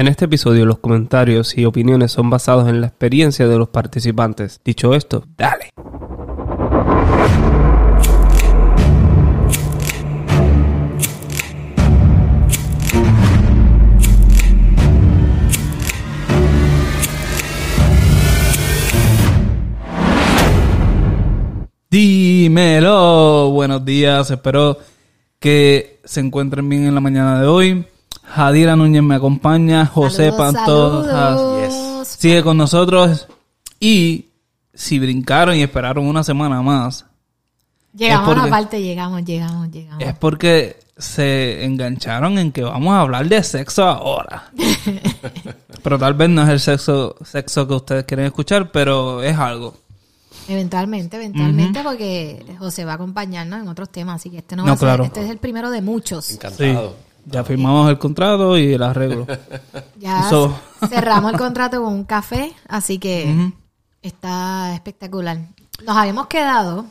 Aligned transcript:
En 0.00 0.08
este 0.08 0.24
episodio 0.24 0.64
los 0.64 0.78
comentarios 0.78 1.58
y 1.58 1.66
opiniones 1.66 2.10
son 2.10 2.30
basados 2.30 2.66
en 2.70 2.80
la 2.80 2.86
experiencia 2.86 3.46
de 3.46 3.58
los 3.58 3.68
participantes. 3.68 4.58
Dicho 4.64 4.94
esto, 4.94 5.26
dale. 5.36 5.68
Dímelo. 21.90 23.50
Buenos 23.50 23.84
días. 23.84 24.30
Espero 24.30 24.78
que 25.38 26.00
se 26.04 26.20
encuentren 26.20 26.66
bien 26.70 26.86
en 26.86 26.94
la 26.94 27.02
mañana 27.02 27.38
de 27.42 27.46
hoy. 27.46 27.89
Jadira 28.30 28.76
Núñez 28.76 29.02
me 29.02 29.16
acompaña. 29.16 29.86
José 29.86 30.30
Saludos, 30.30 30.36
Pantoja 30.54 31.10
saludos. 31.36 32.08
sigue 32.08 32.42
con 32.42 32.56
nosotros. 32.56 33.26
Y 33.78 34.26
si 34.74 34.98
brincaron 34.98 35.56
y 35.56 35.62
esperaron 35.62 36.06
una 36.06 36.22
semana 36.22 36.62
más, 36.62 37.04
Llegamos 37.94 38.26
porque- 38.28 38.40
a 38.40 38.44
la 38.44 38.50
parte, 38.50 38.80
llegamos, 38.82 39.24
llegamos, 39.24 39.70
llegamos. 39.70 40.02
es 40.04 40.14
porque 40.16 40.78
se 40.96 41.64
engancharon 41.64 42.38
en 42.38 42.52
que 42.52 42.62
vamos 42.62 42.92
a 42.94 43.00
hablar 43.00 43.26
de 43.28 43.42
sexo 43.42 43.82
ahora. 43.84 44.50
pero 45.82 45.98
tal 45.98 46.14
vez 46.14 46.28
no 46.28 46.42
es 46.42 46.48
el 46.50 46.60
sexo, 46.60 47.16
sexo 47.24 47.66
que 47.66 47.74
ustedes 47.74 48.04
quieren 48.04 48.26
escuchar, 48.26 48.70
pero 48.70 49.22
es 49.22 49.36
algo. 49.36 49.74
Eventualmente, 50.48 51.16
eventualmente, 51.16 51.80
porque 51.82 52.44
José 52.58 52.84
va 52.84 52.92
a 52.92 52.94
acompañarnos 52.96 53.60
en 53.62 53.68
otros 53.68 53.88
temas, 53.90 54.16
así 54.16 54.30
que 54.30 54.38
este 54.38 54.56
no, 54.56 54.62
No, 54.64 54.76
va 54.76 54.92
a 54.92 54.96
ser, 54.96 55.00
este 55.06 55.24
es 55.24 55.30
el 55.30 55.38
primero 55.38 55.70
de 55.70 55.80
muchos. 55.80 56.24
Sí, 56.26 56.38
Ya 57.26 57.44
firmamos 57.44 57.90
el 57.90 57.98
contrato 57.98 58.56
y 58.58 58.72
el 58.72 58.82
arreglo. 58.82 59.26
Ya 59.98 60.28
So- 60.30 60.58
cerramos 60.88 61.32
el 61.32 61.38
contrato 61.38 61.82
con 61.82 61.92
un 61.92 62.04
café, 62.04 62.54
así 62.68 62.98
que 62.98 63.52
está 64.02 64.74
espectacular. 64.74 65.38
Nos 65.86 65.96
habíamos 65.96 66.26
quedado, 66.26 66.86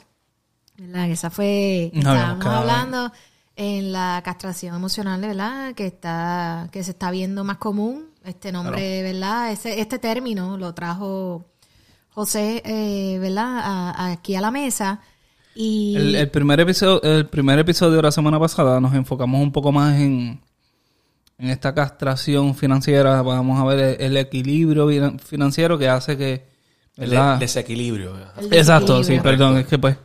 ¿verdad? 0.78 1.10
Esa 1.10 1.30
fue, 1.30 1.92
habíamos 1.94 2.14
estábamos 2.14 2.46
hablando 2.46 3.12
en 3.56 3.92
la 3.92 4.22
castración 4.24 4.76
emocional, 4.76 5.20
¿verdad? 5.22 5.74
Que 5.74 5.88
está, 5.88 6.70
que 6.72 6.84
se 6.84 6.92
está 6.92 7.10
viendo 7.12 7.44
más 7.44 7.58
común. 7.58 8.06
Este 8.24 8.52
nombre, 8.52 9.02
¿verdad? 9.02 9.52
Ese, 9.52 9.80
este 9.82 9.98
término 9.98 10.58
lo 10.58 10.74
trajo 10.74 11.46
José, 12.10 12.62
eh, 12.66 13.18
¿verdad? 13.20 13.58
A- 13.60 13.92
a- 13.92 14.12
aquí 14.12 14.36
a 14.36 14.42
la 14.42 14.52
mesa. 14.52 15.00
Y 15.62 15.94
El, 15.98 16.16
el 16.16 16.30
primer 16.30 16.62
episodio, 16.62 17.02
el 17.04 17.26
primer 17.26 17.60
episodio 17.60 17.98
de 17.98 18.04
la 18.04 18.12
semana 18.14 18.40
pasada 18.40 18.80
nos 18.80 18.94
enfocamos 18.94 19.42
un 19.42 19.52
poco 19.52 19.74
más 19.74 20.00
en, 20.00 20.40
en 21.38 21.50
esta 21.50 21.74
castración 21.76 22.56
financiera. 22.56 23.22
Vamos 23.22 23.60
a 23.60 23.66
ver 23.66 23.98
el, 24.00 24.02
el 24.02 24.18
equilibrio 24.18 24.88
finan- 24.90 25.20
financiero 25.20 25.78
que 25.78 25.90
hace 25.90 26.18
que... 26.18 26.48
El 26.96 27.10
¿verdad? 27.10 27.34
de- 27.34 27.40
desequilibrio. 27.42 28.14
el 28.38 28.54
Exacto, 28.54 29.04
sí, 29.04 29.20
perdón, 29.20 29.58
es 29.58 29.68
que 29.68 29.78
pues 29.78 29.98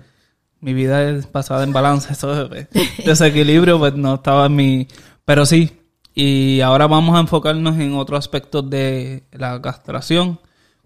mi 0.60 0.74
vida 0.74 1.08
es 1.08 1.30
basada 1.30 1.62
en 1.62 1.72
balance, 1.72 2.12
eso 2.14 2.48
de- 2.48 2.66
desequilibrio 3.04 3.78
pues 3.78 3.94
no 3.94 4.14
estaba 4.16 4.46
en 4.46 4.56
mi... 4.56 4.88
Pero 5.24 5.46
sí, 5.46 5.70
y 6.14 6.62
ahora 6.62 6.88
vamos 6.88 7.16
a 7.16 7.20
enfocarnos 7.20 7.78
en 7.78 7.94
otros 7.94 8.18
aspectos 8.18 8.68
de 8.68 9.22
la 9.30 9.62
castración, 9.62 10.40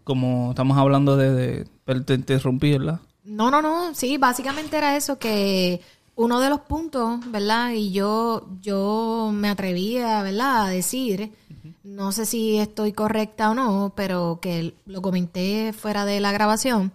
como 0.05 0.51
estamos 0.51 0.77
hablando 0.77 1.17
de... 1.17 1.65
de 1.87 2.01
te 2.05 2.13
interrumpí, 2.13 2.73
¿verdad? 2.73 3.01
No, 3.29 3.51
no, 3.51 3.61
no, 3.61 3.95
sí, 3.95 4.17
básicamente 4.17 4.79
era 4.79 4.97
eso 4.97 5.19
que 5.19 5.83
uno 6.17 6.41
de 6.41 6.49
los 6.49 6.61
puntos, 6.61 7.21
¿verdad? 7.31 7.73
Y 7.73 7.93
yo 7.93 8.49
yo 8.63 9.31
me 9.35 9.51
atrevía, 9.51 10.23
¿verdad? 10.23 10.65
A 10.65 10.69
decir, 10.71 11.33
no 11.85 12.11
sé 12.11 12.25
si 12.25 12.59
estoy 12.59 12.93
correcta 12.95 13.51
o 13.51 13.55
no, 13.55 13.93
pero 13.95 14.39
que 14.41 14.75
lo 14.87 15.03
comenté 15.03 15.75
fuera 15.75 16.07
de 16.07 16.21
la 16.21 16.33
grabación, 16.33 16.91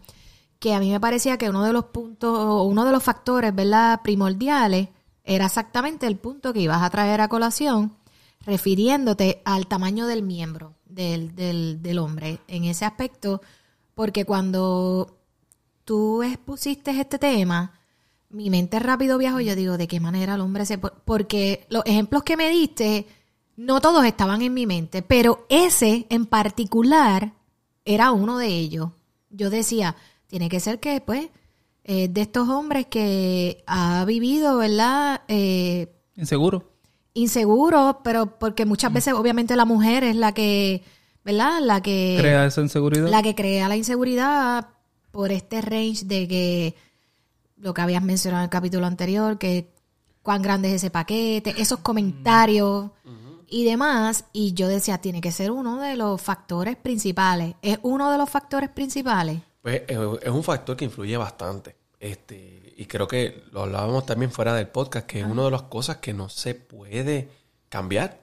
que 0.58 0.74
a 0.74 0.80
mí 0.80 0.90
me 0.90 1.00
parecía 1.00 1.38
que 1.38 1.50
uno 1.50 1.64
de 1.64 1.74
los 1.74 1.86
puntos, 1.86 2.66
uno 2.66 2.84
de 2.84 2.92
los 2.92 3.04
factores, 3.04 3.54
¿verdad? 3.54 4.02
Primordiales 4.04 4.90
era 5.24 5.46
exactamente 5.46 6.08
el 6.08 6.18
punto 6.18 6.52
que 6.52 6.62
ibas 6.62 6.82
a 6.82 6.90
traer 6.90 7.22
a 7.22 7.28
colación, 7.28 7.94
refiriéndote 8.42 9.44
al 9.46 9.68
tamaño 9.68 10.08
del 10.08 10.24
miembro 10.24 10.74
del, 10.86 11.36
del, 11.36 11.84
del 11.84 12.00
hombre 12.00 12.40
en 12.48 12.64
ese 12.64 12.86
aspecto, 12.86 13.42
porque 13.94 14.26
cuando 14.26 15.23
tú 15.86 16.24
expusiste 16.24 16.92
este 17.00 17.20
tema, 17.20 17.74
mi 18.30 18.50
mente 18.50 18.80
rápido 18.80 19.18
viajó 19.18 19.40
y 19.40 19.46
yo 19.46 19.56
digo, 19.56 19.78
¿de 19.78 19.88
qué 19.88 20.00
manera 20.00 20.36
el 20.36 20.42
hombre 20.42 20.66
se... 20.66 20.78
po-?" 20.78 20.92
Porque 21.06 21.66
los 21.70 21.84
ejemplos 21.86 22.24
que 22.24 22.38
me 22.38 22.50
diste, 22.50 23.06
no 23.58 23.80
todos 23.82 24.04
estaban 24.06 24.42
en 24.42 24.54
mi 24.54 24.66
mente, 24.66 25.02
pero 25.02 25.46
ese 25.50 26.08
en 26.10 26.26
particular 26.26 27.34
era 27.86 28.12
uno 28.12 28.38
de 28.38 28.48
ellos. 28.48 28.90
Yo 29.30 29.50
decía, 29.50 29.96
tiene 30.28 30.50
que 30.50 30.60
ser 30.60 30.80
que, 30.80 31.02
pues, 31.02 31.28
eh, 31.84 32.08
de 32.08 32.22
estos 32.22 32.48
hombres 32.50 32.86
que 32.88 33.64
ha 33.68 34.06
vivido, 34.06 34.58
¿verdad? 34.58 35.22
Eh, 35.28 35.94
Inseguro. 36.16 36.72
inseguro, 37.14 38.00
pero 38.04 38.38
porque 38.40 38.66
muchas 38.66 38.92
veces 38.94 39.14
obviamente 39.14 39.56
la 39.56 39.66
mujer 39.66 40.04
es 40.04 40.16
la 40.16 40.32
que, 40.34 40.84
¿verdad? 41.26 41.60
La 41.62 41.82
que 41.82 42.16
Crea 42.20 42.46
esa 42.46 42.62
inseguridad. 42.62 43.10
la 43.10 43.22
que 43.22 43.36
crea 43.36 43.68
la 43.68 43.76
inseguridad 43.76 44.68
por 45.14 45.32
este 45.32 45.62
range 45.62 46.06
de 46.06 46.28
que 46.28 46.76
lo 47.58 47.72
que 47.76 47.82
habías 47.82 48.02
mencionado 48.02 48.42
en 48.42 48.46
el 48.46 48.50
capítulo 48.50 48.88
anterior, 48.88 49.38
que 49.38 49.72
cuán 50.24 50.42
grande 50.42 50.70
es 50.70 50.76
ese 50.76 50.90
paquete, 50.90 51.54
esos 51.56 51.80
comentarios 51.82 52.90
y 53.48 53.64
demás. 53.64 54.26
Y 54.34 54.54
yo 54.54 54.68
decía, 54.68 54.98
tiene 54.98 55.22
que 55.22 55.32
ser 55.32 55.52
uno 55.52 55.80
de 55.80 55.96
los 55.96 56.20
factores 56.20 56.76
principales. 56.78 57.54
¿Es 57.62 57.78
uno 57.84 58.12
de 58.12 58.18
los 58.18 58.28
factores 58.28 58.72
principales? 58.72 59.40
Pues 59.62 59.84
es 59.88 60.00
es 60.24 60.30
un 60.30 60.44
factor 60.44 60.76
que 60.76 60.86
influye 60.86 61.16
bastante. 61.16 61.76
Este, 62.00 62.74
y 62.76 62.88
creo 62.88 63.08
que 63.08 63.44
lo 63.52 63.62
hablábamos 63.62 64.08
también 64.08 64.32
fuera 64.32 64.56
del 64.56 64.68
podcast, 64.68 65.06
que 65.06 65.20
es 65.20 65.28
una 65.28 65.44
de 65.44 65.52
las 65.52 65.62
cosas 65.64 65.98
que 65.98 66.12
no 66.12 66.28
se 66.28 66.56
puede 66.56 67.30
cambiar. 67.70 68.23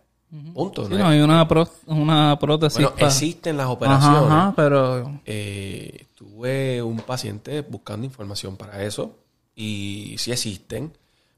Punto. 0.55 0.85
Sí, 0.87 0.93
¿no? 0.93 0.99
no, 0.99 1.07
hay 1.09 1.21
una, 1.21 1.47
pró- 1.49 1.69
una 1.87 2.39
prótesis. 2.39 2.81
bueno, 2.81 2.95
pa- 2.97 3.07
existen 3.07 3.57
las 3.57 3.67
operaciones. 3.67 4.21
ajá, 4.31 4.53
pero 4.55 5.21
Eh, 5.27 6.07
tuve 6.15 6.81
un 6.83 6.99
paciente 6.99 7.63
buscando 7.63 8.07
información 8.07 8.57
para 8.57 8.85
eso 8.85 9.17
y 9.57 10.15
sí 10.19 10.31
existen, 10.31 10.93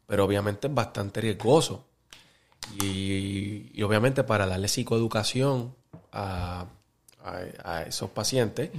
pero 0.06 0.25
obviamente 0.26 0.66
es 0.69 0.75
bastante 0.75 1.20
riesgoso. 1.22 1.84
Y, 2.82 3.70
y 3.75 3.82
obviamente 3.82 4.25
para 4.25 4.47
darle 4.47 4.69
psicoeducación 4.69 5.74
a, 6.12 6.66
a- 7.24 7.41
a 7.64 7.82
esos 7.82 8.10
pacientes, 8.10 8.70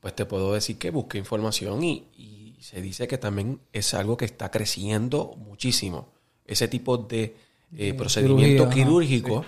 pues 0.00 0.14
te 0.14 0.24
puedo 0.26 0.52
decir 0.54 0.78
que 0.78 0.90
busque 0.90 1.18
información 1.18 1.82
y, 1.84 2.04
y 2.16 2.56
se 2.60 2.80
dice 2.80 3.06
que 3.08 3.18
también 3.18 3.60
es 3.72 3.94
algo 3.94 4.16
que 4.16 4.24
está 4.24 4.50
creciendo 4.50 5.34
muchísimo. 5.36 6.08
Ese 6.46 6.68
tipo 6.68 6.96
de 6.98 7.36
eh, 7.76 7.92
procedimiento 7.94 8.68
quirúrgico, 8.70 9.44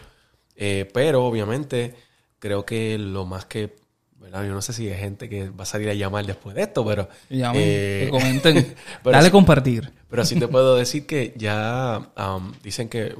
eh, 0.60 0.88
pero 0.94 1.24
obviamente 1.24 1.94
creo 2.38 2.64
que 2.64 2.96
lo 2.98 3.26
más 3.26 3.44
que, 3.46 3.74
¿verdad? 4.20 4.44
yo 4.46 4.52
no 4.52 4.62
sé 4.62 4.72
si 4.72 4.88
hay 4.88 4.98
gente 5.00 5.28
que 5.28 5.50
va 5.50 5.64
a 5.64 5.66
salir 5.66 5.88
a 5.88 5.94
llamar 5.94 6.24
después 6.26 6.54
de 6.54 6.62
esto, 6.62 6.84
pero... 6.86 7.08
llamen, 7.28 7.60
eh, 7.64 8.02
que 8.04 8.10
comenten. 8.10 8.74
pero 9.02 9.12
Dale 9.16 9.26
sí- 9.26 9.32
compartir. 9.32 9.90
pero 10.08 10.24
sí 10.24 10.38
te 10.38 10.46
puedo 10.54 10.76
decir 10.76 11.06
que 11.06 11.34
ya 11.36 11.96
am, 12.14 12.52
dicen 12.62 12.88
que 12.88 13.14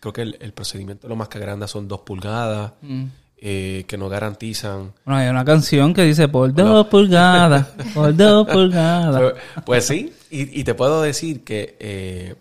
creo 0.00 0.12
que 0.12 0.22
el, 0.22 0.36
el 0.40 0.52
procedimiento 0.52 1.06
lo 1.08 1.16
más 1.16 1.28
que 1.28 1.38
agranda 1.38 1.68
son 1.68 1.86
dos 1.88 2.00
pulgadas, 2.00 2.72
Mm. 2.82 3.04
eh, 3.38 3.84
que 3.86 3.96
no 3.98 4.08
garantizan. 4.08 4.92
Bueno, 5.04 5.20
hay 5.20 5.28
una 5.28 5.44
canción 5.44 5.92
que 5.94 6.02
dice 6.02 6.28
por 6.28 6.52
dos 6.54 6.86
pulgadas, 6.88 7.66
por 7.94 8.14
dos 8.16 8.46
pulgadas. 8.48 9.20
Pues, 9.20 9.64
pues 9.64 9.86
sí, 9.86 10.12
y, 10.30 10.60
y 10.60 10.64
te 10.64 10.74
puedo 10.74 11.02
decir 11.02 11.44
que 11.44 11.76
eh, 11.78 12.34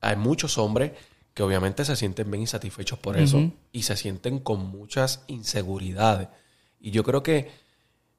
hay 0.00 0.16
muchos 0.16 0.58
hombres 0.58 0.92
que 1.34 1.42
obviamente 1.42 1.84
se 1.84 1.96
sienten 1.96 2.30
bien 2.30 2.42
insatisfechos 2.42 2.98
por 2.98 3.18
eso 3.18 3.38
y 3.72 3.82
se 3.82 3.96
sienten 3.96 4.38
con 4.38 4.60
muchas 4.70 5.24
inseguridades. 5.26 6.28
Y 6.80 6.90
yo 6.92 7.02
creo 7.02 7.22
que, 7.22 7.50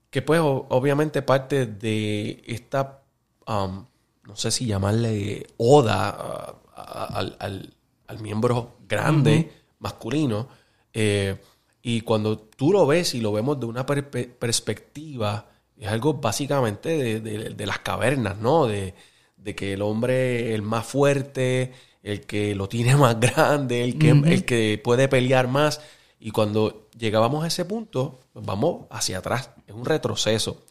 que 0.09 0.21
pues 0.21 0.41
o- 0.41 0.65
obviamente 0.69 1.21
parte 1.21 1.65
de 1.65 2.43
esta, 2.45 3.01
am, 3.45 3.85
no 4.23 4.35
sé 4.35 4.51
si 4.51 4.65
llamarle 4.65 5.47
oda 5.57 6.09
a- 6.09 6.55
a- 6.75 7.05
al, 7.05 7.35
al- 7.39 7.73
al 8.07 8.19
miembro 8.19 8.75
grande, 8.87 9.49
masculino, 9.79 10.47
eh, 10.93 11.37
y 11.81 12.01
cuando 12.01 12.37
tú 12.37 12.71
lo 12.73 12.85
ves 12.87 13.13
y 13.15 13.21
lo 13.21 13.31
vemos 13.31 13.59
de 13.59 13.65
una 13.67 13.85
perspectiva, 13.85 15.47
es 15.77 15.87
algo 15.87 16.15
básicamente 16.15 16.89
de, 16.97 17.19
de- 17.19 17.49
de 17.51 17.65
las 17.65 17.79
cavernas, 17.79 18.37
¿no? 18.37 18.65
De, 18.67 18.93
de 19.37 19.55
que 19.55 19.73
el 19.73 19.81
hombre, 19.81 20.53
el 20.55 20.61
más 20.61 20.85
fuerte, 20.85 21.73
el 22.05 22.21
que 22.21 22.53
lo 22.53 22.69
tiene 22.69 22.95
más 22.97 23.19
grande, 23.19 23.83
el 23.83 23.97
que, 23.97 24.11
el 24.11 24.45
que 24.45 24.79
puede 24.81 25.09
pelear 25.09 25.47
más. 25.47 25.81
Y 26.19 26.31
cuando 26.31 26.87
llegábamos 26.97 27.43
a 27.43 27.47
ese 27.47 27.65
punto, 27.65 28.19
pues 28.31 28.45
vamos 28.45 28.85
hacia 28.91 29.17
atrás. 29.17 29.49
Es 29.67 29.73
un 29.73 29.85
retroceso. 29.85 30.63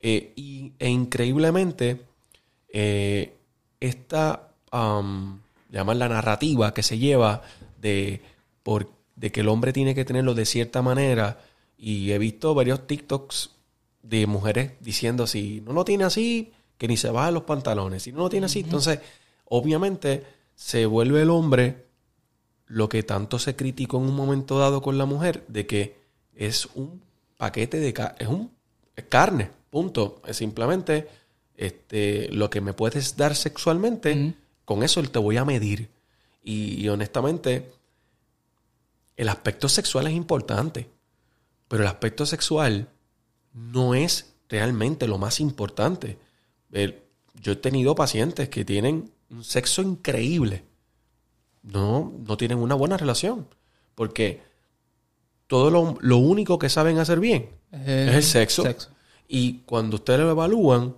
Eh, 0.00 0.32
y, 0.36 0.72
e 0.78 0.88
increíblemente, 0.88 2.02
eh, 2.72 3.36
esta, 3.80 4.52
llaman 4.72 5.98
la 5.98 6.08
narrativa 6.08 6.72
que 6.72 6.82
se 6.82 6.98
lleva 6.98 7.42
de 7.80 8.22
por 8.62 8.90
de 9.16 9.32
que 9.32 9.40
el 9.40 9.48
hombre 9.48 9.72
tiene 9.72 9.94
que 9.94 10.04
tenerlo 10.04 10.34
de 10.34 10.46
cierta 10.46 10.82
manera. 10.82 11.40
Y 11.76 12.12
he 12.12 12.18
visto 12.18 12.54
varios 12.54 12.86
TikToks 12.86 13.50
de 14.02 14.26
mujeres 14.26 14.72
diciendo 14.80 15.26
si 15.26 15.62
no 15.62 15.72
lo 15.72 15.84
tiene 15.84 16.04
así, 16.04 16.52
que 16.78 16.86
ni 16.86 16.96
se 16.96 17.10
baja 17.10 17.32
los 17.32 17.42
pantalones. 17.42 18.04
Si 18.04 18.12
no 18.12 18.18
lo 18.18 18.28
tiene 18.28 18.46
así, 18.46 18.60
entonces 18.60 19.00
obviamente 19.46 20.35
se 20.56 20.86
vuelve 20.86 21.22
el 21.22 21.30
hombre 21.30 21.86
lo 22.66 22.88
que 22.88 23.04
tanto 23.04 23.38
se 23.38 23.54
criticó 23.54 23.98
en 23.98 24.08
un 24.08 24.16
momento 24.16 24.58
dado 24.58 24.82
con 24.82 24.98
la 24.98 25.06
mujer, 25.06 25.44
de 25.46 25.68
que 25.68 25.96
es 26.34 26.66
un 26.74 27.00
paquete 27.36 27.78
de 27.78 27.92
carne, 27.92 28.16
es 28.18 28.26
un 28.26 28.50
es 28.96 29.04
carne, 29.04 29.50
punto. 29.70 30.20
Es 30.26 30.38
simplemente 30.38 31.08
este, 31.56 32.28
lo 32.32 32.50
que 32.50 32.60
me 32.60 32.72
puedes 32.72 33.16
dar 33.16 33.36
sexualmente, 33.36 34.34
con 34.64 34.82
eso 34.82 35.02
te 35.02 35.18
voy 35.18 35.36
a 35.36 35.44
medir. 35.44 35.90
Y, 36.42 36.88
honestamente, 36.88 37.72
el 39.16 39.28
aspecto 39.28 39.68
sexual 39.68 40.06
es 40.06 40.14
importante, 40.14 40.88
pero 41.68 41.82
el 41.82 41.88
aspecto 41.88 42.24
sexual 42.24 42.88
no 43.52 43.94
es 43.94 44.34
realmente 44.48 45.08
lo 45.08 45.18
más 45.18 45.40
importante. 45.40 46.18
yo 46.70 47.52
he 47.52 47.56
tenido 47.56 47.94
pacientes 47.94 48.48
que 48.48 48.64
tienen 48.64 49.10
un 49.30 49.44
sexo 49.44 49.82
increíble. 49.82 50.64
No, 51.62 52.12
no 52.26 52.36
tienen 52.36 52.58
una 52.58 52.74
buena 52.74 52.96
relación. 52.96 53.48
Porque 53.94 54.42
todo 55.46 55.70
lo, 55.70 56.16
único 56.18 56.58
que 56.58 56.68
saben 56.68 56.98
hacer 56.98 57.20
bien 57.20 57.50
es 57.72 58.14
el 58.14 58.22
sexo. 58.22 58.64
Y 59.28 59.60
cuando 59.60 59.96
ustedes 59.96 60.20
lo 60.20 60.30
evalúan, 60.30 60.94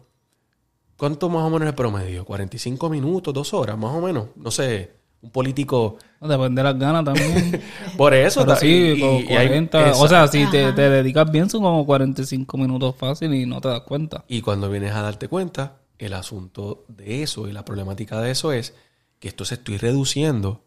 ¿cuánto 0.96 1.28
más 1.28 1.42
o 1.42 1.50
menos 1.50 1.62
es 1.62 1.69
el 1.69 1.75
promedio? 1.75 2.26
¿45 2.26 2.90
minutos, 2.90 3.32
dos 3.32 3.54
horas, 3.54 3.78
más 3.78 3.94
o 3.94 4.00
menos? 4.00 4.28
No 4.36 4.50
sé, 4.50 4.92
un 5.22 5.30
político... 5.30 5.96
Depende 6.20 6.60
de 6.60 6.64
las 6.64 6.78
ganas 6.78 7.04
también. 7.04 7.62
Por 7.96 8.12
eso. 8.12 8.44
Pero 8.44 8.56
sí, 8.56 9.25
40, 9.28 9.92
o 9.92 10.08
sea, 10.08 10.26
si 10.26 10.44
te, 10.46 10.72
te, 10.72 10.90
dedicas 10.90 11.30
bien 11.30 11.48
son 11.48 11.62
como 11.62 11.86
45 11.86 12.58
minutos 12.58 12.96
fácil 12.96 13.32
y 13.34 13.46
no 13.46 13.60
te 13.60 13.69
das 13.69 13.82
cuenta. 13.82 14.25
Y 14.28 14.42
cuando 14.42 14.69
vienes 14.69 14.92
a 14.92 15.02
darte 15.02 15.28
cuenta, 15.28 15.76
el 15.98 16.14
asunto 16.14 16.84
de 16.88 17.22
eso 17.22 17.48
y 17.48 17.52
la 17.52 17.64
problemática 17.64 18.20
de 18.20 18.30
eso 18.30 18.52
es 18.52 18.74
que 19.18 19.34
se 19.44 19.54
estoy 19.54 19.78
reduciendo 19.78 20.64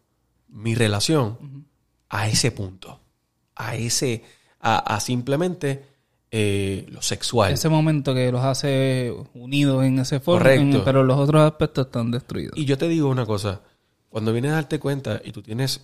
mi 0.49 0.75
relación 0.75 1.65
a 2.09 2.27
ese 2.27 2.51
punto, 2.51 2.99
a 3.55 3.75
ese, 3.75 4.23
a, 4.59 4.99
simplemente 4.99 5.85
eh, 6.29 6.85
lo 6.89 7.01
sexual. 7.01 7.53
Ese 7.53 7.69
momento 7.69 8.13
que 8.13 8.31
los 8.31 8.43
hace 8.43 9.13
unidos 9.33 9.83
en 9.85 9.99
ese 9.99 10.19
foro, 10.19 10.39
Correcto. 10.39 10.83
pero 10.83 11.03
los 11.03 11.17
otros 11.17 11.41
aspectos 11.41 11.87
están 11.87 12.11
destruidos. 12.11 12.57
Y 12.57 12.65
yo 12.65 12.77
te 12.77 12.87
digo 12.87 13.09
una 13.09 13.25
cosa, 13.25 13.61
cuando 14.09 14.33
vienes 14.33 14.51
a 14.51 14.55
darte 14.55 14.79
cuenta 14.79 15.21
y 15.23 15.31
tú 15.31 15.41
tienes, 15.41 15.81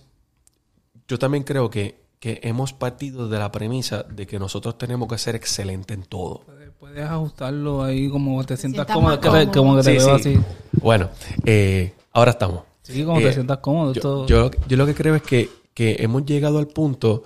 yo 1.06 1.18
también 1.18 1.44
creo 1.44 1.70
que, 1.70 2.02
que 2.20 2.40
hemos 2.42 2.74
partido 2.74 3.28
de 3.28 3.38
la 3.38 3.50
premisa 3.50 4.02
de 4.02 4.26
que 4.26 4.38
nosotros 4.38 4.76
tenemos 4.76 5.08
que 5.08 5.16
ser 5.16 5.34
excelentes 5.34 5.96
en 5.96 6.04
todo. 6.04 6.44
Puedes, 6.78 7.04
ajustarlo 7.04 7.82
ahí 7.82 8.08
como 8.08 8.44
te 8.44 8.56
sientas 8.56 8.86
cómodo, 8.86 9.20
como 9.52 9.76
que 9.76 9.82
te 9.82 9.92
veo 9.92 10.14
así. 10.14 10.38
Bueno, 10.72 11.10
eh, 11.44 11.92
ahora 12.12 12.30
estamos. 12.32 12.62
Sí, 12.82 13.04
como 13.04 13.18
te 13.18 13.28
eh, 13.28 13.32
sientas 13.32 13.58
cómodo. 13.58 13.92
Yo, 13.92 14.26
Yo, 14.26 14.76
lo 14.76 14.86
que 14.86 14.94
creo 14.94 15.14
es 15.14 15.22
que, 15.22 15.50
que, 15.74 15.96
hemos 16.00 16.24
llegado 16.24 16.58
al 16.58 16.68
punto 16.68 17.24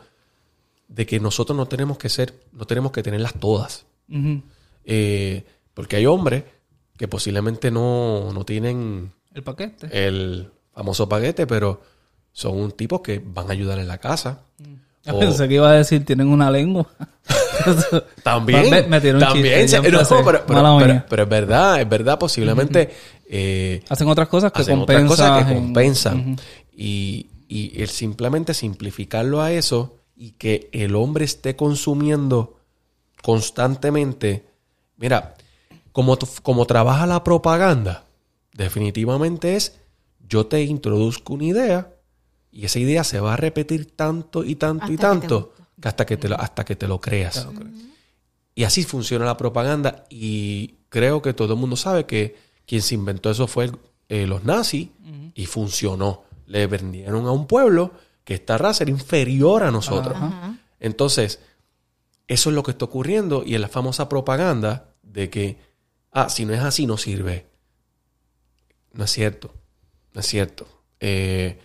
de 0.88 1.06
que 1.06 1.20
nosotros 1.20 1.56
no 1.56 1.66
tenemos 1.66 1.98
que 1.98 2.08
ser, 2.08 2.34
no 2.52 2.66
tenemos 2.66 2.92
que 2.92 3.02
tenerlas 3.02 3.34
todas. 3.34 3.86
Eh, 4.84 5.44
porque 5.74 5.96
hay 5.96 6.06
hombres 6.06 6.44
que 6.96 7.08
posiblemente 7.08 7.70
no, 7.70 8.32
no 8.32 8.44
tienen... 8.44 9.12
El 9.34 9.42
paquete. 9.42 9.88
El 9.92 10.50
famoso 10.72 11.08
paquete, 11.08 11.46
pero 11.46 11.82
son 12.32 12.58
un 12.58 12.72
tipo 12.72 13.02
que 13.02 13.22
van 13.24 13.48
a 13.48 13.52
ayudar 13.52 13.78
en 13.78 13.88
la 13.88 13.98
casa. 13.98 14.44
Mm. 15.06 15.18
Pensé 15.18 15.48
que 15.48 15.54
iba 15.54 15.68
a 15.68 15.74
decir, 15.74 16.04
tienen 16.04 16.28
una 16.28 16.50
lengua. 16.50 16.86
también. 18.22 18.70
Me, 18.70 19.00
también. 19.00 19.66
pero, 21.08 21.22
es 21.24 21.28
verdad, 21.28 21.80
es 21.80 21.88
verdad, 21.88 22.18
posiblemente 22.18 22.90
eh, 23.28 23.82
hacen 23.88 24.08
otras 24.08 24.28
cosas 24.28 24.52
que 24.52 24.64
compensan. 24.64 25.46
que 25.46 25.54
compensan. 25.54 26.36
y, 26.76 27.26
el 27.48 27.88
simplemente 27.88 28.54
simplificarlo 28.54 29.42
a 29.42 29.52
eso 29.52 29.98
y 30.16 30.32
que 30.32 30.70
el 30.72 30.94
hombre 30.94 31.24
esté 31.24 31.54
consumiendo 31.54 32.58
constantemente. 33.22 34.46
Mira, 34.96 35.34
como, 35.92 36.16
como 36.42 36.64
trabaja 36.64 37.06
la 37.06 37.22
propaganda, 37.24 38.04
definitivamente 38.54 39.56
es 39.56 39.78
yo 40.26 40.46
te 40.46 40.62
introduzco 40.62 41.34
una 41.34 41.44
idea 41.44 41.91
y 42.52 42.66
esa 42.66 42.78
idea 42.78 43.02
se 43.02 43.18
va 43.18 43.32
a 43.32 43.36
repetir 43.36 43.96
tanto 43.96 44.44
y 44.44 44.56
tanto 44.56 44.92
y 44.92 44.96
tanto 44.98 45.54
que, 45.80 45.88
hasta 45.88 46.04
que 46.04 46.18
te 46.18 46.28
lo, 46.28 46.38
hasta 46.38 46.64
que 46.64 46.76
te 46.76 46.86
lo 46.86 47.00
creas. 47.00 47.48
Y 48.54 48.64
así 48.64 48.84
funciona 48.84 49.24
la 49.24 49.38
propaganda 49.38 50.04
y 50.10 50.74
creo 50.90 51.22
que 51.22 51.32
todo 51.32 51.54
el 51.54 51.58
mundo 51.58 51.76
sabe 51.76 52.04
que 52.04 52.36
quien 52.66 52.82
se 52.82 52.94
inventó 52.94 53.30
eso 53.30 53.46
fue 53.46 53.72
eh, 54.08 54.26
los 54.26 54.44
nazis 54.44 54.90
y 55.34 55.46
funcionó. 55.46 56.24
Le 56.46 56.66
vendieron 56.66 57.26
a 57.26 57.30
un 57.30 57.46
pueblo 57.46 57.92
que 58.24 58.34
esta 58.34 58.58
raza 58.58 58.84
era 58.84 58.90
inferior 58.90 59.62
a 59.62 59.70
nosotros. 59.70 60.16
Entonces, 60.78 61.40
eso 62.28 62.50
es 62.50 62.54
lo 62.54 62.62
que 62.62 62.72
está 62.72 62.84
ocurriendo 62.84 63.42
y 63.46 63.54
es 63.54 63.60
la 63.60 63.68
famosa 63.68 64.08
propaganda 64.10 64.94
de 65.02 65.30
que, 65.30 65.58
ah, 66.12 66.28
si 66.28 66.44
no 66.44 66.52
es 66.52 66.60
así, 66.60 66.86
no 66.86 66.98
sirve. 66.98 67.46
No 68.92 69.04
es 69.04 69.10
cierto. 69.10 69.54
No 70.12 70.20
es 70.20 70.26
cierto. 70.26 70.66
Eh, 71.00 71.58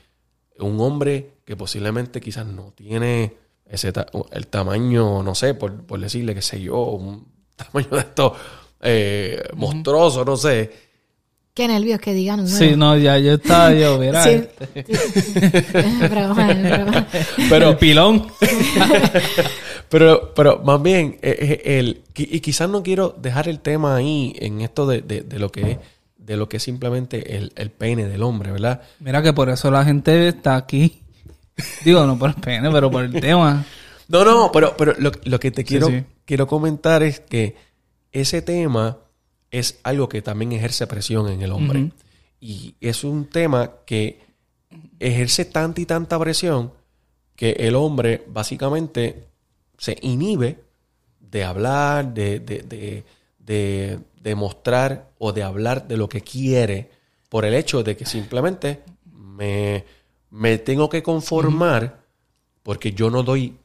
un 0.60 0.80
hombre 0.80 1.38
que 1.46 1.56
posiblemente 1.56 2.20
quizás 2.20 2.46
no 2.46 2.72
tiene 2.76 3.34
ese 3.66 3.92
el 4.32 4.48
tamaño, 4.48 5.24
no 5.24 5.36
sé, 5.36 5.54
por, 5.54 6.00
decirle, 6.00 6.34
que 6.34 6.42
sé 6.42 6.62
yo, 6.62 6.78
un 6.78 7.28
tamaño 7.56 7.90
de 7.92 8.00
esto 8.00 8.36
eh, 8.82 9.44
monstruoso, 9.56 10.24
no 10.24 10.38
sé 10.38 10.88
Qué 11.58 11.68
nervios 11.68 12.00
que 12.00 12.14
digan 12.14 12.42
un 12.42 12.48
Sí, 12.48 12.76
no, 12.78 12.96
ya 12.96 13.18
yo 13.18 13.34
estaba 13.34 13.74
yo, 13.74 13.98
verá. 13.98 14.24
Sí. 14.24 14.44
pero, 17.50 17.70
el 17.70 17.78
pilón. 17.78 18.28
pero, 19.90 20.36
pero 20.36 20.60
más 20.60 20.80
bien, 20.84 21.18
eh, 21.24 21.36
eh, 21.66 21.80
el, 21.80 22.04
y 22.16 22.42
quizás 22.42 22.70
no 22.70 22.84
quiero 22.84 23.16
dejar 23.20 23.50
el 23.50 23.60
tema 23.60 23.96
ahí 23.96 24.36
en 24.38 24.62
esto 24.62 24.86
de, 24.86 25.02
de, 25.02 25.40
lo 25.40 25.52
que 25.52 25.72
es 25.72 25.78
de 26.28 26.36
lo 26.36 26.50
que 26.50 26.58
es 26.58 26.64
simplemente 26.64 27.38
el, 27.38 27.54
el 27.56 27.72
pene 27.72 28.06
del 28.06 28.22
hombre, 28.22 28.52
¿verdad? 28.52 28.82
Mira 29.00 29.24
que 29.24 29.32
por 29.32 29.50
eso 29.50 29.72
la 29.72 29.86
gente 29.86 30.28
está 30.28 30.58
aquí. 30.58 31.02
Digo, 31.86 32.06
no 32.06 32.20
por 32.20 32.32
el 32.32 32.36
pene, 32.36 32.70
pero 32.70 32.92
por 32.92 33.06
el 33.06 33.14
tema. 33.14 33.66
No, 34.10 34.26
no, 34.26 34.52
pero, 34.52 34.76
pero 34.78 34.94
lo, 35.00 35.12
lo 35.24 35.40
que 35.40 35.52
te 35.52 35.64
quiero, 35.64 35.88
quiero 36.26 36.46
comentar 36.46 37.02
es 37.02 37.22
que 37.22 37.56
ese 38.12 38.42
tema 38.42 38.98
es 39.52 39.80
algo 39.84 40.10
que 40.10 40.22
también 40.22 40.52
ejerce 40.52 40.86
presión 40.86 41.30
en 41.30 41.42
el 41.42 41.52
hombre. 41.52 41.92
Y 42.42 42.76
es 42.82 43.06
un 43.06 43.30
tema 43.30 43.72
que 43.86 44.20
ejerce 45.00 45.46
tanta 45.46 45.80
y 45.80 45.86
tanta 45.86 46.20
presión 46.20 46.74
que 47.38 47.52
el 47.52 47.76
hombre 47.76 48.26
básicamente 48.28 49.28
se 49.78 49.98
inhibe 50.02 50.60
de 51.22 51.44
hablar, 51.46 52.14
de, 52.14 52.40
de, 52.40 52.64
de, 52.64 53.04
de, 53.40 54.00
mostrar 54.36 55.12
o 55.18 55.34
de 55.34 55.44
hablar 55.44 55.88
de 55.88 55.98
lo 55.98 56.10
que 56.10 56.22
quiere 56.22 56.92
por 57.30 57.46
el 57.46 57.54
hecho 57.54 57.84
de 57.84 57.98
que 57.98 58.06
simplemente 58.06 58.84
me, 59.14 59.86
me 60.30 60.58
tengo 60.58 60.90
que 60.90 61.04
conformar 61.04 62.02
porque 62.64 62.92
yo 62.92 63.10
no 63.10 63.24
doy 63.24 63.58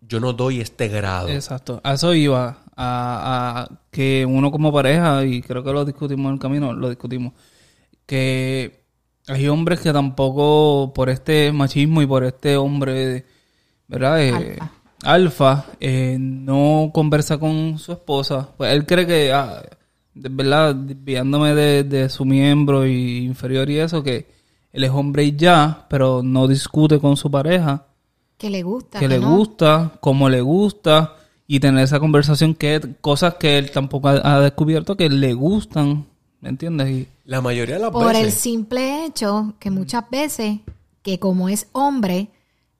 yo 0.00 0.20
no 0.20 0.32
doy 0.32 0.60
este 0.60 0.88
grado. 0.88 1.28
Exacto. 1.28 1.80
A 1.84 1.94
eso 1.94 2.14
iba 2.14 2.58
a, 2.76 3.68
que 3.90 4.24
uno 4.26 4.50
como 4.50 4.72
pareja, 4.72 5.24
y 5.24 5.42
creo 5.42 5.62
que 5.62 5.72
lo 5.72 5.84
discutimos 5.84 6.28
en 6.28 6.34
el 6.34 6.40
camino, 6.40 6.72
lo 6.72 6.88
discutimos, 6.88 7.32
que 8.06 8.84
hay 9.26 9.48
hombres 9.48 9.80
que 9.80 9.92
tampoco 9.92 10.92
por 10.94 11.10
este 11.10 11.52
machismo 11.52 12.00
y 12.00 12.06
por 12.06 12.24
este 12.24 12.56
hombre, 12.56 13.26
¿verdad? 13.86 14.22
Eh, 14.22 14.58
alfa, 15.02 15.66
eh, 15.80 16.16
no 16.18 16.90
conversa 16.94 17.38
con 17.38 17.78
su 17.78 17.92
esposa. 17.92 18.48
Pues 18.56 18.72
él 18.72 18.86
cree 18.86 19.06
que, 19.06 19.32
ah, 19.32 19.62
¿verdad? 20.30 20.74
Desviándome 20.74 21.54
de, 21.54 22.08
su 22.08 22.24
miembro 22.24 22.86
y 22.86 23.24
inferior 23.24 23.68
y 23.70 23.78
eso, 23.78 24.02
que 24.02 24.26
él 24.72 24.84
es 24.84 24.90
hombre 24.90 25.24
y 25.24 25.36
ya, 25.36 25.86
pero 25.88 26.22
no 26.22 26.46
discute 26.46 26.98
con 26.98 27.16
su 27.16 27.30
pareja. 27.30 27.86
Que 28.36 28.50
le 28.50 28.62
gusta. 28.62 28.98
Que, 28.98 29.08
le 29.08 29.18
gusta, 29.18 29.92
como 30.00 30.28
le 30.28 30.40
gusta 30.40 31.16
y 31.46 31.60
tener 31.60 31.84
esa 31.84 31.98
conversación 31.98 32.54
que 32.54 32.80
cosas 33.00 33.34
que 33.34 33.58
él 33.58 33.70
tampoco 33.70 34.08
ha, 34.08 34.40
descubierto 34.40 34.96
que 34.96 35.08
le 35.08 35.32
gustan, 35.32 36.06
¿me 36.40 36.50
entiendes? 36.50 36.90
Y, 36.90 37.08
la 37.24 37.42
mayoría 37.42 37.74
de 37.74 37.80
las 37.82 37.90
Por 37.90 38.16
el 38.16 38.32
simple 38.32 39.04
hecho 39.04 39.54
que 39.58 39.70
muchas 39.70 40.08
veces, 40.10 40.60
que 41.02 41.18
como 41.18 41.50
es 41.50 41.68
hombre, 41.72 42.28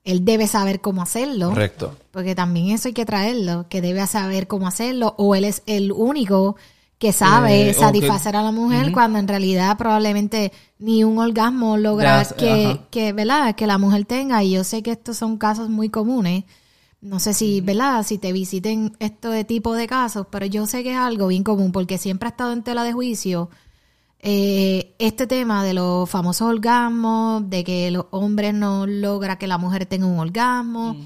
él 0.03 0.25
debe 0.25 0.47
saber 0.47 0.81
cómo 0.81 1.03
hacerlo. 1.03 1.49
Correcto. 1.49 1.95
Porque 2.09 2.33
también 2.33 2.69
eso 2.69 2.87
hay 2.87 2.93
que 2.93 3.05
traerlo, 3.05 3.67
que 3.69 3.81
debe 3.81 4.05
saber 4.07 4.47
cómo 4.47 4.67
hacerlo, 4.67 5.13
o 5.17 5.35
él 5.35 5.43
es 5.43 5.61
el 5.67 5.91
único 5.91 6.55
que 6.99 7.13
sabe 7.13 7.69
Eh, 7.69 7.73
satisfacer 7.73 8.35
a 8.35 8.43
la 8.43 8.51
mujer 8.51 8.91
cuando 8.91 9.17
en 9.19 9.27
realidad 9.27 9.77
probablemente 9.77 10.51
ni 10.77 11.03
un 11.03 11.17
orgasmo 11.17 11.77
logra 11.77 12.25
que, 12.37 12.81
que, 12.91 13.13
¿verdad? 13.13 13.55
que 13.55 13.65
la 13.65 13.77
mujer 13.77 14.05
tenga. 14.05 14.43
Y 14.43 14.51
yo 14.51 14.63
sé 14.63 14.83
que 14.83 14.91
estos 14.91 15.17
son 15.17 15.37
casos 15.37 15.69
muy 15.69 15.89
comunes. 15.89 16.43
No 17.01 17.19
sé 17.19 17.33
si, 17.33 17.61
¿verdad? 17.61 18.03
Si 18.05 18.17
te 18.17 18.33
visiten 18.33 18.91
este 18.99 19.45
tipo 19.45 19.73
de 19.73 19.87
casos, 19.87 20.27
pero 20.29 20.45
yo 20.45 20.67
sé 20.67 20.83
que 20.83 20.91
es 20.91 20.97
algo 20.97 21.27
bien 21.27 21.43
común 21.43 21.71
porque 21.71 21.97
siempre 21.97 22.27
ha 22.27 22.31
estado 22.31 22.51
en 22.51 22.63
tela 22.63 22.83
de 22.83 22.91
juicio 22.91 23.49
eh, 24.21 24.95
este 24.99 25.25
tema 25.25 25.63
de 25.63 25.73
los 25.73 26.09
famosos 26.09 26.49
orgasmos, 26.49 27.49
de 27.49 27.63
que 27.63 27.89
los 27.91 28.07
hombres 28.11 28.53
no 28.53 28.85
logra 28.85 29.37
que 29.37 29.47
la 29.47 29.57
mujer 29.57 29.85
tenga 29.85 30.07
un 30.07 30.19
orgasmo, 30.19 30.97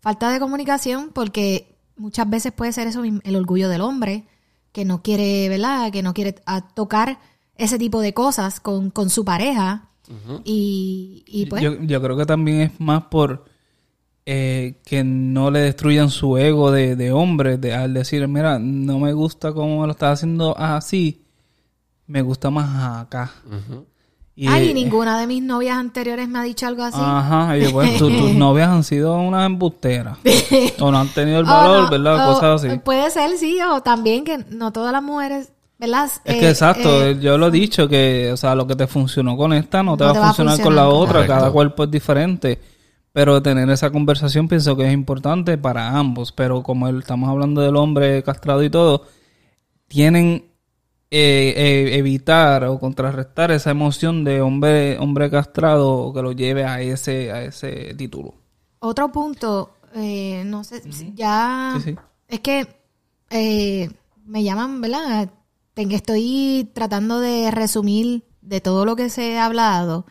falta 0.00 0.30
de 0.32 0.40
comunicación, 0.40 1.10
porque 1.14 1.76
muchas 1.96 2.28
veces 2.28 2.50
puede 2.50 2.72
ser 2.72 2.88
eso 2.88 3.02
mismo, 3.02 3.20
el 3.22 3.36
orgullo 3.36 3.68
del 3.68 3.82
hombre, 3.82 4.24
que 4.76 4.84
no 4.84 5.00
quiere, 5.00 5.48
¿verdad? 5.48 5.90
Que 5.90 6.02
no 6.02 6.12
quiere 6.12 6.34
a, 6.44 6.60
tocar 6.60 7.18
ese 7.56 7.78
tipo 7.78 8.02
de 8.02 8.12
cosas 8.12 8.60
con, 8.60 8.90
con 8.90 9.08
su 9.08 9.24
pareja. 9.24 9.88
y, 10.44 11.24
y 11.26 11.46
pues, 11.46 11.62
Yo, 11.62 11.80
yo 11.80 12.02
creo 12.02 12.14
que 12.14 12.26
también 12.26 12.60
es 12.60 12.78
más 12.78 13.04
por 13.04 13.46
eh, 14.26 14.82
que 14.84 15.02
no 15.02 15.50
le 15.50 15.60
destruyan 15.60 16.10
su 16.10 16.36
ego 16.36 16.70
de, 16.70 16.94
de 16.94 17.10
hombre, 17.10 17.56
de, 17.56 17.72
al 17.72 17.94
decir, 17.94 18.28
mira, 18.28 18.58
no 18.58 18.98
me 18.98 19.14
gusta 19.14 19.54
cómo 19.54 19.86
lo 19.86 19.92
estás 19.92 20.18
haciendo 20.18 20.54
así, 20.58 21.24
me 22.06 22.20
gusta 22.20 22.50
más 22.50 23.00
acá. 23.06 23.32
Y, 24.38 24.48
ay, 24.48 24.68
eh, 24.68 24.74
ninguna 24.74 25.18
de 25.18 25.26
mis 25.26 25.42
novias 25.42 25.78
anteriores 25.78 26.28
me 26.28 26.38
ha 26.38 26.42
dicho 26.42 26.66
algo 26.66 26.82
así. 26.82 26.98
Ajá, 27.00 27.56
y 27.56 27.68
pues 27.72 27.96
tu- 27.96 28.10
tus 28.10 28.32
novias 28.34 28.68
han 28.68 28.84
sido 28.84 29.16
unas 29.16 29.46
embusteras. 29.46 30.18
o 30.78 30.90
no 30.92 30.98
han 30.98 31.08
tenido 31.08 31.38
el 31.40 31.46
valor, 31.46 31.84
no, 31.84 31.90
¿verdad? 31.90 32.30
o 32.30 32.34
Cosas 32.34 32.62
así. 32.64 32.78
Puede 32.80 33.10
ser, 33.10 33.38
sí, 33.38 33.58
o 33.62 33.80
también 33.80 34.24
que 34.24 34.44
no 34.50 34.72
todas 34.72 34.92
las 34.92 35.02
mujeres, 35.02 35.52
¿verdad? 35.78 36.04
Es 36.04 36.20
Eh, 36.36 36.38
que 36.40 36.50
exacto, 36.50 37.02
eh, 37.06 37.18
yo 37.18 37.38
lo 37.38 37.46
he 37.46 37.50
dicho 37.50 37.88
que, 37.88 38.30
o 38.30 38.36
sea, 38.36 38.54
lo 38.54 38.66
que 38.66 38.76
te 38.76 38.86
funcionó 38.86 39.38
con 39.38 39.54
esta 39.54 39.82
no 39.82 39.96
te 39.96 40.04
No 40.04 40.08
va 40.08 40.12
te 40.12 40.18
a 40.18 40.20
va 40.20 40.26
a 40.26 40.34
funcionar 40.34 40.60
con 40.62 40.76
la 40.76 40.88
otra, 40.88 41.26
cada 41.26 41.50
cuerpo 41.50 41.84
es 41.84 41.90
diferente. 41.90 42.60
Pero 43.12 43.40
tener 43.40 43.70
esa 43.70 43.88
conversación 43.88 44.46
pienso 44.46 44.76
que 44.76 44.86
es 44.86 44.92
importante 44.92 45.56
para 45.56 45.96
ambos. 45.96 46.32
Pero 46.32 46.62
como 46.62 46.86
el- 46.88 46.98
estamos 46.98 47.30
hablando 47.30 47.62
del 47.62 47.76
hombre 47.76 48.22
castrado 48.22 48.62
y 48.62 48.68
todo, 48.68 49.04
tienen 49.88 50.44
eh, 51.10 51.54
eh, 51.56 51.98
evitar 51.98 52.64
o 52.64 52.78
contrarrestar 52.78 53.50
esa 53.52 53.70
emoción 53.70 54.24
de 54.24 54.40
hombre 54.40 54.98
hombre 54.98 55.30
castrado 55.30 56.12
que 56.12 56.22
lo 56.22 56.32
lleve 56.32 56.64
a 56.64 56.80
ese 56.80 57.30
a 57.30 57.44
ese 57.44 57.94
título. 57.94 58.34
Otro 58.80 59.10
punto, 59.12 59.70
eh, 59.94 60.42
no 60.44 60.64
sé, 60.64 60.82
ya 61.14 61.74
Sí, 61.76 61.90
sí. 61.92 61.96
es 62.28 62.40
que 62.40 62.66
eh, 63.30 63.90
me 64.24 64.42
llaman, 64.42 64.80
¿verdad? 64.80 65.30
Estoy 65.76 66.70
tratando 66.72 67.20
de 67.20 67.50
resumir 67.50 68.24
de 68.40 68.60
todo 68.60 68.84
lo 68.84 68.96
que 68.96 69.10
se 69.10 69.38
ha 69.38 69.46
hablado. 69.46 70.06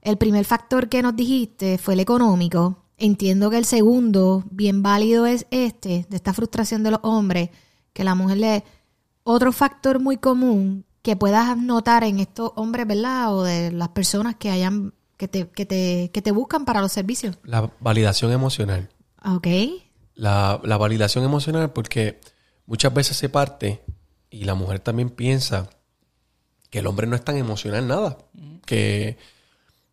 El 0.00 0.16
primer 0.18 0.44
factor 0.44 0.88
que 0.88 1.02
nos 1.02 1.16
dijiste 1.16 1.78
fue 1.78 1.94
el 1.94 2.00
económico. 2.00 2.78
Entiendo 2.96 3.50
que 3.50 3.58
el 3.58 3.64
segundo, 3.64 4.44
bien 4.50 4.82
válido, 4.82 5.26
es 5.26 5.46
este, 5.50 6.06
de 6.08 6.16
esta 6.16 6.32
frustración 6.32 6.82
de 6.82 6.92
los 6.92 7.00
hombres, 7.02 7.50
que 7.92 8.04
la 8.04 8.14
mujer 8.14 8.38
le... 8.38 8.64
Otro 9.24 9.52
factor 9.52 10.00
muy 10.00 10.18
común 10.18 10.84
que 11.02 11.16
puedas 11.16 11.56
notar 11.56 12.04
en 12.04 12.20
estos 12.20 12.52
hombres, 12.56 12.86
¿verdad? 12.86 13.34
O 13.34 13.42
de 13.42 13.72
las 13.72 13.88
personas 13.88 14.36
que 14.36 14.50
hayan, 14.50 14.94
que 15.16 15.28
te, 15.28 15.48
que 15.48 15.66
te, 15.66 16.10
que 16.12 16.22
te 16.22 16.30
buscan 16.30 16.64
para 16.64 16.80
los 16.80 16.92
servicios. 16.92 17.38
La 17.42 17.70
validación 17.80 18.32
emocional. 18.32 18.90
Ok. 19.24 19.46
La, 20.14 20.60
la 20.62 20.76
validación 20.76 21.24
emocional 21.24 21.72
porque 21.72 22.20
muchas 22.66 22.94
veces 22.94 23.16
se 23.16 23.28
parte 23.28 23.82
y 24.30 24.44
la 24.44 24.54
mujer 24.54 24.80
también 24.80 25.10
piensa 25.10 25.68
que 26.70 26.80
el 26.80 26.86
hombre 26.86 27.06
no 27.06 27.16
es 27.16 27.24
tan 27.24 27.36
emocional 27.36 27.88
nada. 27.88 28.18
Que, 28.66 29.18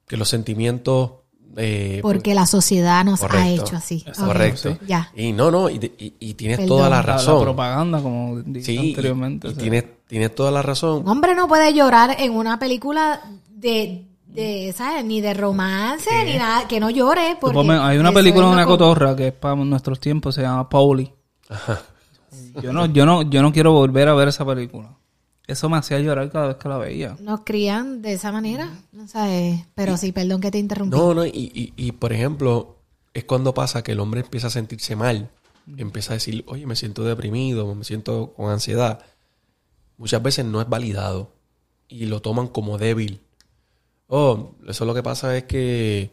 que 0.07 0.17
los 0.17 0.29
sentimientos... 0.29 1.20
eh, 1.57 1.99
Porque 2.01 2.33
la 2.35 2.45
sociedad 2.45 3.03
nos 3.05 3.21
ha 3.23 3.47
hecho 3.49 3.75
así. 3.75 3.97
Exacto. 4.07 4.21
Ok. 4.21 4.27
Correcto. 4.27 4.77
Ya. 4.87 5.11
Y 5.15 5.31
no, 5.33 5.51
no, 5.51 5.69
y, 5.69 5.75
y- 5.97 6.13
y 6.19 6.33
tienes 6.35 6.57
Perdón. 6.59 6.77
toda 6.77 6.89
la 6.89 6.97
La- 6.97 7.01
La, 7.07 7.13
razón. 7.13 7.41
propaganda, 7.43 8.01
como 8.01 8.39
dije 8.41 8.65
sí, 8.65 8.77
anteriormente. 8.89 9.47
y 9.47 9.51
o 9.51 9.53
sea. 9.53 9.61
tienes, 9.61 9.85
tienes 10.07 10.35
toda 10.35 10.51
la 10.51 10.61
razón. 10.61 11.03
Un 11.03 11.09
hombre 11.09 11.35
no 11.35 11.47
puede 11.47 11.73
llorar 11.73 12.15
en 12.19 12.31
una 12.33 12.57
película 12.59 13.21
de, 13.49 14.05
de 14.27 14.73
¿sabes? 14.77 15.03
Ni 15.05 15.19
de 15.21 15.33
romance, 15.33 16.09
ni 16.25 16.37
nada. 16.37 16.67
Que 16.67 16.79
no 16.79 16.89
llore. 16.89 17.37
Porque 17.39 17.57
ponme- 17.57 17.79
hay 17.81 17.97
una 17.97 18.11
película 18.11 18.47
de 18.47 18.53
una 18.53 18.65
cotorra 18.65 19.15
que 19.15 19.27
es 19.27 19.33
para 19.33 19.55
nuestros 19.55 19.99
tiempos, 19.99 20.35
se 20.35 20.41
llama 20.41 20.67
Pauli. 20.69 21.11
Yo 22.61 22.71
no, 22.73 22.85
yo 22.85 23.05
no, 23.05 23.21
yo 23.23 23.41
no 23.41 23.51
quiero 23.51 23.73
volver 23.73 24.07
a 24.07 24.13
ver 24.13 24.29
esa 24.29 24.45
película. 24.45 24.89
Eso 25.51 25.69
me 25.69 25.77
hacía 25.77 25.99
llorar 25.99 26.29
cada 26.31 26.47
vez 26.47 26.55
que 26.57 26.69
la 26.69 26.77
veía. 26.77 27.17
Nos 27.19 27.41
crían 27.41 28.01
de 28.01 28.13
esa 28.13 28.31
manera. 28.31 28.69
No 28.91 29.07
sabes. 29.07 29.61
Pero 29.75 29.97
sí, 29.97 30.11
perdón 30.11 30.41
que 30.41 30.51
te 30.51 30.57
interrumpí. 30.59 30.95
No, 30.95 31.13
no, 31.13 31.25
y, 31.25 31.29
y, 31.33 31.73
y, 31.75 31.91
por 31.91 32.13
ejemplo, 32.13 32.77
es 33.13 33.23
cuando 33.25 33.53
pasa 33.53 33.83
que 33.83 33.91
el 33.91 33.99
hombre 33.99 34.21
empieza 34.21 34.47
a 34.47 34.51
sentirse 34.51 34.95
mal. 34.95 35.29
Empieza 35.77 36.13
a 36.13 36.15
decir, 36.15 36.43
oye, 36.47 36.65
me 36.65 36.75
siento 36.75 37.03
deprimido, 37.03 37.73
me 37.75 37.83
siento 37.83 38.33
con 38.35 38.49
ansiedad. 38.49 39.03
Muchas 39.97 40.23
veces 40.23 40.45
no 40.45 40.61
es 40.61 40.67
validado 40.69 41.31
y 41.87 42.05
lo 42.05 42.21
toman 42.21 42.47
como 42.47 42.77
débil. 42.77 43.21
Oh, 44.07 44.55
eso 44.67 44.85
lo 44.85 44.93
que 44.93 45.03
pasa 45.03 45.37
es 45.37 45.43
que 45.43 46.11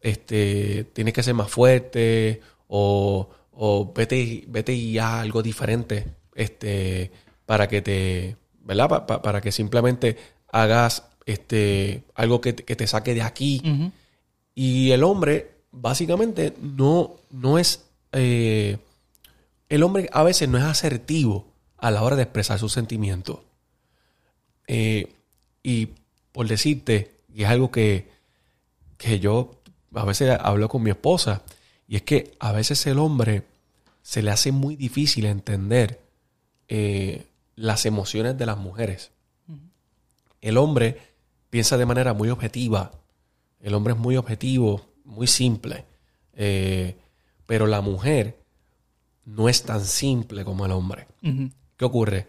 este, 0.00 0.84
tienes 0.92 1.14
que 1.14 1.22
ser 1.22 1.34
más 1.34 1.50
fuerte 1.50 2.40
o, 2.68 3.28
o 3.52 3.92
vete, 3.94 4.18
y- 4.18 4.44
vete 4.48 4.72
y 4.74 4.98
haz 4.98 5.20
algo 5.22 5.42
diferente 5.42 6.06
este, 6.34 7.10
para 7.46 7.68
que 7.68 7.82
te, 7.82 8.36
¿verdad? 8.64 8.88
Pa- 8.88 9.06
pa- 9.06 9.22
para 9.22 9.40
que 9.40 9.52
simplemente 9.52 10.16
hagas 10.50 11.04
este, 11.26 12.02
algo 12.14 12.40
que 12.40 12.52
te, 12.52 12.64
que 12.64 12.76
te 12.76 12.86
saque 12.86 13.14
de 13.14 13.22
aquí. 13.22 13.60
Y 14.54 14.90
el 14.90 15.02
hombre, 15.04 15.50
básicamente, 15.70 16.54
no, 16.60 17.16
no 17.30 17.58
es. 17.58 17.84
eh, 18.12 18.78
el 19.68 19.82
hombre 19.82 20.08
a 20.12 20.22
veces 20.22 20.48
no 20.48 20.58
es 20.58 20.64
asertivo 20.64 21.46
a 21.78 21.90
la 21.90 22.02
hora 22.02 22.16
de 22.16 22.24
expresar 22.24 22.58
sus 22.58 22.72
sentimientos. 22.72 23.38
Eh, 24.66 25.12
y 25.62 25.88
por 26.32 26.46
decirte, 26.48 27.12
y 27.34 27.42
es 27.44 27.48
algo 27.48 27.70
que, 27.70 28.08
que 28.98 29.18
yo 29.20 29.60
a 29.94 30.04
veces 30.04 30.36
hablo 30.40 30.68
con 30.68 30.82
mi 30.82 30.90
esposa, 30.90 31.42
y 31.88 31.96
es 31.96 32.02
que 32.02 32.32
a 32.38 32.52
veces 32.52 32.86
el 32.86 32.98
hombre 32.98 33.42
se 34.02 34.22
le 34.22 34.30
hace 34.30 34.52
muy 34.52 34.76
difícil 34.76 35.24
entender 35.26 36.00
eh, 36.68 37.26
las 37.54 37.86
emociones 37.86 38.36
de 38.38 38.46
las 38.46 38.58
mujeres. 38.58 39.12
El 40.40 40.58
hombre 40.58 40.98
piensa 41.50 41.76
de 41.76 41.86
manera 41.86 42.14
muy 42.14 42.30
objetiva, 42.30 42.90
el 43.60 43.74
hombre 43.74 43.94
es 43.94 43.98
muy 43.98 44.16
objetivo, 44.16 44.82
muy 45.04 45.26
simple. 45.26 45.84
Eh, 46.34 46.96
pero 47.46 47.66
la 47.66 47.80
mujer 47.80 48.38
no 49.24 49.48
es 49.48 49.62
tan 49.62 49.84
simple 49.84 50.44
como 50.44 50.66
el 50.66 50.72
hombre. 50.72 51.06
¿Qué 51.76 51.84
ocurre? 51.84 52.26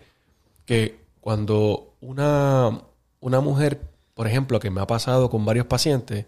Que 0.65 1.00
cuando 1.22 1.96
una, 2.01 2.82
una 3.20 3.39
mujer, 3.39 3.82
por 4.13 4.27
ejemplo, 4.27 4.60
que 4.60 4.70
me 4.70 4.82
ha 4.82 4.88
pasado 4.88 5.30
con 5.30 5.46
varios 5.46 5.65
pacientes, 5.65 6.25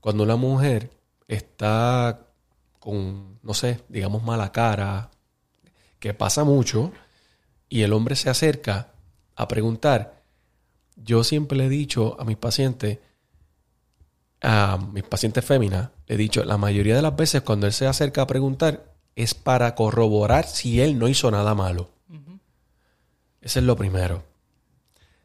cuando 0.00 0.24
una 0.24 0.36
mujer 0.36 0.90
está 1.28 2.26
con, 2.78 3.38
no 3.42 3.54
sé, 3.54 3.80
digamos 3.88 4.22
mala 4.22 4.50
cara, 4.50 5.10
que 5.98 6.14
pasa 6.14 6.44
mucho, 6.44 6.92
y 7.68 7.82
el 7.82 7.92
hombre 7.92 8.16
se 8.16 8.30
acerca 8.30 8.92
a 9.36 9.48
preguntar, 9.48 10.22
yo 10.96 11.22
siempre 11.24 11.56
le 11.58 11.66
he 11.66 11.68
dicho 11.68 12.16
a 12.20 12.24
mis 12.24 12.36
pacientes, 12.36 12.98
a 14.40 14.78
mis 14.92 15.04
pacientes 15.04 15.44
féminas, 15.44 15.90
le 16.06 16.14
he 16.14 16.18
dicho, 16.18 16.44
la 16.44 16.56
mayoría 16.58 16.96
de 16.96 17.02
las 17.02 17.14
veces 17.16 17.42
cuando 17.42 17.66
él 17.66 17.72
se 17.72 17.86
acerca 17.86 18.22
a 18.22 18.26
preguntar 18.26 18.94
es 19.16 19.34
para 19.34 19.74
corroborar 19.74 20.46
si 20.46 20.80
él 20.80 20.98
no 20.98 21.08
hizo 21.08 21.30
nada 21.30 21.54
malo. 21.54 21.90
Eso 23.40 23.58
es 23.60 23.64
lo 23.64 23.76
primero. 23.76 24.24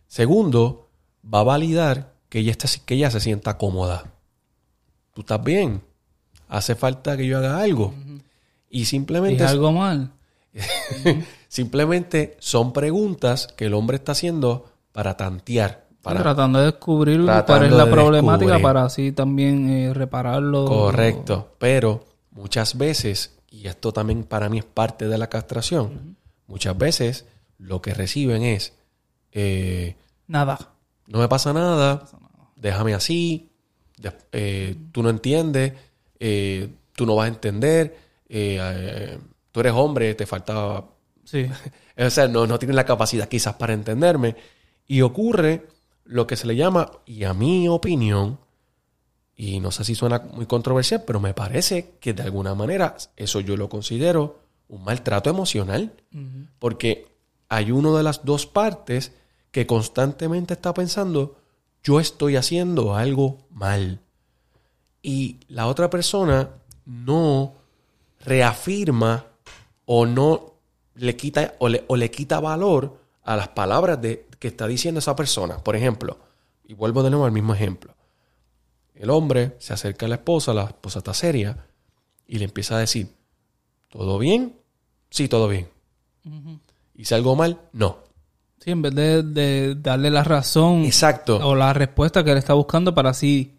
Segundo, 0.07 0.89
va 1.31 1.39
a 1.39 1.43
validar 1.43 2.13
que 2.29 2.39
ella, 2.39 2.51
esté- 2.51 2.81
que 2.85 2.93
ella 2.95 3.09
se 3.11 3.19
sienta 3.19 3.57
cómoda. 3.57 4.13
Tú 5.13 5.21
estás 5.21 5.43
bien. 5.43 5.81
Hace 6.47 6.75
falta 6.75 7.17
que 7.17 7.25
yo 7.27 7.37
haga 7.39 7.59
algo. 7.59 7.93
Y 8.69 8.85
simplemente, 8.85 9.43
¿Dije 9.43 9.51
algo 9.51 9.71
mal? 9.71 10.11
simplemente 11.53 12.35
son 12.39 12.73
preguntas 12.73 13.45
que 13.55 13.65
el 13.65 13.75
hombre 13.75 13.97
está 13.97 14.13
haciendo 14.13 14.65
para 14.91 15.15
tantear. 15.17 15.85
Para, 16.01 16.21
Tratando 16.23 16.57
de 16.57 16.65
descubrir 16.65 17.21
cuál 17.45 17.65
es 17.65 17.71
la 17.71 17.85
de 17.85 17.91
problemática 17.91 18.37
descubrir. 18.53 18.61
para 18.63 18.85
así 18.85 19.11
también 19.11 19.69
eh, 19.69 19.93
repararlo. 19.93 20.65
Correcto. 20.65 21.53
Pero 21.59 22.05
muchas 22.31 22.75
veces, 22.75 23.37
y 23.51 23.67
esto 23.67 23.93
también 23.93 24.23
para 24.23 24.49
mí 24.49 24.57
es 24.57 24.65
parte 24.65 25.07
de 25.07 25.15
la 25.19 25.27
castración, 25.27 26.17
muchas 26.47 26.75
veces 26.75 27.25
lo 27.59 27.83
que 27.83 27.93
reciben 27.93 28.41
es, 28.41 28.73
eh, 29.31 29.95
Nada. 30.27 30.57
no 31.05 31.19
me 31.19 31.27
pasa 31.27 31.53
nada, 31.53 32.03
déjame 32.55 32.95
así, 32.95 33.51
de- 33.99 34.11
eh, 34.31 34.75
tú 34.91 35.03
no 35.03 35.11
entiendes, 35.11 35.73
eh, 36.19 36.67
tú 36.93 37.05
no 37.05 37.15
vas 37.15 37.25
a 37.25 37.27
entender, 37.27 37.95
eh, 38.27 39.19
tú 39.51 39.59
eres 39.59 39.73
hombre, 39.73 40.15
te 40.15 40.25
falta 40.25 40.83
Sí. 41.33 41.49
O 41.95 42.09
sea, 42.09 42.27
no, 42.27 42.47
no 42.47 42.57
tienen 42.57 42.75
la 42.75 42.85
capacidad 42.85 43.27
quizás 43.27 43.53
para 43.53 43.73
entenderme. 43.73 44.35
Y 44.87 45.01
ocurre 45.01 45.67
lo 46.05 46.25
que 46.25 46.35
se 46.35 46.47
le 46.47 46.55
llama, 46.55 46.91
y 47.05 47.23
a 47.23 47.35
mi 47.35 47.67
opinión, 47.67 48.39
y 49.35 49.59
no 49.59 49.69
sé 49.69 49.83
si 49.83 49.93
suena 49.93 50.19
muy 50.19 50.47
controversial, 50.47 51.03
pero 51.05 51.19
me 51.19 51.35
parece 51.35 51.93
que 51.99 52.13
de 52.13 52.23
alguna 52.23 52.55
manera 52.55 52.95
eso 53.15 53.39
yo 53.41 53.55
lo 53.57 53.69
considero 53.69 54.39
un 54.67 54.83
maltrato 54.83 55.29
emocional. 55.29 55.93
Porque 56.57 57.07
hay 57.47 57.69
uno 57.69 57.95
de 57.95 58.01
las 58.01 58.25
dos 58.25 58.47
partes 58.47 59.11
que 59.51 59.67
constantemente 59.67 60.55
está 60.55 60.73
pensando, 60.73 61.37
yo 61.83 61.99
estoy 61.99 62.37
haciendo 62.37 62.95
algo 62.95 63.45
mal. 63.51 63.99
Y 65.03 65.41
la 65.47 65.67
otra 65.67 65.91
persona 65.91 66.49
no 66.85 67.53
reafirma 68.19 69.27
o 69.85 70.07
no 70.07 70.52
le 70.95 71.15
quita 71.15 71.55
o 71.59 71.69
le, 71.69 71.83
o 71.87 71.95
le 71.95 72.11
quita 72.11 72.39
valor 72.39 72.99
a 73.23 73.35
las 73.35 73.49
palabras 73.49 74.01
de, 74.01 74.27
que 74.39 74.49
está 74.49 74.67
diciendo 74.67 74.99
esa 74.99 75.15
persona. 75.15 75.57
Por 75.57 75.75
ejemplo, 75.75 76.17
y 76.65 76.73
vuelvo 76.73 77.03
de 77.03 77.09
nuevo 77.09 77.25
al 77.25 77.31
mismo 77.31 77.53
ejemplo. 77.53 77.95
El 78.95 79.09
hombre 79.09 79.55
se 79.59 79.73
acerca 79.73 80.05
a 80.05 80.09
la 80.09 80.15
esposa, 80.15 80.53
la 80.53 80.65
esposa 80.65 80.99
está 80.99 81.13
seria, 81.13 81.65
y 82.27 82.37
le 82.37 82.45
empieza 82.45 82.75
a 82.75 82.79
decir, 82.79 83.09
¿todo 83.89 84.19
bien? 84.19 84.59
Sí, 85.09 85.27
todo 85.27 85.47
bien. 85.47 85.67
¿Hice 86.95 87.15
algo 87.15 87.35
mal? 87.35 87.59
No. 87.73 87.97
Sí, 88.59 88.71
en 88.71 88.81
vez 88.81 88.95
de, 88.95 89.23
de 89.23 89.75
darle 89.75 90.09
la 90.09 90.23
razón 90.23 90.85
Exacto. 90.85 91.37
o 91.37 91.55
la 91.55 91.73
respuesta 91.73 92.23
que 92.23 92.31
él 92.31 92.37
está 92.37 92.53
buscando 92.53 92.93
para 92.93 93.09
así 93.09 93.57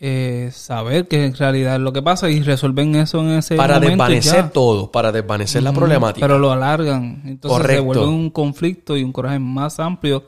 eh, 0.00 0.50
saber 0.52 1.08
que 1.08 1.24
en 1.26 1.34
realidad 1.34 1.74
es 1.76 1.80
lo 1.80 1.92
que 1.92 2.02
pasa 2.02 2.30
y 2.30 2.40
resuelven 2.42 2.94
eso 2.94 3.20
en 3.20 3.30
ese 3.38 3.56
para 3.56 3.74
momento 3.74 3.90
desvanecer 4.04 4.44
ya. 4.44 4.50
todo, 4.50 4.92
para 4.92 5.10
desvanecer 5.12 5.62
la 5.62 5.72
problemática. 5.72 6.24
Pero 6.26 6.38
lo 6.38 6.52
alargan. 6.52 7.22
Entonces 7.24 7.56
se 7.56 7.62
Correcto. 7.62 7.84
vuelve 7.84 8.06
un 8.06 8.30
conflicto 8.30 8.96
y 8.96 9.02
un 9.02 9.12
coraje 9.12 9.38
más 9.38 9.80
amplio. 9.80 10.24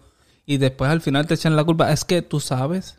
Y 0.47 0.57
después 0.57 0.91
al 0.91 1.01
final 1.01 1.27
te 1.27 1.35
echan 1.35 1.55
la 1.55 1.63
culpa. 1.65 1.93
Es 1.93 2.05
que 2.05 2.23
tú 2.23 2.41
sabes. 2.41 2.99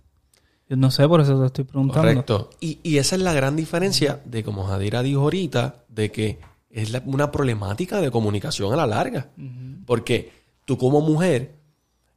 Yo 0.70 0.78
no 0.78 0.90
sé, 0.90 1.06
por 1.10 1.20
eso 1.20 1.38
te 1.42 1.48
estoy 1.48 1.66
preguntando. 1.66 2.02
Correcto. 2.08 2.50
Y, 2.62 2.80
y 2.84 2.98
esa 2.98 3.18
es 3.18 3.22
la 3.22 3.34
gran 3.34 3.58
diferencia 3.58 4.22
de, 4.24 4.42
como 4.42 4.64
Jadira 4.64 5.04
dijo 5.04 5.20
ahorita, 5.22 5.84
de 5.90 6.12
que 6.14 6.40
es 6.70 6.92
la- 6.92 7.04
una 7.06 7.30
problemática 7.32 8.00
de 8.00 8.10
comunicación 8.10 8.72
a 8.72 8.78
la 8.78 8.88
larga. 8.88 9.28
Porque 9.86 10.32
tú 10.64 10.78
como 10.78 11.02
mujer, 11.02 11.56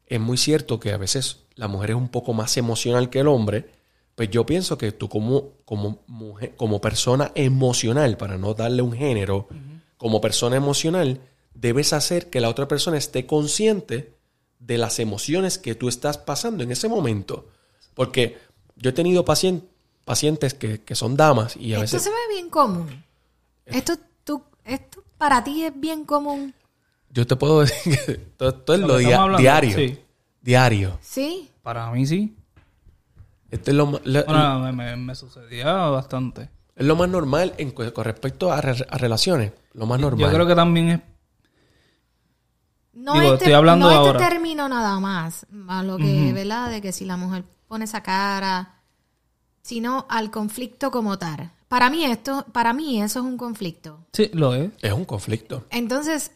es 0.06 0.20
muy 0.20 0.36
cierto 0.36 0.78
que 0.78 0.92
a 0.92 0.96
veces 0.96 1.46
la 1.56 1.66
mujer 1.66 1.90
es 1.90 1.96
un 1.96 2.08
poco 2.08 2.32
más 2.32 2.56
emocional 2.56 3.10
que 3.10 3.18
el 3.18 3.26
hombre, 3.26 3.70
pues 4.14 4.30
yo 4.30 4.46
pienso 4.46 4.78
que 4.78 4.92
tú 4.92 5.08
como, 5.08 5.50
como 5.64 6.02
mujer, 6.06 6.54
como 6.56 6.80
persona 6.80 7.32
emocional, 7.34 8.16
para 8.16 8.38
no 8.38 8.54
darle 8.54 8.82
un 8.82 8.92
género, 8.92 9.48
como 9.96 10.20
persona 10.20 10.56
emocional, 10.56 11.20
debes 11.54 11.92
hacer 11.92 12.30
que 12.30 12.40
la 12.40 12.48
otra 12.48 12.68
persona 12.68 12.96
esté 12.98 13.26
consciente 13.26 14.12
de 14.58 14.78
las 14.78 14.98
emociones 14.98 15.58
que 15.58 15.74
tú 15.74 15.88
estás 15.88 16.16
pasando 16.18 16.62
en 16.62 16.70
ese 16.70 16.88
momento. 16.88 17.48
Porque 17.94 18.38
yo 18.76 18.90
he 18.90 18.92
tenido 18.92 19.24
pacien- 19.24 19.62
pacientes 20.04 20.54
que, 20.54 20.82
que 20.82 20.94
son 20.94 21.16
damas 21.16 21.56
y 21.56 21.72
a 21.74 21.82
Esto 21.82 21.96
veces... 21.96 22.02
se 22.04 22.10
ve 22.10 22.16
bien 22.34 22.50
común. 22.50 23.04
Esto, 23.66 23.94
tú, 24.24 24.42
esto 24.64 25.02
para 25.18 25.42
ti 25.42 25.64
es 25.64 25.72
bien 25.78 26.04
común. 26.04 26.54
Yo 27.10 27.26
te 27.26 27.36
puedo 27.36 27.60
decir 27.62 27.98
que 28.04 28.14
todo, 28.36 28.54
todo 28.54 28.76
es 28.76 28.82
Lo 28.82 28.94
hablando, 29.16 29.38
diario. 29.38 29.76
sí. 29.76 29.98
Diario. 30.42 30.98
¿Sí? 31.00 31.48
Para 31.62 31.90
mí 31.90 32.06
sí. 32.06 32.34
Esto 33.54 33.70
es 33.70 33.76
lo, 33.76 33.86
Bueno, 33.86 34.58
me, 34.60 34.72
me- 34.72 34.96
me 34.96 35.14
sucedía 35.14 35.72
bastante. 35.72 36.50
es 36.76 36.84
lo 36.86 36.96
más 36.96 37.08
normal 37.08 37.54
en, 37.58 37.70
con 37.70 38.04
respecto 38.04 38.52
a, 38.52 38.60
re- 38.60 38.86
a 38.90 38.98
relaciones. 38.98 39.52
Lo 39.74 39.86
más 39.86 40.00
normal. 40.00 40.20
Yo 40.28 40.34
creo 40.34 40.46
que 40.46 40.54
también 40.54 40.88
es... 40.90 41.00
No, 42.92 43.12
Digo, 43.14 43.24
este, 43.34 43.36
estoy 43.46 43.52
hablando 43.54 43.86
no 43.86 43.92
este 43.92 44.06
ahora. 44.08 44.28
término 44.28 44.68
nada 44.68 45.00
más, 45.00 45.46
a 45.68 45.82
lo 45.82 45.96
que, 45.98 46.32
¿verdad? 46.32 46.70
De 46.70 46.80
que 46.80 46.92
si 46.92 47.04
la 47.04 47.16
mujer 47.16 47.44
pone 47.66 47.84
esa 47.86 48.02
cara, 48.02 48.76
sino 49.62 50.06
al 50.08 50.30
conflicto 50.30 50.90
como 50.92 51.18
tal. 51.18 51.50
Para 51.68 51.90
mí 51.90 52.04
esto, 52.04 52.44
para 52.52 52.72
mí 52.72 53.02
eso 53.02 53.18
es 53.18 53.24
un 53.24 53.36
conflicto. 53.36 54.06
Sí, 54.12 54.30
lo 54.32 54.54
es. 54.54 54.70
Es 54.80 54.92
un 54.92 55.04
conflicto. 55.04 55.64
Entonces, 55.70 56.30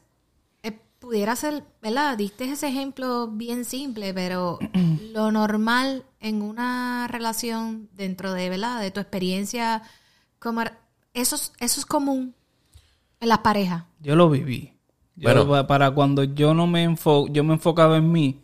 pudiera 0.99 1.37
ser, 1.37 1.65
¿verdad? 1.81 2.17
Diste 2.19 2.45
ese 2.51 2.69
ejemplo 2.69 3.29
bien 3.29 3.65
simple, 3.65 4.13
pero 4.15 4.59
lo 5.13 5.31
normal 5.31 6.05
en 6.21 6.43
una 6.43 7.07
relación 7.09 7.89
dentro 7.95 8.33
de, 8.33 8.49
¿verdad? 8.51 8.81
De 8.81 8.91
tu 8.91 9.01
experiencia, 9.01 9.83
como, 10.39 10.63
eso, 11.15 11.37
es- 11.37 11.53
eso 11.61 11.81
es 11.81 11.87
común 11.87 12.35
en 13.21 13.29
las 13.29 13.39
parejas. 13.39 13.85
Yo 14.01 14.17
lo 14.17 14.29
viví. 14.31 14.73
Yo 15.17 15.25
Bueno. 15.25 15.49
pa- 15.49 15.67
para 15.67 15.91
cuando 15.91 16.23
yo 16.25 16.55
no 16.55 16.67
me 16.69 16.85
enfo 16.85 17.27
yo 17.29 17.43
me 17.43 17.55
enfocaba 17.55 17.97
en 17.97 18.13
mí 18.13 18.41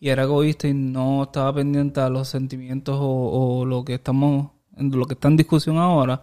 y 0.00 0.08
era 0.08 0.22
egoísta 0.22 0.66
y 0.68 0.72
no 0.74 1.24
estaba 1.24 1.54
pendiente 1.54 2.00
a 2.00 2.08
los 2.08 2.28
sentimientos 2.28 2.96
o, 2.98 3.58
o 3.60 3.64
lo 3.66 3.84
que 3.84 3.94
estamos 3.94 4.50
en 4.76 4.90
lo 4.90 5.04
que 5.04 5.14
está 5.14 5.28
en 5.28 5.36
discusión 5.36 5.76
ahora 5.76 6.22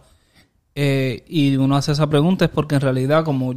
eh, 0.74 1.24
y 1.28 1.54
uno 1.56 1.76
hace 1.76 1.92
esa 1.92 2.08
pregunta 2.08 2.44
es 2.46 2.50
porque 2.50 2.74
en 2.74 2.80
realidad 2.80 3.24
como 3.24 3.54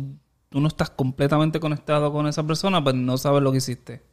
tú 0.56 0.62
no 0.62 0.70
estás 0.70 0.90
completamente 0.90 1.60
conectado 1.60 2.14
con 2.14 2.28
esa 2.28 2.48
persona 2.48 2.82
pues 2.82 2.96
no 2.96 3.18
sabes 3.18 3.44
lo 3.44 3.52
que 3.52 3.58
hiciste. 3.58 4.04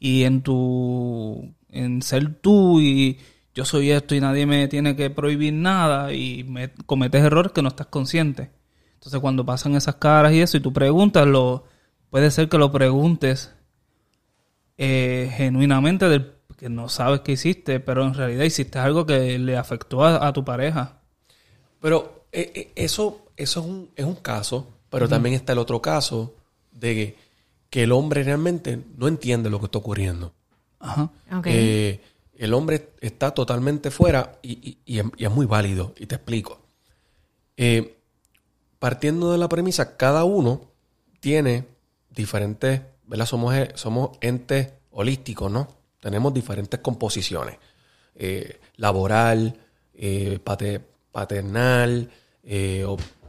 Y 0.00 0.24
en 0.24 0.42
tu 0.42 1.54
en 1.70 2.02
ser 2.02 2.40
tú 2.40 2.80
y 2.80 3.20
yo 3.54 3.64
soy 3.64 3.92
esto 3.92 4.16
y 4.16 4.20
nadie 4.20 4.46
me 4.46 4.66
tiene 4.66 4.96
que 4.96 5.10
prohibir 5.10 5.52
nada 5.52 6.12
y 6.12 6.42
me 6.42 6.72
cometes 6.86 7.22
errores 7.22 7.52
que 7.52 7.62
no 7.62 7.68
estás 7.68 7.86
consciente. 7.86 8.50
Entonces 8.94 9.20
cuando 9.20 9.46
pasan 9.46 9.76
esas 9.76 9.94
caras 9.94 10.32
y 10.32 10.40
eso 10.40 10.56
y 10.56 10.60
tú 10.60 10.72
preguntas 10.72 11.24
lo 11.24 11.66
puede 12.10 12.32
ser 12.32 12.48
que 12.48 12.58
lo 12.58 12.72
preguntes 12.72 13.54
eh, 14.78 15.32
genuinamente 15.36 16.08
del 16.08 16.32
que 16.56 16.68
no 16.68 16.88
sabes 16.88 17.20
que 17.20 17.30
hiciste 17.30 17.78
pero 17.78 18.04
en 18.04 18.14
realidad 18.14 18.42
hiciste 18.42 18.80
algo 18.80 19.06
que 19.06 19.38
le 19.38 19.56
afectó 19.56 20.04
a, 20.04 20.26
a 20.26 20.32
tu 20.32 20.44
pareja. 20.44 21.02
Pero 21.80 22.26
eh, 22.32 22.50
eh, 22.56 22.72
eso, 22.74 23.26
eso 23.36 23.60
es, 23.60 23.66
un, 23.66 23.90
es 23.94 24.04
un 24.04 24.16
caso, 24.16 24.75
pero 24.98 25.08
también 25.08 25.34
está 25.34 25.52
el 25.52 25.58
otro 25.58 25.80
caso 25.82 26.34
de 26.72 26.94
que, 26.94 27.16
que 27.70 27.82
el 27.84 27.92
hombre 27.92 28.22
realmente 28.22 28.82
no 28.96 29.08
entiende 29.08 29.50
lo 29.50 29.58
que 29.58 29.66
está 29.66 29.78
ocurriendo. 29.78 30.32
Ajá. 30.80 31.10
Eh, 31.54 32.00
el 32.38 32.52
hombre 32.54 32.90
está 33.00 33.32
totalmente 33.32 33.90
fuera 33.90 34.38
y, 34.42 34.52
y- 34.52 34.78
y 34.84 34.98
es, 34.98 35.06
y 35.16 35.24
es 35.24 35.30
muy 35.30 35.46
válido. 35.46 35.94
Y 35.98 36.06
te 36.06 36.16
explico. 36.16 36.60
Eh, 37.56 37.96
partiendo 38.78 39.32
de 39.32 39.38
la 39.38 39.48
premisa, 39.48 39.96
cada 39.96 40.24
uno 40.24 40.60
tiene 41.20 41.64
diferentes, 42.10 42.82
¿verdad? 43.06 43.26
Somos, 43.26 43.54
eh, 43.54 43.70
somos 43.74 44.10
entes 44.20 44.72
holísticos, 44.90 45.50
¿no? 45.50 45.68
Tenemos 46.00 46.32
diferentes 46.34 46.80
composiciones. 46.80 47.56
Eh, 48.14 48.60
laboral, 48.76 49.56
eh, 49.94 50.38
pate- 50.44 50.80
paternal, 51.12 52.10
eh, 52.42 52.84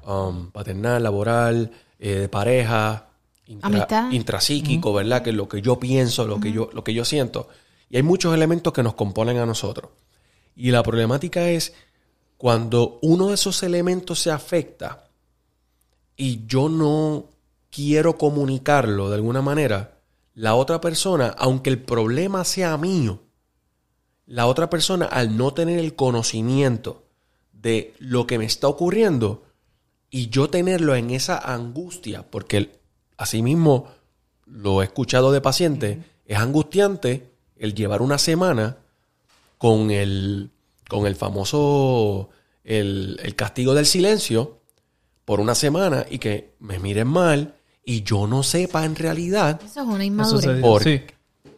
um, 0.07 0.51
paternal, 0.51 1.03
laboral, 1.03 1.71
eh, 1.99 2.15
de 2.15 2.29
pareja, 2.29 3.09
intra- 3.47 3.69
intrapsíquico, 4.11 4.93
¿verdad? 4.93 5.21
Que 5.21 5.31
es 5.31 5.35
lo 5.35 5.47
que 5.47 5.61
yo 5.61 5.77
pienso, 5.79 6.25
lo 6.25 6.39
que 6.39 6.51
yo, 6.51 6.69
lo 6.73 6.83
que 6.83 6.93
yo 6.93 7.03
siento. 7.05 7.49
Y 7.89 7.97
hay 7.97 8.03
muchos 8.03 8.33
elementos 8.33 8.73
que 8.73 8.83
nos 8.83 8.95
componen 8.95 9.37
a 9.37 9.45
nosotros. 9.45 9.91
Y 10.55 10.71
la 10.71 10.81
problemática 10.81 11.49
es 11.49 11.73
cuando 12.37 12.99
uno 13.01 13.27
de 13.27 13.35
esos 13.35 13.61
elementos 13.63 14.19
se 14.19 14.31
afecta 14.31 15.09
y 16.15 16.45
yo 16.47 16.69
no 16.69 17.25
quiero 17.69 18.17
comunicarlo 18.17 19.09
de 19.09 19.15
alguna 19.15 19.41
manera, 19.41 19.99
la 20.33 20.55
otra 20.55 20.79
persona, 20.79 21.35
aunque 21.37 21.69
el 21.69 21.79
problema 21.79 22.43
sea 22.43 22.77
mío, 22.77 23.19
la 24.25 24.47
otra 24.47 24.69
persona 24.69 25.05
al 25.05 25.37
no 25.37 25.53
tener 25.53 25.79
el 25.79 25.95
conocimiento 25.95 27.03
de 27.51 27.93
lo 27.99 28.27
que 28.27 28.37
me 28.37 28.45
está 28.45 28.67
ocurriendo 28.67 29.46
y 30.17 30.30
yo 30.30 30.49
tenerlo 30.49 30.95
en 30.95 31.12
esa 31.12 31.38
angustia, 31.38 32.23
porque 32.23 32.80
asimismo 33.17 33.88
lo 34.47 34.82
he 34.82 34.86
escuchado 34.86 35.32
de 35.32 35.41
pacientes, 35.41 35.99
es 36.25 36.38
angustiante 36.39 37.30
el 37.56 37.75
llevar 37.75 38.01
una 38.01 38.17
semana 38.17 38.77
con 39.60 39.91
el, 39.91 40.49
con 40.89 41.06
el 41.06 41.15
famoso, 41.15 42.30
el, 42.63 43.19
el 43.21 43.36
castigo 43.36 43.75
del 43.75 43.86
silencio 43.86 44.58
por 45.23 45.39
una 45.39 45.53
semana 45.53 46.03
y 46.10 46.17
que 46.17 46.56
me 46.62 46.80
miren 46.80 47.10
mal 47.10 47.53
y 47.86 48.01
yo 48.01 48.25
no 48.25 48.41
sepa 48.41 48.86
en 48.86 48.95
realidad 48.95 49.62
Eso 49.63 49.82
es 49.82 49.88
una 49.88 50.03
inmadurez. 50.03 50.84
sí. 50.84 51.01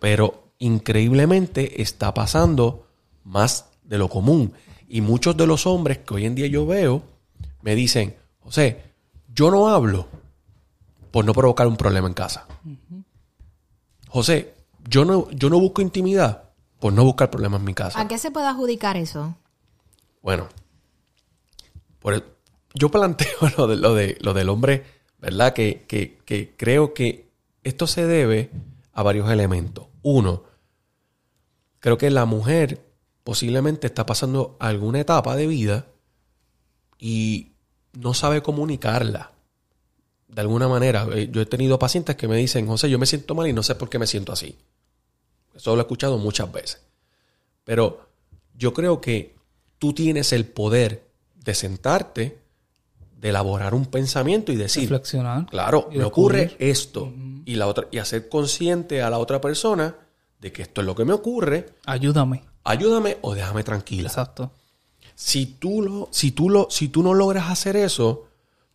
pero 0.01 0.49
increíblemente 0.57 1.81
está 1.81 2.13
pasando 2.13 2.87
más 3.23 3.69
de 3.85 3.97
lo 3.97 4.09
común. 4.09 4.51
Y 4.89 4.99
muchos 4.99 5.37
de 5.37 5.47
los 5.47 5.65
hombres 5.65 5.99
que 5.99 6.13
hoy 6.13 6.25
en 6.25 6.35
día 6.35 6.47
yo 6.47 6.65
veo 6.65 7.03
me 7.61 7.73
dicen, 7.73 8.18
José, 8.49 8.81
yo 9.31 9.51
no 9.51 9.67
hablo 9.69 10.07
por 11.11 11.23
no 11.23 11.33
provocar 11.33 11.67
un 11.67 11.77
problema 11.77 12.07
en 12.07 12.15
casa. 12.15 12.47
José, 14.07 14.55
yo 14.87 15.05
no, 15.05 15.29
yo 15.29 15.51
no 15.51 15.59
busco 15.59 15.83
intimidad 15.83 16.49
por 16.79 16.91
no 16.93 17.03
buscar 17.03 17.29
problemas 17.29 17.59
en 17.59 17.65
mi 17.65 17.73
casa. 17.75 18.01
¿A 18.01 18.07
qué 18.07 18.17
se 18.17 18.31
puede 18.31 18.47
adjudicar 18.47 18.97
eso? 18.97 19.35
Bueno, 20.23 20.47
por 21.99 22.15
el- 22.15 22.23
yo 22.73 22.89
planteo 22.89 23.37
lo, 23.57 23.67
de, 23.67 23.75
lo, 23.77 23.93
de, 23.93 24.17
lo 24.19 24.33
del 24.33 24.49
hombre 24.49 24.83
¿verdad? 25.19 25.53
Que, 25.53 25.85
que, 25.87 26.17
que 26.25 26.55
creo 26.57 26.95
que 26.95 27.29
esto 27.63 27.85
se 27.85 28.07
debe 28.07 28.49
a 28.93 29.03
varios 29.03 29.29
elementos. 29.29 29.85
Uno, 30.01 30.43
creo 31.79 31.99
que 31.99 32.09
la 32.09 32.25
mujer 32.25 32.83
posiblemente 33.23 33.85
está 33.85 34.07
pasando 34.07 34.57
alguna 34.59 35.01
etapa 35.01 35.35
de 35.35 35.45
vida 35.45 35.85
y 36.97 37.51
no 37.93 38.13
sabe 38.13 38.41
comunicarla. 38.41 39.31
De 40.27 40.41
alguna 40.41 40.67
manera, 40.67 41.07
Eh, 41.13 41.29
yo 41.31 41.41
he 41.41 41.45
tenido 41.45 41.79
pacientes 41.79 42.15
que 42.15 42.27
me 42.27 42.37
dicen, 42.37 42.67
José, 42.67 42.89
yo 42.89 42.99
me 42.99 43.05
siento 43.05 43.33
mal 43.35 43.47
y 43.47 43.53
no 43.53 43.63
sé 43.63 43.75
por 43.75 43.89
qué 43.89 43.97
me 43.99 44.05
siento 44.07 44.31
así. 44.31 44.55
Eso 45.55 45.75
lo 45.75 45.81
he 45.81 45.83
escuchado 45.83 46.17
muchas 46.17 46.51
veces. 46.51 46.81
Pero 47.63 48.07
yo 48.55 48.73
creo 48.73 49.01
que 49.01 49.35
tú 49.79 49.93
tienes 49.93 50.31
el 50.33 50.45
poder 50.45 51.03
de 51.35 51.55
sentarte, 51.55 52.39
de 53.17 53.29
elaborar 53.29 53.73
un 53.73 53.85
pensamiento 53.87 54.51
y 54.51 54.55
decir, 54.55 54.83
Reflexionar. 54.83 55.47
claro, 55.47 55.89
me 55.91 56.03
ocurre 56.03 56.55
esto. 56.59 57.11
Y 57.45 57.55
la 57.55 57.67
otra, 57.67 57.87
y 57.91 57.97
hacer 57.97 58.29
consciente 58.29 59.01
a 59.01 59.09
la 59.09 59.17
otra 59.17 59.41
persona 59.41 59.95
de 60.39 60.51
que 60.51 60.61
esto 60.61 60.81
es 60.81 60.87
lo 60.87 60.95
que 60.95 61.05
me 61.05 61.13
ocurre, 61.13 61.73
Ayúdame. 61.85 62.43
ayúdame 62.63 63.17
o 63.21 63.33
déjame 63.33 63.63
tranquila. 63.63 64.07
Exacto. 64.09 64.51
Si 65.21 65.45
tú, 65.45 65.81
lo, 65.81 66.07
si, 66.11 66.31
tú 66.31 66.49
lo, 66.49 66.67
si 66.69 66.87
tú 66.87 67.03
no 67.03 67.13
logras 67.13 67.49
hacer 67.49 67.75
eso, 67.75 68.27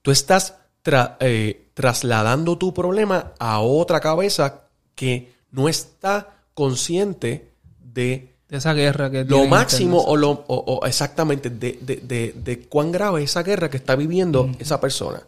tú 0.02 0.10
estás 0.10 0.56
tra- 0.84 1.16
eh, 1.20 1.68
trasladando 1.72 2.58
tu 2.58 2.74
problema 2.74 3.32
a 3.38 3.60
otra 3.60 3.98
cabeza 4.00 4.64
que 4.94 5.32
no 5.52 5.70
está 5.70 6.36
consciente 6.52 7.50
de 7.82 8.34
De 8.50 8.58
esa 8.58 8.74
guerra 8.74 9.10
que 9.10 9.24
lo 9.24 9.38
máximo 9.46 10.02
o, 10.04 10.16
lo, 10.16 10.30
o- 10.46 10.64
o 10.80 10.86
exactamente 10.86 11.48
de, 11.48 11.78
de- 11.80 12.34
de- 12.36 12.60
cuán 12.68 12.92
grave 12.92 13.22
es 13.22 13.30
esa 13.30 13.42
guerra 13.42 13.70
que 13.70 13.78
está 13.78 13.96
viviendo 13.96 14.50
esa 14.58 14.78
persona. 14.82 15.22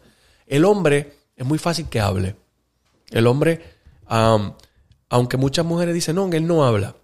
El 0.45 0.65
hombre 0.65 1.13
es 1.35 1.45
muy 1.47 1.57
fácil 1.57 1.87
que 1.89 1.99
hable. 1.99 2.35
El 3.09 3.25
hombre, 3.25 3.63
aunque 5.09 5.37
muchas 5.37 5.65
mujeres 5.65 5.95
dicen, 5.95 6.15
no, 6.15 6.29
él 6.31 6.45
no 6.45 6.63
habla. 6.63 6.95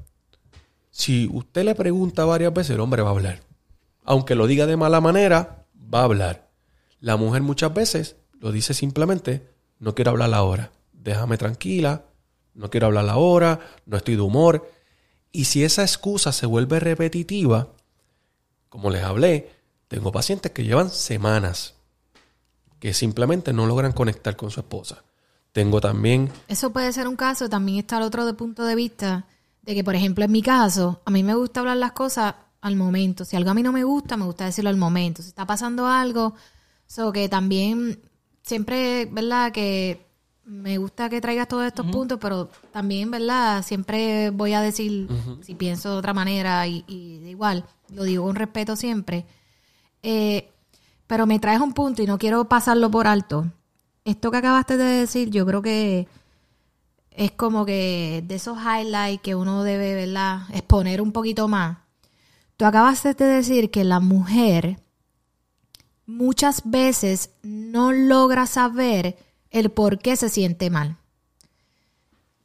Si 0.92 1.28
usted 1.34 1.64
le 1.64 1.74
pregunta 1.74 2.26
varias 2.26 2.54
veces, 2.54 2.76
el 2.76 2.80
hombre 2.82 3.02
va 3.02 3.10
a 3.10 3.14
hablar. 3.14 3.40
Aunque 4.06 4.36
lo 4.36 4.48
diga 4.48 4.66
de 4.66 4.78
mala 4.78 5.02
manera, 5.02 5.66
va 5.94 6.02
a 6.02 6.06
hablar. 6.06 6.50
La 7.00 7.18
mujer 7.18 7.42
muchas 7.42 7.74
veces 7.74 8.16
lo 8.40 8.52
dice 8.52 8.74
simplemente, 8.74 9.50
no 9.80 9.96
quiero 9.96 10.12
hablar 10.12 10.34
ahora. 10.34 10.72
Déjame 10.92 11.38
tranquila, 11.38 12.06
no 12.54 12.70
quiero 12.70 12.88
hablar 12.88 13.10
ahora, 13.10 13.60
no 13.86 13.98
estoy 13.98 14.16
de 14.16 14.22
humor. 14.22 14.70
Y 15.32 15.46
si 15.46 15.64
esa 15.64 15.82
excusa 15.82 16.32
se 16.32 16.46
vuelve 16.46 16.80
repetitiva, 16.80 17.70
como 18.70 18.90
les 18.90 19.04
hablé, 19.04 19.52
tengo 19.88 20.12
pacientes 20.12 20.52
que 20.52 20.64
llevan 20.64 20.90
semanas 20.90 21.76
que 22.80 22.94
simplemente 22.94 23.54
no 23.54 23.66
logran 23.66 23.94
conectar 23.94 24.36
con 24.36 24.52
su 24.52 24.60
esposa. 24.60 25.04
Tengo 25.54 25.80
también 25.80 26.32
Eso 26.48 26.74
puede 26.74 26.92
ser 26.92 27.08
un 27.08 27.16
caso. 27.16 27.48
También 27.48 27.78
está 27.78 27.98
el 27.98 28.04
otro 28.04 28.26
de 28.26 28.34
punto 28.34 28.66
de 28.66 28.76
vista 28.76 29.26
de 29.62 29.76
que, 29.76 29.84
por 29.84 29.96
ejemplo, 29.96 30.26
en 30.26 30.32
mi 30.32 30.42
caso, 30.42 31.02
a 31.06 31.12
mí 31.12 31.24
me 31.24 31.36
gusta 31.36 31.62
hablar 31.62 31.78
las 31.78 31.94
cosas 31.94 32.36
al 32.64 32.78
momento. 32.78 33.26
Si 33.26 33.36
algo 33.36 33.52
a 33.52 33.54
mí 33.54 33.62
no 33.62 33.74
me 33.74 33.84
gusta, 33.84 34.16
me 34.16 34.26
gusta 34.26 34.46
decirlo 34.46 34.70
al 34.70 34.78
momento. 34.78 35.22
Si 35.22 35.28
está 35.28 35.46
pasando 35.46 35.86
algo, 35.86 36.34
so 36.88 37.12
que 37.12 37.28
también 37.28 38.02
siempre, 38.42 39.06
¿verdad? 39.06 39.52
Que 39.52 40.08
me 40.46 40.78
gusta 40.78 41.10
que 41.10 41.20
traigas 41.20 41.50
todos 41.50 41.66
estos 41.66 41.86
puntos, 41.88 42.20
pero 42.22 42.50
también, 42.72 43.12
¿verdad? 43.12 43.64
Siempre 43.64 44.30
voy 44.30 44.54
a 44.54 44.62
decir 44.62 45.10
si 45.42 45.56
pienso 45.56 45.92
de 45.92 45.98
otra 45.98 46.14
manera 46.14 46.66
y, 46.66 46.86
y 46.88 47.28
igual, 47.28 47.66
lo 47.90 48.04
digo 48.04 48.24
con 48.26 48.36
respeto 48.38 48.78
siempre. 48.78 49.26
Eh, 50.02 50.50
pero 51.06 51.26
me 51.26 51.40
traes 51.40 51.60
un 51.60 51.74
punto 51.74 52.02
y 52.02 52.08
no 52.08 52.18
quiero 52.18 52.46
pasarlo 52.46 52.90
por 52.90 53.08
alto. 53.08 53.46
Esto 54.06 54.32
que 54.32 54.38
acabaste 54.38 54.78
de 54.78 55.02
decir, 55.02 55.30
yo 55.32 55.46
creo 55.46 55.62
que 55.62 56.08
es 57.12 57.32
como 57.32 57.66
que 57.66 58.24
de 58.26 58.36
esos 58.36 58.58
highlights 58.58 59.22
que 59.22 59.36
uno 59.36 59.64
debe, 59.64 59.96
¿verdad? 59.96 60.44
Exponer 60.54 61.02
un 61.02 61.12
poquito 61.12 61.50
más. 61.50 61.83
Tú 62.64 62.68
acabaste 62.68 63.14
de 63.14 63.26
decir 63.26 63.72
que 63.72 63.84
la 63.84 64.00
mujer 64.00 64.80
muchas 66.06 66.62
veces 66.64 67.32
no 67.42 67.92
logra 67.92 68.48
saber 68.48 69.18
el 69.50 69.70
por 69.70 70.00
qué 70.00 70.16
se 70.16 70.30
siente 70.30 70.70
mal. 70.70 70.96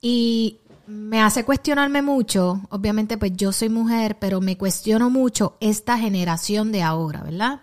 Y 0.01 0.57
me 0.89 1.23
hace 1.23 1.45
cuestionarme 1.45 2.03
mucho, 2.03 2.63
obviamente 2.71 3.17
pues 3.17 3.31
yo 3.37 3.53
soy 3.53 3.69
mujer, 3.69 4.19
pero 4.19 4.41
me 4.41 4.59
cuestiono 4.59 5.09
mucho 5.09 5.57
esta 5.61 5.97
generación 5.97 6.73
de 6.73 6.83
ahora, 6.83 7.23
¿verdad? 7.23 7.61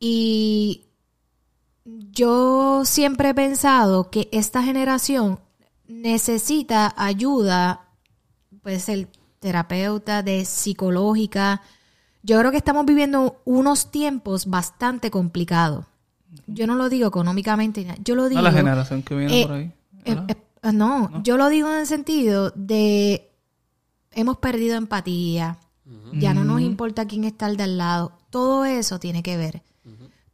Y 0.00 0.86
yo 1.84 2.86
siempre 2.86 3.28
he 3.28 3.34
pensado 3.34 4.10
que 4.10 4.30
esta 4.32 4.62
generación 4.62 5.40
necesita 5.86 6.94
ayuda, 6.96 7.90
pues 8.62 8.88
el 8.88 9.10
terapeuta 9.44 10.22
de 10.22 10.46
psicológica. 10.46 11.60
Yo 12.22 12.38
creo 12.38 12.50
que 12.50 12.56
estamos 12.56 12.86
viviendo 12.86 13.42
unos 13.44 13.90
tiempos 13.90 14.46
bastante 14.46 15.10
complicados. 15.10 15.84
Yo 16.46 16.66
no 16.66 16.76
lo 16.76 16.88
digo 16.88 17.06
económicamente, 17.06 17.86
yo 18.02 18.14
lo 18.14 18.30
digo. 18.30 18.40
A 18.40 18.44
la 18.44 18.52
generación 18.52 19.02
que 19.02 19.14
viene 19.14 19.42
eh, 19.42 19.46
por 19.46 19.56
ahí. 19.56 19.64
eh, 20.06 20.14
¿verdad? 20.14 20.30
eh, 20.62 20.72
no, 20.72 21.22
yo 21.22 21.36
lo 21.36 21.50
digo 21.50 21.70
en 21.70 21.80
el 21.80 21.86
sentido 21.86 22.52
de 22.56 23.30
hemos 24.12 24.38
perdido 24.38 24.76
empatía, 24.76 25.58
ya 26.14 26.32
no 26.32 26.44
nos 26.44 26.62
importa 26.62 27.06
quién 27.06 27.24
está 27.24 27.44
al 27.44 27.58
de 27.58 27.64
al 27.64 27.76
lado, 27.76 28.12
todo 28.30 28.64
eso 28.64 28.98
tiene 28.98 29.22
que 29.22 29.36
ver. 29.36 29.62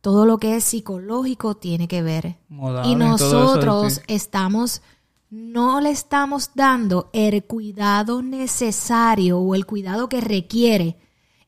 Todo 0.01 0.25
lo 0.25 0.39
que 0.39 0.55
es 0.57 0.63
psicológico 0.65 1.57
tiene 1.57 1.89
que 1.89 2.01
ver. 2.01 2.37
Modales 2.49 2.89
y 2.89 2.95
y 2.95 2.99
todo 2.99 3.15
eso, 3.17 3.41
nosotros 3.41 3.95
sí. 3.95 4.01
estamos, 4.07 4.83
no 5.31 5.81
le 5.81 5.91
estamos 5.91 6.51
dando 6.55 7.09
el 7.13 7.45
cuidado 7.45 8.21
necesario 8.21 9.39
o 9.39 9.55
el 9.55 9.65
cuidado 9.65 10.09
que 10.09 10.21
requiere 10.21 10.99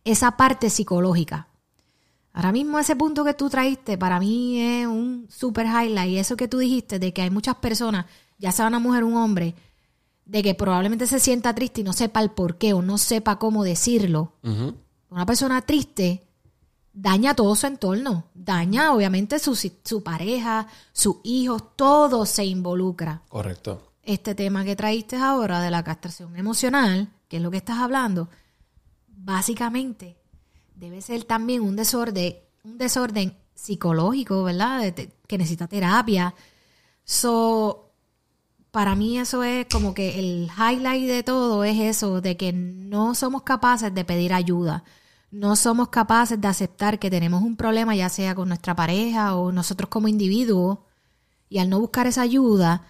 esa 0.05 0.37
parte 0.37 0.71
psicológica. 0.71 1.49
Ahora 2.33 2.53
mismo 2.53 2.79
ese 2.79 2.97
punto 2.97 3.25
que 3.25 3.35
tú 3.35 3.51
traíste 3.51 3.99
para 3.99 4.19
mí 4.19 4.61
es 4.61 4.87
un 4.87 5.27
super 5.29 5.67
highlight. 5.67 6.11
Y 6.11 6.19
eso 6.19 6.37
que 6.37 6.49
tú 6.49 6.59
dijiste 6.59 6.99
de 6.99 7.13
que 7.13 7.23
hay 7.23 7.31
muchas 7.31 7.57
personas, 7.57 8.07
ya 8.39 8.53
sea 8.53 8.69
una 8.69 8.79
mujer 8.79 9.03
o 9.03 9.09
un 9.09 9.17
hombre, 9.17 9.55
de 10.25 10.43
que 10.43 10.55
probablemente 10.55 11.07
se 11.07 11.19
sienta 11.19 11.55
triste 11.55 11.81
y 11.81 11.85
no 11.85 11.93
sepa 11.93 12.23
el 12.23 12.31
por 12.31 12.57
qué 12.57 12.73
o 12.73 12.81
no 12.81 12.97
sepa 12.97 13.39
cómo 13.39 13.65
decirlo. 13.65 14.33
Una 15.11 15.27
persona 15.27 15.61
triste 15.63 16.23
daña 16.93 17.35
todo 17.35 17.55
su 17.57 17.67
entorno. 17.67 18.25
Daña 18.35 18.93
obviamente 18.93 19.39
su, 19.39 19.55
su 19.55 20.03
pareja, 20.03 20.67
sus 20.93 21.17
hijos, 21.25 21.77
todo 21.77 22.27
se 22.27 22.45
involucra 22.45 23.23
correcto. 23.29 23.93
este 24.03 24.35
tema 24.35 24.65
que 24.65 24.77
traíste 24.77 25.17
ahora 25.17 25.61
de 25.61 25.71
la 25.71 25.83
castración 25.85 26.37
emocional, 26.37 27.09
que 27.29 27.39
es 27.39 27.43
lo 27.43 27.51
que 27.51 27.59
estás 27.59 27.79
hablando, 27.79 28.29
básicamente 29.09 30.17
debe 30.75 31.01
ser 31.01 31.25
también 31.25 31.63
un 31.63 31.77
desorden, 31.77 32.37
un 32.65 32.77
desorden 32.79 33.37
psicológico, 33.55 34.43
¿verdad? 34.43 34.93
Que 35.27 35.39
necesita 35.39 35.69
terapia. 35.69 36.35
So, 37.05 37.93
para 38.73 38.95
mí 38.97 39.19
eso 39.19 39.45
es 39.45 39.67
como 39.71 39.95
que 39.95 40.19
el 40.19 40.51
highlight 40.57 41.07
de 41.07 41.23
todo 41.23 41.63
es 41.63 41.79
eso, 41.79 42.21
de 42.21 42.37
que 42.37 42.53
no 42.53 43.15
somos 43.15 43.43
capaces 43.43 43.95
de 43.95 44.05
pedir 44.05 44.33
ayuda. 44.33 44.83
No 45.33 45.57
somos 45.57 45.89
capaces 45.89 46.41
de 46.41 46.47
aceptar 46.47 46.99
que 47.01 47.11
tenemos 47.11 47.43
un 47.43 47.57
problema, 47.57 47.97
ya 47.97 48.09
sea 48.11 48.35
con 48.35 48.49
nuestra 48.49 48.77
pareja 48.77 49.35
o 49.35 49.51
nosotros 49.51 49.89
como 49.89 50.07
individuos, 50.07 50.79
y 51.49 51.59
al 51.59 51.69
no 51.71 51.81
buscar 51.81 52.07
esa 52.07 52.23
ayuda, 52.23 52.87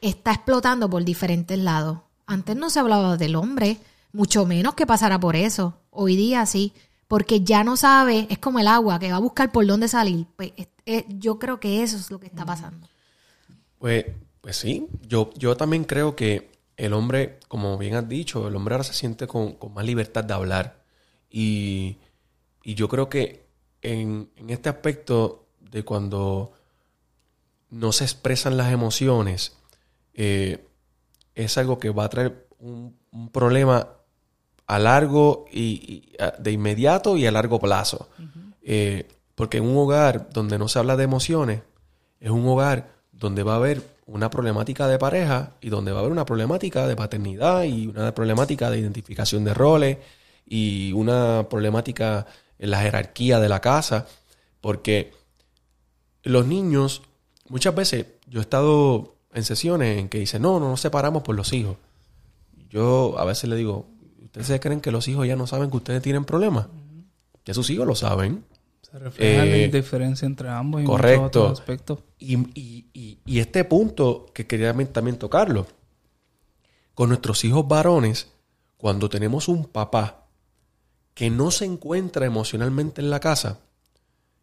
está 0.00 0.32
explotando 0.32 0.90
por 0.90 1.04
diferentes 1.04 1.58
lados. 1.58 2.00
Antes 2.26 2.56
no 2.56 2.68
se 2.68 2.80
hablaba 2.80 3.16
del 3.16 3.36
hombre, 3.36 3.78
mucho 4.12 4.44
menos 4.44 4.74
que 4.74 4.86
pasara 4.86 5.18
por 5.20 5.36
eso. 5.36 5.78
Hoy 5.90 6.16
día 6.16 6.44
sí, 6.46 6.72
porque 7.06 7.42
ya 7.42 7.62
no 7.64 7.76
sabe, 7.76 8.26
es 8.28 8.38
como 8.38 8.58
el 8.58 8.66
agua, 8.68 8.98
que 8.98 9.10
va 9.10 9.16
a 9.16 9.20
buscar 9.20 9.50
por 9.52 9.64
dónde 9.64 9.88
salir. 9.88 10.26
Pues, 10.36 10.52
es- 10.56 10.68
es- 10.84 11.04
yo 11.08 11.38
creo 11.38 11.58
que 11.60 11.82
eso 11.82 11.96
es 11.96 12.10
lo 12.10 12.18
que 12.20 12.26
está 12.26 12.44
pasando. 12.44 12.88
Pues, 13.78 14.04
pues 14.40 14.56
sí, 14.56 14.88
yo, 15.06 15.30
yo 15.36 15.56
también 15.56 15.84
creo 15.84 16.16
que 16.16 16.50
el 16.76 16.92
hombre, 16.92 17.38
como 17.48 17.78
bien 17.78 17.94
has 17.94 18.08
dicho, 18.08 18.46
el 18.48 18.56
hombre 18.56 18.74
ahora 18.74 18.84
se 18.84 18.94
siente 18.94 19.26
con, 19.28 19.52
con 19.54 19.72
más 19.74 19.84
libertad 19.86 20.24
de 20.24 20.34
hablar. 20.34 20.77
Y, 21.30 21.96
y 22.62 22.74
yo 22.74 22.88
creo 22.88 23.08
que 23.08 23.44
en, 23.82 24.30
en 24.36 24.50
este 24.50 24.68
aspecto 24.68 25.46
de 25.60 25.84
cuando 25.84 26.52
no 27.70 27.92
se 27.92 28.04
expresan 28.04 28.56
las 28.56 28.72
emociones, 28.72 29.56
eh, 30.14 30.64
es 31.34 31.58
algo 31.58 31.78
que 31.78 31.90
va 31.90 32.04
a 32.04 32.08
traer 32.08 32.46
un, 32.58 32.96
un 33.12 33.28
problema 33.30 33.88
a 34.66 34.78
largo 34.78 35.44
y, 35.52 35.60
y, 35.62 36.22
a- 36.22 36.32
de 36.38 36.52
inmediato 36.52 37.16
y 37.16 37.26
a 37.26 37.30
largo 37.32 37.58
plazo. 37.60 38.08
Eh, 38.62 39.06
porque 39.34 39.58
en 39.58 39.64
un 39.64 39.76
hogar 39.76 40.30
donde 40.30 40.58
no 40.58 40.66
se 40.68 40.78
habla 40.78 40.96
de 40.96 41.04
emociones, 41.04 41.62
es 42.20 42.30
un 42.30 42.46
hogar 42.48 42.90
donde 43.12 43.42
va 43.42 43.52
a 43.54 43.56
haber 43.56 43.82
una 44.06 44.30
problemática 44.30 44.88
de 44.88 44.98
pareja 44.98 45.52
y 45.60 45.68
donde 45.68 45.92
va 45.92 45.98
a 45.98 46.00
haber 46.00 46.12
una 46.12 46.24
problemática 46.24 46.86
de 46.88 46.96
paternidad 46.96 47.64
y 47.64 47.86
una 47.86 48.14
problemática 48.14 48.70
de 48.70 48.78
identificación 48.80 49.44
de 49.44 49.54
roles 49.54 49.98
y 50.48 50.92
una 50.92 51.46
problemática 51.50 52.26
en 52.58 52.70
la 52.70 52.80
jerarquía 52.80 53.38
de 53.40 53.48
la 53.48 53.60
casa, 53.60 54.06
porque 54.60 55.12
los 56.22 56.46
niños 56.46 57.02
muchas 57.48 57.74
veces 57.74 58.06
yo 58.26 58.40
he 58.40 58.42
estado 58.42 59.14
en 59.32 59.44
sesiones 59.44 59.98
en 59.98 60.08
que 60.08 60.18
dicen, 60.18 60.42
no, 60.42 60.58
no 60.58 60.68
nos 60.70 60.80
separamos 60.80 61.22
por 61.22 61.34
los 61.36 61.52
hijos. 61.52 61.76
Yo 62.70 63.16
a 63.18 63.24
veces 63.24 63.48
le 63.48 63.56
digo, 63.56 63.86
¿ustedes 64.24 64.46
se 64.48 64.60
creen 64.60 64.80
que 64.80 64.90
los 64.90 65.06
hijos 65.08 65.26
ya 65.26 65.36
no 65.36 65.46
saben 65.46 65.70
que 65.70 65.76
ustedes 65.76 66.02
tienen 66.02 66.24
problemas? 66.24 66.66
Que 67.44 67.54
sus 67.54 67.70
hijos 67.70 67.86
lo 67.86 67.94
saben. 67.94 68.44
Se 68.82 68.98
refleja 68.98 69.44
Eh, 69.44 69.68
la 69.70 69.76
diferencia 69.78 70.26
entre 70.26 70.48
ambos 70.48 70.82
y 70.82 70.84
correcto. 70.84 71.26
otros 71.44 71.60
aspectos. 71.60 71.98
Y, 72.18 72.36
y- 72.58 72.86
y- 72.92 73.18
y 73.24 73.38
este 73.38 73.64
punto 73.64 74.26
que 74.34 74.46
quería 74.46 74.74
también 74.92 75.18
tocarlo, 75.18 75.66
con 76.94 77.10
nuestros 77.10 77.44
hijos 77.44 77.66
varones, 77.68 78.28
cuando 78.76 79.08
tenemos 79.08 79.48
un 79.48 79.64
papá 79.66 80.24
que 81.18 81.30
no 81.30 81.50
se 81.50 81.64
encuentra 81.64 82.26
emocionalmente 82.26 83.00
en 83.00 83.10
la 83.10 83.18
casa, 83.18 83.58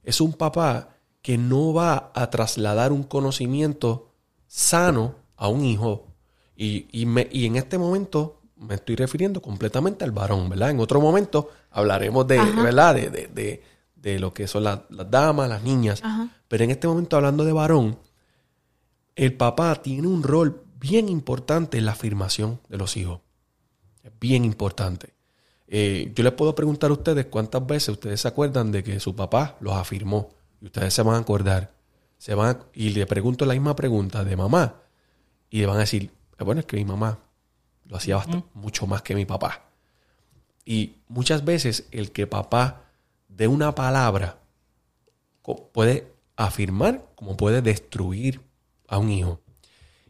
es 0.03 0.19
un 0.19 0.33
papá 0.33 0.89
que 1.21 1.37
no 1.37 1.73
va 1.73 2.11
a 2.13 2.29
trasladar 2.29 2.91
un 2.91 3.03
conocimiento 3.03 4.11
sano 4.45 5.15
a 5.37 5.47
un 5.47 5.63
hijo. 5.63 6.07
Y, 6.57 6.87
y 6.91 7.05
me- 7.05 7.29
y 7.31 7.45
en 7.45 7.55
este 7.55 7.77
momento 7.77 8.41
me 8.57 8.75
estoy 8.75 8.97
refiriendo 8.97 9.41
completamente 9.41 10.03
al 10.03 10.11
varón, 10.11 10.49
¿verdad? 10.49 10.71
En 10.71 10.81
otro 10.81 10.99
momento 10.99 11.49
hablaremos 11.71 12.27
de, 12.27 12.39
Ajá. 12.39 12.61
¿verdad? 12.61 12.93
De, 12.95 13.09
de- 13.09 13.27
de- 13.27 13.63
de 13.95 14.19
lo 14.19 14.33
que 14.33 14.45
son 14.47 14.65
las, 14.65 14.81
las 14.89 15.09
damas, 15.09 15.47
las 15.47 15.63
niñas. 15.63 16.01
Ajá. 16.03 16.27
Pero 16.49 16.65
en 16.65 16.71
este 16.71 16.89
momento 16.89 17.15
hablando 17.15 17.45
de 17.45 17.53
varón, 17.53 17.97
el 19.15 19.33
papá 19.33 19.81
tiene 19.81 20.07
un 20.09 20.23
rol 20.23 20.61
bien 20.77 21.07
importante 21.07 21.77
en 21.77 21.85
la 21.85 21.93
afirmación 21.93 22.59
de 22.67 22.77
los 22.77 22.97
hijos. 22.97 23.21
Es 24.03 24.11
bien 24.19 24.43
importante. 24.43 25.14
Eh, 25.67 26.11
yo 26.15 26.23
les 26.23 26.33
puedo 26.33 26.53
preguntar 26.53 26.89
a 26.91 26.93
ustedes 26.93 27.25
cuántas 27.25 27.65
veces 27.65 27.89
ustedes 27.89 28.21
se 28.21 28.27
acuerdan 28.27 28.71
de 28.71 28.83
que 28.83 28.99
su 28.99 29.15
papá 29.15 29.57
los 29.59 29.73
afirmó. 29.73 30.29
Y 30.61 30.65
ustedes 30.65 30.93
se 30.93 31.01
van 31.01 31.15
a 31.15 31.19
acordar. 31.19 31.73
Se 32.17 32.33
van 32.35 32.55
a- 32.55 32.59
y 32.73 32.89
le 32.91 33.05
pregunto 33.05 33.45
la 33.45 33.53
misma 33.53 33.75
pregunta 33.75 34.23
de 34.23 34.35
mamá. 34.37 34.81
Y 35.49 35.59
le 35.59 35.65
van 35.65 35.77
a 35.77 35.81
decir, 35.81 36.11
"Eh, 36.37 36.43
bueno, 36.43 36.59
es 36.59 36.65
que 36.65 36.77
mi 36.77 36.85
mamá 36.85 37.19
lo 37.85 37.97
hacía 37.97 38.15
bastante, 38.15 38.47
mucho 38.53 38.87
más 38.87 39.01
que 39.01 39.15
mi 39.15 39.25
papá. 39.25 39.65
Y 40.65 40.95
muchas 41.07 41.45
veces 41.45 41.87
el 41.91 42.11
que 42.11 42.25
papá 42.25 42.85
dé 43.27 43.47
una 43.47 43.75
palabra 43.75 44.39
puede 45.73 46.11
afirmar 46.35 47.05
como 47.15 47.37
puede 47.37 47.61
destruir 47.61 48.41
a 48.87 48.97
un 48.97 49.11
hijo. 49.11 49.39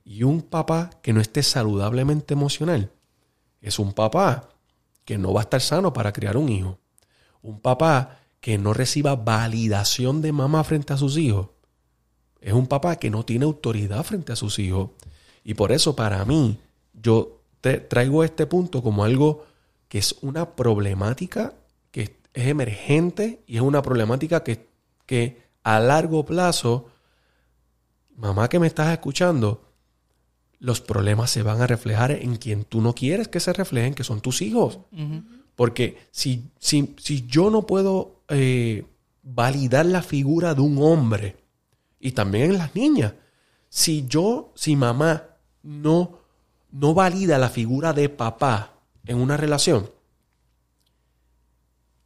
Y 0.05 0.23
un 0.23 0.41
papá 0.41 0.91
que 1.01 1.11
no 1.11 1.19
esté 1.19 1.43
saludablemente 1.43 2.33
emocional 2.33 2.91
es 3.61 3.79
un 3.79 3.91
papá 3.93 4.47
que 5.05 5.17
no 5.17 5.33
va 5.33 5.41
a 5.41 5.43
estar 5.43 5.61
sano 5.61 5.93
para 5.93 6.11
criar 6.11 6.35
un 6.37 6.49
hijo. 6.49 6.79
Un 7.41 7.59
papá 7.59 8.19
que 8.41 8.57
no 8.57 8.73
reciba 8.73 9.15
validación 9.15 10.21
de 10.21 10.31
mamá 10.31 10.63
frente 10.63 10.93
a 10.93 10.97
sus 10.97 11.17
hijos 11.17 11.49
es 12.45 12.53
un 12.53 12.67
papá 12.67 12.97
que 12.97 13.09
no 13.09 13.25
tiene 13.25 13.45
autoridad 13.45 14.03
frente 14.03 14.31
a 14.31 14.35
sus 14.35 14.59
hijos. 14.59 14.91
Y 15.43 15.55
por 15.55 15.71
eso 15.71 15.95
para 15.95 16.23
mí 16.25 16.59
yo 16.93 17.41
te- 17.59 17.79
traigo 17.79 18.23
este 18.23 18.45
punto 18.45 18.83
como 18.83 19.03
algo 19.03 19.45
que 19.87 19.97
es 19.97 20.15
una 20.21 20.55
problemática 20.55 21.53
que 21.89 22.19
es 22.35 22.47
emergente 22.47 23.41
y 23.47 23.55
es 23.55 23.61
una 23.63 23.81
problemática 23.81 24.43
que, 24.43 24.67
que 25.07 25.41
a 25.63 25.79
largo 25.79 26.23
plazo, 26.23 26.85
mamá 28.15 28.47
que 28.47 28.59
me 28.59 28.67
estás 28.67 28.91
escuchando, 28.93 29.63
los 30.65 30.81
problemas 30.81 31.29
se 31.29 31.43
van 31.43 31.61
a 31.61 31.67
reflejar 31.67 32.09
en 32.09 32.37
quien 32.37 32.63
tú 32.63 32.81
no 32.81 32.95
quieres 32.95 33.27
que 33.27 33.39
se 33.39 33.53
reflejen, 33.53 33.93
que 33.93 34.03
son 34.03 34.19
tus 34.19 34.41
hijos. 34.41 34.79
Porque 35.55 35.99
si, 36.09 36.49
si, 36.57 36.95
si 36.97 37.27
yo 37.27 37.51
no 37.51 37.67
puedo 37.67 38.23
eh, 38.29 38.83
validar 39.21 39.85
la 39.85 40.01
figura 40.01 40.55
de 40.55 40.61
un 40.61 40.81
hombre, 40.81 41.37
y 41.99 42.13
también 42.13 42.49
en 42.49 42.57
las 42.57 42.73
niñas, 42.73 43.13
si 43.69 44.07
yo, 44.07 44.53
si 44.55 44.75
mamá 44.75 45.37
no, 45.61 46.17
no 46.71 46.95
valida 46.95 47.37
la 47.37 47.49
figura 47.49 47.93
de 47.93 48.09
papá 48.09 48.73
en 49.05 49.17
una 49.17 49.37
relación, 49.37 49.91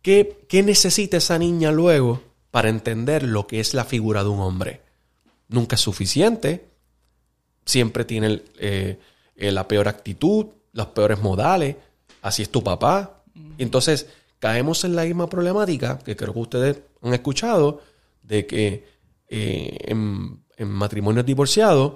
¿qué, 0.02 0.45
qué 0.50 0.63
necesita 0.63 1.15
esa 1.15 1.39
niña 1.39 1.72
luego 1.72 2.22
para 2.52 2.67
entender 2.67 3.24
lo 3.24 3.48
que 3.48 3.62
es 3.62 3.74
la 3.74 3.86
figura 3.86 4.22
de 4.24 4.30
un 4.30 4.41
hombre? 4.41 4.82
Nunca 5.48 5.78
es 5.78 5.82
suficiente. 5.82 6.68
Siempre 7.65 8.06
tiene 8.06 8.28
el, 8.28 8.45
eh, 8.60 9.00
eh, 9.36 9.52
la 9.52 9.67
peor 9.67 9.88
actitud, 9.88 10.48
los 10.74 10.88
peores 10.88 11.19
modales. 11.22 11.76
Así 12.22 12.41
es 12.43 12.50
tu 12.50 12.63
papá. 12.63 13.24
Y 13.58 13.63
entonces 13.63 14.08
caemos 14.39 14.84
en 14.84 14.95
la 14.95 15.04
misma 15.04 15.28
problemática 15.30 16.00
que 16.00 16.15
creo 16.15 16.34
que 16.34 16.39
ustedes 16.39 16.80
han 17.02 17.13
escuchado 17.13 17.82
de 18.24 18.45
que 18.45 18.88
eh, 19.28 19.78
en, 19.86 20.43
en 20.58 20.67
matrimonios 20.69 21.26
divorciados 21.26 21.93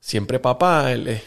siempre 0.00 0.38
papá 0.38 0.92
el, 0.92 1.20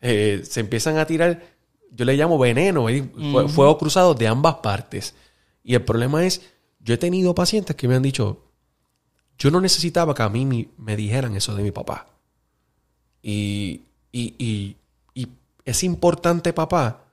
se 0.00 0.60
empiezan 0.60 0.98
a 0.98 1.06
tirar, 1.06 1.42
yo 1.90 2.04
le 2.04 2.16
llamo 2.16 2.38
veneno. 2.38 2.86
Fue- 3.32 3.48
fuego 3.48 3.78
cruzado 3.78 4.14
de 4.14 4.26
ambas 4.26 4.56
partes. 4.56 5.14
Y 5.62 5.74
el 5.74 5.82
problema 5.84 6.24
es, 6.24 6.42
yo 6.80 6.94
he 6.94 6.98
tenido 6.98 7.34
pacientes 7.34 7.76
que 7.76 7.86
me 7.88 7.94
han 7.94 8.02
dicho, 8.02 8.44
yo 9.38 9.50
no 9.50 9.60
necesitaba 9.60 10.14
que 10.14 10.22
a 10.22 10.28
mí 10.28 10.70
me 10.76 10.96
dijeran 10.96 11.34
eso 11.36 11.54
de 11.54 11.62
mi 11.62 11.70
papá. 11.70 12.06
Y, 13.22 13.82
y, 14.12 14.34
y- 14.38 14.76
y 15.14 15.28
es 15.64 15.82
importante 15.84 16.52
papá 16.52 17.04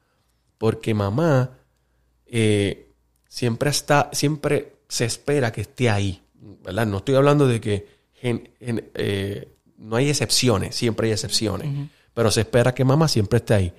porque 0.57 0.93
mamá 0.93 1.51
eh, 2.25 2.89
siempre 3.27 3.69
está, 3.69 4.09
siempre 4.13 4.77
se 4.87 5.05
espera 5.05 5.51
que 5.51 5.61
esté 5.61 5.89
ahí, 5.89 6.21
¿verdad? 6.63 6.85
No 6.87 6.97
estoy 6.97 7.15
hablando 7.15 7.47
de 7.47 7.59
que 7.61 7.87
gen- 8.13 8.49
gen- 8.59 8.89
eh, 8.95 9.47
no 9.77 9.95
hay 9.95 10.09
excepciones, 10.09 10.75
siempre 10.75 11.07
hay 11.07 11.13
excepciones, 11.13 11.67
pero 12.13 12.31
se 12.31 12.41
espera 12.41 12.73
que 12.73 12.83
mamá 12.85 13.07
siempre 13.07 13.37
esté 13.37 13.53
ahí. 13.53 13.73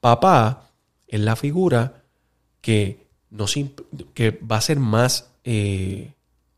Papá 0.00 0.70
es 1.06 1.20
la 1.20 1.36
figura 1.36 2.02
que, 2.60 3.06
que 4.14 4.30
va 4.50 4.56
a 4.56 4.60
ser 4.60 4.78
más, 4.80 5.30
eh, 5.44 6.12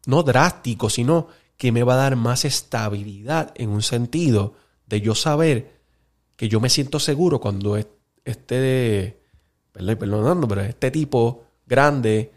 no 0.07 0.23
drástico, 0.23 0.89
sino 0.89 1.29
que 1.57 1.73
me 1.73 1.83
va 1.83 1.95
a 1.95 1.99
dar 1.99 2.17
más 2.17 2.45
estabilidad 2.45 3.53
en 3.57 3.71
un 3.71 3.83
sentido 3.83 4.55
de 4.87 5.01
yo 5.01 5.15
saber 5.15 5.73
que 6.37 6.49
yo 6.49 6.61
me 6.61 6.69
siento 6.71 6.99
seguro 6.99 7.41
cuando 7.41 7.77
es- 7.77 7.87
este, 8.25 9.21
perdonando, 9.73 10.49
pero 10.49 10.63
este 10.63 10.91
tipo 10.91 11.45
grande, 11.67 12.33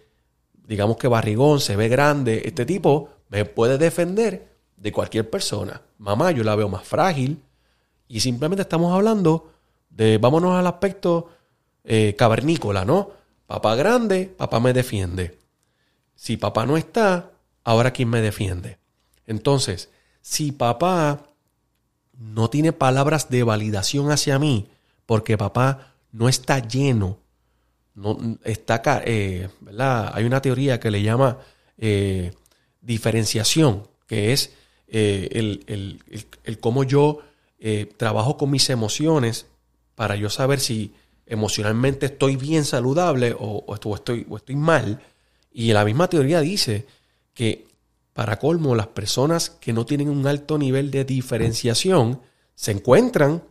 digamos 0.67 0.97
que 0.97 1.07
barrigón, 1.07 1.59
se 1.59 1.75
ve 1.75 1.87
grande, 1.87 2.41
este 2.45 2.65
tipo 2.65 3.09
me 3.29 3.45
puede 3.45 3.77
defender 3.77 4.55
de 4.75 4.91
cualquier 4.91 5.29
persona. 5.29 5.81
Mamá, 5.97 6.31
yo 6.31 6.43
la 6.43 6.55
veo 6.55 6.69
más 6.69 6.83
frágil 6.83 7.41
y 8.07 8.19
simplemente 8.19 8.61
estamos 8.61 8.93
hablando 8.93 9.51
de, 9.89 10.17
vámonos 10.17 10.53
al 10.55 10.67
aspecto 10.67 11.29
eh, 11.83 12.15
cavernícola, 12.17 12.85
¿no? 12.85 13.11
Papá 13.47 13.75
grande, 13.75 14.33
papá 14.37 14.59
me 14.59 14.73
defiende. 14.73 15.39
Si 16.15 16.37
papá 16.37 16.65
no 16.65 16.77
está, 16.77 17.31
ahora 17.63 17.91
quién 17.91 18.09
me 18.09 18.21
defiende. 18.21 18.77
Entonces, 19.25 19.89
si 20.21 20.51
papá 20.51 21.26
no 22.19 22.49
tiene 22.49 22.73
palabras 22.73 23.29
de 23.29 23.43
validación 23.43 24.11
hacia 24.11 24.39
mí, 24.39 24.67
porque 25.05 25.37
papá 25.37 25.93
no 26.11 26.27
está 26.29 26.59
lleno, 26.59 27.17
no 27.95 28.17
está, 28.43 28.81
eh, 29.05 29.49
¿verdad? 29.61 30.11
Hay 30.13 30.23
una 30.25 30.41
teoría 30.41 30.79
que 30.79 30.91
le 30.91 31.01
llama 31.01 31.37
eh, 31.77 32.33
diferenciación, 32.81 33.87
que 34.07 34.33
es 34.33 34.51
eh, 34.87 35.29
el, 35.33 35.63
el- 35.67 36.03
el- 36.09 36.25
el 36.43 36.59
cómo 36.59 36.83
yo 36.83 37.19
trabajo 37.97 38.37
con 38.37 38.51
mis 38.51 38.69
emociones 38.69 39.47
para 39.95 40.15
yo 40.15 40.29
saber 40.29 40.59
si 40.59 40.93
emocionalmente 41.25 42.05
estoy 42.05 42.35
bien 42.37 42.63
saludable 42.65 43.33
o, 43.37 43.63
o 43.65 43.95
estoy, 43.95 44.25
o 44.29 44.37
estoy 44.37 44.55
mal. 44.55 45.01
Y 45.51 45.73
la 45.73 45.83
misma 45.83 46.07
teoría 46.07 46.39
dice 46.41 46.85
que 47.33 47.66
para 48.17 48.39
colmo 48.39 48.73
las 48.73 48.87
personas 48.87 49.51
que 49.51 49.73
no 49.73 49.85
tienen 49.85 50.09
un 50.09 50.25
alto 50.25 50.57
nivel 50.57 50.89
de 50.89 51.05
diferenciación 51.05 52.19
se 52.55 52.71
encuentran, 52.71 53.43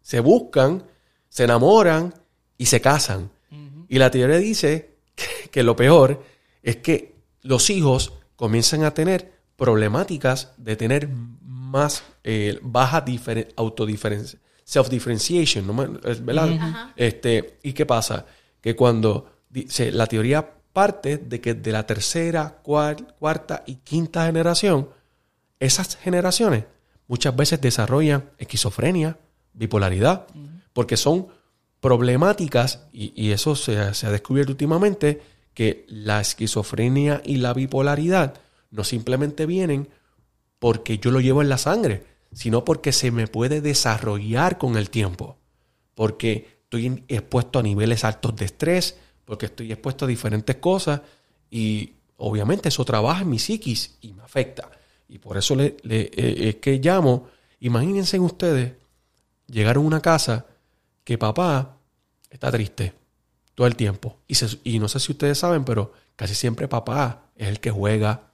se 0.00 0.18
buscan, 0.18 0.82
se 1.28 1.44
enamoran 1.44 2.12
y 2.58 2.66
se 2.66 2.80
casan. 2.80 3.30
Y 3.88 3.98
la 3.98 4.10
teoría 4.10 4.38
dice 4.38 4.96
que, 5.14 5.48
que 5.50 5.62
lo 5.62 5.76
peor 5.76 6.20
es 6.64 6.78
que 6.78 7.14
los 7.42 7.70
hijos 7.70 8.14
comienzan 8.34 8.82
a 8.82 8.92
tener 8.92 9.34
problemáticas 9.54 10.52
de 10.56 10.74
tener 10.74 11.08
más 11.08 12.02
eh, 12.24 12.58
baja 12.60 13.04
diferen- 13.04 13.52
autodiferencia, 13.54 14.40
self-differentiation, 14.64 15.64
¿verdad? 16.26 16.92
Este, 16.96 17.60
¿Y 17.62 17.72
qué 17.72 17.86
pasa? 17.86 18.26
Que 18.60 18.74
cuando 18.74 19.30
dice, 19.48 19.92
la 19.92 20.08
teoría 20.08 20.54
parte 20.72 21.18
de 21.18 21.40
que 21.40 21.54
de 21.54 21.72
la 21.72 21.86
tercera, 21.86 22.58
cuar- 22.62 23.14
cuarta 23.18 23.62
y 23.66 23.76
quinta 23.76 24.26
generación, 24.26 24.88
esas 25.60 25.96
generaciones 25.96 26.64
muchas 27.06 27.36
veces 27.36 27.60
desarrollan 27.60 28.30
esquizofrenia, 28.38 29.18
bipolaridad, 29.52 30.26
porque 30.72 30.96
son 30.96 31.28
problemáticas, 31.80 32.86
y, 32.92 33.12
y 33.20 33.32
eso 33.32 33.54
se, 33.56 33.92
se 33.94 34.06
ha 34.06 34.10
descubierto 34.10 34.52
últimamente, 34.52 35.20
que 35.52 35.84
la 35.88 36.20
esquizofrenia 36.20 37.20
y 37.24 37.36
la 37.36 37.52
bipolaridad 37.52 38.34
no 38.70 38.84
simplemente 38.84 39.44
vienen 39.44 39.88
porque 40.58 40.98
yo 40.98 41.10
lo 41.10 41.20
llevo 41.20 41.42
en 41.42 41.48
la 41.48 41.58
sangre, 41.58 42.06
sino 42.32 42.64
porque 42.64 42.92
se 42.92 43.10
me 43.10 43.26
puede 43.26 43.60
desarrollar 43.60 44.56
con 44.56 44.76
el 44.78 44.88
tiempo. 44.88 45.36
Porque 45.94 46.60
estoy 46.62 47.04
expuesto 47.08 47.58
a 47.58 47.62
niveles 47.62 48.04
altos 48.04 48.34
de 48.36 48.46
estrés, 48.46 48.96
porque 49.32 49.46
estoy 49.46 49.72
expuesto 49.72 50.04
a 50.04 50.08
diferentes 50.08 50.56
cosas 50.56 51.00
y 51.50 51.94
obviamente 52.18 52.68
eso 52.68 52.84
trabaja 52.84 53.22
en 53.22 53.30
mi 53.30 53.38
psiquis 53.38 53.96
y 54.02 54.12
me 54.12 54.22
afecta. 54.22 54.70
Y 55.08 55.16
por 55.16 55.38
eso 55.38 55.56
le, 55.56 55.76
eh, 55.88 56.48
es 56.50 56.56
que 56.56 56.76
llamo, 56.76 57.30
imagínense 57.60 58.18
ustedes 58.18 58.74
llegar 59.46 59.76
a 59.76 59.78
una 59.78 60.00
casa 60.00 60.44
que 61.02 61.16
papá 61.16 61.78
está 62.28 62.52
triste 62.52 62.92
todo 63.54 63.66
el 63.66 63.74
tiempo. 63.74 64.18
Y, 64.28 64.34
y 64.64 64.78
no 64.78 64.86
sé 64.86 65.00
si 65.00 65.12
ustedes 65.12 65.38
saben, 65.38 65.64
pero 65.64 65.94
casi 66.14 66.34
siempre 66.34 66.68
papá 66.68 67.30
es 67.34 67.48
el 67.48 67.58
que 67.58 67.70
juega, 67.70 68.32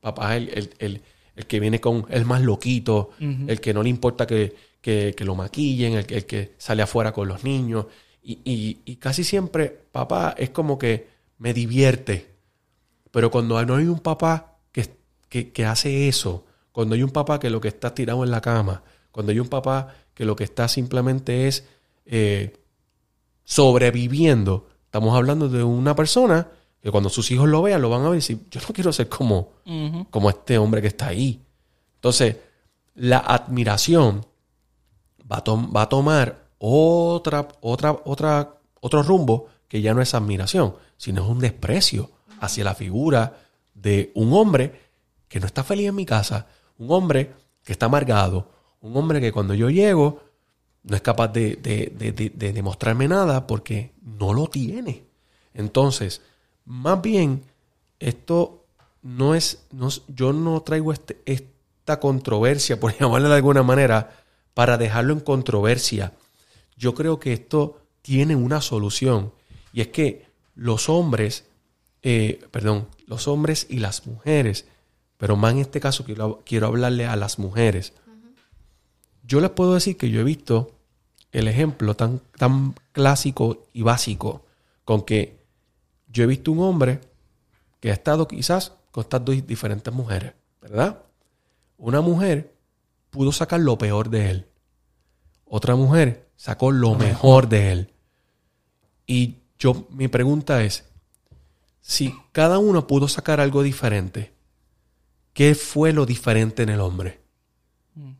papá 0.00 0.36
es 0.36 0.42
el, 0.42 0.74
el, 0.78 1.02
el, 1.34 1.46
que 1.46 1.58
viene 1.58 1.80
con 1.80 2.06
el 2.08 2.24
más 2.24 2.40
loquito, 2.40 3.10
el 3.18 3.60
que 3.60 3.74
no 3.74 3.82
le 3.82 3.88
importa 3.88 4.28
que, 4.28 4.54
que, 4.80 5.24
lo 5.24 5.34
maquillen, 5.34 5.94
el, 5.94 6.06
el, 6.08 6.24
que 6.24 6.54
sale 6.56 6.82
afuera 6.82 7.10
con 7.10 7.26
los 7.26 7.42
niños. 7.42 7.86
Y, 8.28 8.40
y, 8.44 8.80
y, 8.84 8.96
casi 8.96 9.22
siempre 9.22 9.86
papá 9.92 10.34
es 10.36 10.50
como 10.50 10.78
que 10.78 11.08
me 11.38 11.54
divierte. 11.54 12.34
Pero 13.12 13.30
cuando 13.30 13.64
no 13.64 13.76
hay 13.76 13.84
un 13.84 14.00
papá 14.00 14.56
que, 14.72 14.90
que, 15.28 15.52
que 15.52 15.64
hace 15.64 16.08
eso, 16.08 16.44
cuando 16.72 16.96
hay 16.96 17.04
un 17.04 17.10
papá 17.10 17.38
que 17.38 17.50
lo 17.50 17.60
que 17.60 17.68
está 17.68 17.94
tirado 17.94 18.24
en 18.24 18.32
la 18.32 18.40
cama, 18.40 18.82
cuando 19.12 19.30
hay 19.30 19.38
un 19.38 19.48
papá 19.48 19.94
que 20.12 20.24
lo 20.24 20.34
que 20.34 20.42
está 20.42 20.66
simplemente 20.66 21.46
es 21.46 21.68
eh, 22.04 22.58
sobreviviendo, 23.44 24.66
estamos 24.86 25.16
hablando 25.16 25.48
de 25.48 25.62
una 25.62 25.94
persona 25.94 26.48
que 26.82 26.90
cuando 26.90 27.10
sus 27.10 27.30
hijos 27.30 27.48
lo 27.48 27.62
vean, 27.62 27.80
lo 27.80 27.90
van 27.90 28.02
a 28.02 28.08
ver 28.08 28.14
y 28.14 28.18
decir, 28.18 28.40
yo 28.50 28.60
no 28.60 28.74
quiero 28.74 28.92
ser 28.92 29.08
como, 29.08 29.52
como 30.10 30.30
este 30.30 30.58
hombre 30.58 30.82
que 30.82 30.88
está 30.88 31.06
ahí. 31.06 31.40
Entonces, 31.94 32.36
la 32.96 33.18
admiración 33.18 34.26
va 35.30 35.38
a, 35.38 35.44
va 35.46 35.82
a 35.82 35.88
tomar 35.88 36.45
otra, 36.68 37.48
otra, 37.60 37.96
otra, 38.04 38.58
otro 38.80 39.02
rumbo 39.02 39.46
que 39.68 39.80
ya 39.80 39.94
no 39.94 40.02
es 40.02 40.14
admiración, 40.14 40.74
sino 40.96 41.22
es 41.22 41.28
un 41.28 41.38
desprecio 41.38 42.10
hacia 42.40 42.64
la 42.64 42.74
figura 42.74 43.38
de 43.74 44.10
un 44.14 44.32
hombre 44.32 44.80
que 45.28 45.40
no 45.40 45.46
está 45.46 45.62
feliz 45.64 45.88
en 45.88 45.94
mi 45.94 46.06
casa, 46.06 46.46
un 46.78 46.90
hombre 46.90 47.34
que 47.62 47.72
está 47.72 47.86
amargado, 47.86 48.50
un 48.80 48.96
hombre 48.96 49.20
que 49.20 49.32
cuando 49.32 49.54
yo 49.54 49.70
llego 49.70 50.20
no 50.82 50.96
es 50.96 51.02
capaz 51.02 51.28
de, 51.28 51.56
de, 51.56 52.52
demostrarme 52.52 53.08
nada 53.08 53.46
porque 53.46 53.92
no 54.02 54.32
lo 54.32 54.46
tiene. 54.46 55.04
Entonces, 55.52 56.22
más 56.64 57.02
bien, 57.02 57.42
esto 57.98 58.66
no 59.02 59.34
es, 59.34 59.66
no, 59.72 59.88
yo 60.08 60.32
no 60.32 60.60
traigo 60.62 60.92
este, 60.92 61.20
esta 61.26 61.98
controversia, 61.98 62.78
por 62.80 62.96
llamarle 62.96 63.28
de 63.28 63.34
alguna 63.34 63.62
manera, 63.62 64.10
para 64.54 64.78
dejarlo 64.78 65.12
en 65.12 65.20
controversia. 65.20 66.12
Yo 66.76 66.94
creo 66.94 67.18
que 67.18 67.32
esto 67.32 67.80
tiene 68.02 68.36
una 68.36 68.60
solución 68.60 69.32
y 69.72 69.80
es 69.80 69.88
que 69.88 70.26
los 70.54 70.88
hombres, 70.88 71.44
eh, 72.02 72.44
perdón, 72.50 72.88
los 73.06 73.28
hombres 73.28 73.66
y 73.68 73.78
las 73.78 74.06
mujeres, 74.06 74.66
pero 75.16 75.36
más 75.36 75.52
en 75.52 75.58
este 75.58 75.80
caso 75.80 76.04
quiero, 76.04 76.42
quiero 76.44 76.66
hablarle 76.66 77.06
a 77.06 77.16
las 77.16 77.38
mujeres. 77.38 77.94
Yo 79.22 79.40
les 79.40 79.50
puedo 79.50 79.74
decir 79.74 79.96
que 79.96 80.10
yo 80.10 80.20
he 80.20 80.24
visto 80.24 80.72
el 81.32 81.48
ejemplo 81.48 81.94
tan, 81.94 82.20
tan 82.38 82.74
clásico 82.92 83.66
y 83.72 83.82
básico 83.82 84.44
con 84.84 85.02
que 85.02 85.36
yo 86.08 86.24
he 86.24 86.26
visto 86.26 86.52
un 86.52 86.60
hombre 86.60 87.00
que 87.80 87.90
ha 87.90 87.94
estado 87.94 88.28
quizás 88.28 88.72
con 88.90 89.02
estas 89.02 89.24
dos 89.24 89.46
diferentes 89.46 89.92
mujeres, 89.92 90.32
¿verdad? 90.62 91.02
Una 91.76 92.00
mujer 92.00 92.54
pudo 93.10 93.32
sacar 93.32 93.60
lo 93.60 93.76
peor 93.76 94.08
de 94.08 94.30
él. 94.30 94.46
Otra 95.44 95.76
mujer 95.76 96.25
sacó 96.36 96.70
lo 96.70 96.94
mejor 96.94 97.48
de 97.48 97.72
él. 97.72 97.92
Y 99.06 99.36
yo, 99.58 99.86
mi 99.90 100.08
pregunta 100.08 100.62
es, 100.62 100.84
si 101.80 102.14
cada 102.32 102.58
uno 102.58 102.86
pudo 102.86 103.08
sacar 103.08 103.40
algo 103.40 103.62
diferente, 103.62 104.32
¿qué 105.32 105.54
fue 105.54 105.92
lo 105.92 106.06
diferente 106.06 106.62
en 106.62 106.68
el 106.70 106.80
hombre? 106.80 107.20
Mm. 107.94 108.12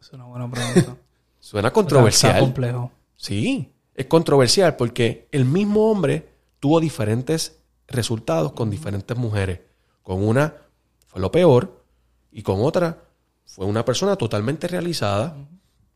Es 0.00 0.12
una 0.12 0.24
buena 0.24 0.50
pregunta. 0.50 0.96
Suena 1.40 1.72
controversial. 1.72 2.40
complejo. 2.40 2.90
Sí, 3.16 3.70
es 3.94 4.06
controversial 4.06 4.76
porque 4.76 5.28
el 5.30 5.44
mismo 5.44 5.90
hombre 5.90 6.28
tuvo 6.58 6.80
diferentes 6.80 7.58
resultados 7.86 8.52
con 8.52 8.70
diferentes 8.70 9.16
mujeres. 9.16 9.60
Con 10.02 10.26
una 10.26 10.54
fue 11.06 11.20
lo 11.20 11.30
peor 11.30 11.84
y 12.32 12.42
con 12.42 12.60
otra 12.60 13.04
fue 13.46 13.66
una 13.66 13.84
persona 13.84 14.16
totalmente 14.16 14.66
realizada 14.66 15.36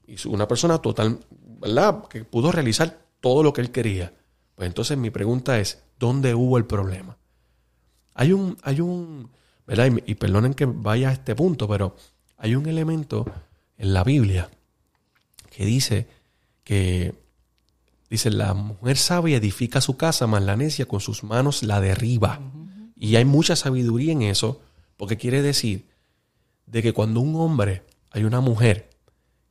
y 0.08 0.26
una 0.26 0.48
persona 0.48 0.78
total, 0.78 1.20
¿verdad? 1.60 2.08
Que 2.08 2.24
pudo 2.24 2.50
realizar 2.50 2.98
todo 3.20 3.42
lo 3.42 3.52
que 3.52 3.60
él 3.60 3.70
quería. 3.70 4.14
Pues 4.54 4.66
entonces 4.66 4.96
mi 4.96 5.10
pregunta 5.10 5.60
es, 5.60 5.82
¿dónde 5.98 6.34
hubo 6.34 6.56
el 6.56 6.64
problema? 6.64 7.18
Hay 8.14 8.32
un, 8.32 8.56
hay 8.62 8.80
un, 8.80 9.30
¿verdad? 9.66 9.90
Y, 10.06 10.12
y 10.12 10.14
perdonen 10.14 10.54
que 10.54 10.64
vaya 10.64 11.10
a 11.10 11.12
este 11.12 11.34
punto, 11.34 11.68
pero 11.68 11.94
hay 12.38 12.54
un 12.54 12.66
elemento 12.66 13.26
en 13.76 13.92
la 13.92 14.02
Biblia 14.02 14.48
que 15.50 15.66
dice 15.66 16.08
que 16.64 17.14
dice 18.08 18.30
la 18.30 18.54
mujer 18.54 18.96
sabia 18.96 19.36
edifica 19.36 19.80
su 19.80 19.96
casa, 19.96 20.26
mas 20.26 20.42
la 20.42 20.56
necia 20.56 20.86
con 20.86 21.00
sus 21.00 21.22
manos 21.22 21.62
la 21.62 21.80
derriba. 21.80 22.40
Y 22.96 23.16
hay 23.16 23.24
mucha 23.24 23.56
sabiduría 23.56 24.12
en 24.12 24.22
eso, 24.22 24.60
porque 24.96 25.16
quiere 25.16 25.42
decir 25.42 25.86
de 26.66 26.82
que 26.82 26.92
cuando 26.92 27.20
un 27.20 27.36
hombre 27.36 27.82
hay 28.10 28.24
una 28.24 28.40
mujer 28.40 28.88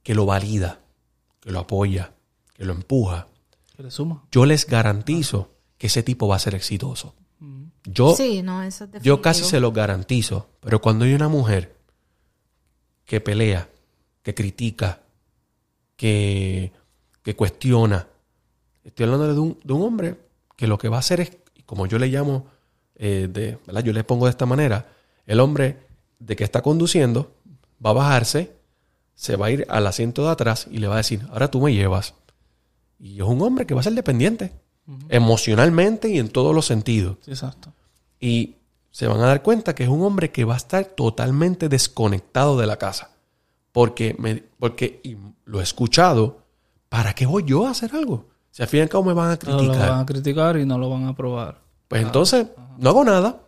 que 0.08 0.16
lo 0.16 0.26
valida, 0.26 0.80
que 1.42 1.52
lo 1.52 1.60
apoya, 1.60 2.14
que 2.54 2.64
lo 2.64 2.72
empuja, 2.72 3.28
yo 4.32 4.46
les 4.46 4.66
garantizo 4.66 5.52
que 5.78 5.88
ese 5.88 6.02
tipo 6.02 6.30
va 6.30 6.38
a 6.38 6.40
ser 6.40 6.56
exitoso. 6.56 7.14
Yo, 7.84 8.16
yo 9.02 9.22
casi 9.22 9.44
se 9.44 9.60
lo 9.60 9.74
garantizo, 9.74 10.48
pero 10.62 10.80
cuando 10.80 11.04
hay 11.04 11.14
una 11.14 11.28
mujer 11.28 11.76
que 13.04 13.20
pelea, 13.20 13.70
que 14.24 14.34
critica, 14.34 15.02
que, 15.98 16.72
cuestiona. 17.36 18.08
Estoy 18.86 19.08
hablando 19.08 19.34
de 19.34 19.38
un, 19.38 19.60
de 19.62 19.74
un, 19.74 19.82
hombre 19.82 20.18
que 20.56 20.68
lo 20.68 20.78
que 20.78 20.88
va 20.88 20.96
a 20.96 21.00
hacer 21.00 21.20
es, 21.20 21.38
como 21.66 21.86
yo 21.86 22.00
le 22.00 22.08
llamo, 22.08 22.46
eh, 22.96 23.28
de, 23.30 23.58
¿verdad? 23.68 23.84
yo 23.84 23.92
le 23.92 24.06
pongo 24.06 24.28
de 24.28 24.32
esta 24.32 24.46
manera, 24.46 24.90
el 25.26 25.42
hombre 25.42 25.80
de 26.18 26.38
que 26.38 26.46
está 26.46 26.62
conduciendo 26.62 27.34
va 27.86 27.90
a 27.90 27.94
bajarse, 27.94 28.56
se 29.18 29.36
va 29.36 29.48
a 29.48 29.52
ir 29.52 29.66
al 29.68 29.88
asiento 29.88 30.24
de 30.24 30.30
atrás 30.30 30.68
y 30.70 30.78
le 30.78 30.88
va 30.88 30.94
a 30.94 30.98
decir, 30.98 31.28
ahora 31.32 31.50
tú 31.50 31.60
me 31.60 31.74
llevas. 31.74 32.14
Y 33.00 33.18
es 33.18 33.28
un 33.28 33.42
hombre 33.42 33.66
que 33.66 33.74
va 33.74 33.82
a 33.82 33.84
ser 33.84 33.94
dependiente, 33.94 34.54
emocionalmente 35.10 36.08
y 36.08 36.20
en 36.20 36.30
todos 36.30 36.54
los 36.54 36.68
sentidos. 36.68 37.18
exacto. 37.26 37.74
Y 38.20 38.56
se 38.92 39.08
van 39.08 39.20
a 39.20 39.26
dar 39.26 39.42
cuenta 39.42 39.76
que 39.76 39.84
es 39.84 39.90
un 39.90 40.04
hombre 40.04 40.32
que 40.32 40.46
va 40.46 40.54
a 40.54 40.58
estar 40.58 40.86
totalmente 40.86 41.68
desconectado 41.68 42.58
de 42.58 42.68
la 42.68 42.78
casa. 42.78 43.10
Porque, 43.72 44.16
me, 44.18 44.44
porque 44.60 45.02
y 45.04 45.18
lo 45.46 45.60
he 45.60 45.64
escuchado, 45.64 46.44
¿para 46.90 47.14
qué 47.14 47.26
voy 47.26 47.44
yo 47.44 47.68
a 47.68 47.72
hacer 47.72 47.94
algo? 47.96 48.28
Si 48.52 48.62
al 48.62 48.70
fin 48.70 48.80
y 48.80 48.84
al 48.84 48.90
cabo 48.90 49.04
me 49.04 49.14
van 49.14 49.32
a 49.32 49.38
criticar. 49.38 49.68
No 49.68 49.74
lo 49.74 49.80
van 49.80 50.00
a 50.00 50.06
criticar 50.06 50.58
y 50.58 50.66
no 50.66 50.78
lo 50.78 50.90
van 50.90 51.04
a 51.06 51.10
aprobar. 51.10 51.60
Pues 51.88 52.02
entonces, 52.02 52.48
no 52.78 52.90
hago 52.90 53.04
nada. 53.04 53.42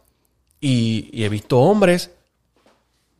Y, 0.59 1.23
he 1.23 1.29
visto 1.29 1.59
hombres 1.59 2.11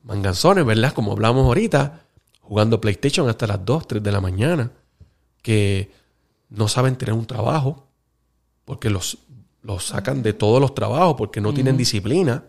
manganzones, 0.03 0.65
¿verdad? 0.65 0.93
Como 0.93 1.11
hablamos 1.11 1.45
ahorita, 1.45 2.01
jugando 2.49 2.81
PlayStation 2.81 3.29
hasta 3.29 3.45
las 3.45 3.63
2, 3.63 3.87
3 3.87 4.03
de 4.03 4.11
la 4.11 4.21
mañana, 4.21 4.71
que 5.43 5.91
no 6.49 6.67
saben 6.67 6.95
tener 6.95 7.13
un 7.13 7.27
trabajo, 7.27 7.85
porque 8.65 8.89
los, 8.89 9.19
los 9.61 9.85
sacan 9.85 10.23
de 10.23 10.33
todos 10.33 10.59
los 10.59 10.73
trabajos, 10.73 11.13
porque 11.15 11.41
no 11.41 11.53
tienen 11.53 11.77
disciplina. 11.77 12.43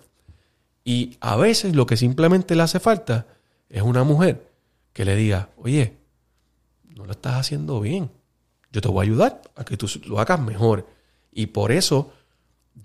Y 0.85 1.19
a 1.21 1.37
veces 1.37 1.77
lo 1.77 1.85
que 1.85 1.99
simplemente 1.99 2.57
le 2.57 2.63
hace 2.63 2.81
falta 2.81 3.27
es 3.69 3.83
una 3.83 4.03
mujer 4.03 4.51
que 4.95 5.05
le 5.05 5.17
diga, 5.17 5.51
oye, 5.59 5.99
no 6.97 7.05
lo 7.05 7.13
estás 7.13 7.35
haciendo 7.35 7.79
bien. 7.79 8.11
Yo 8.73 8.81
te 8.81 8.89
voy 8.89 9.05
a 9.05 9.07
ayudar 9.07 9.43
a 9.55 9.67
que 9.67 9.77
tú 9.77 9.87
lo 10.07 10.19
hagas 10.19 10.41
mejor. 10.41 10.89
Y 11.31 11.49
por 11.49 11.73
eso 11.73 12.11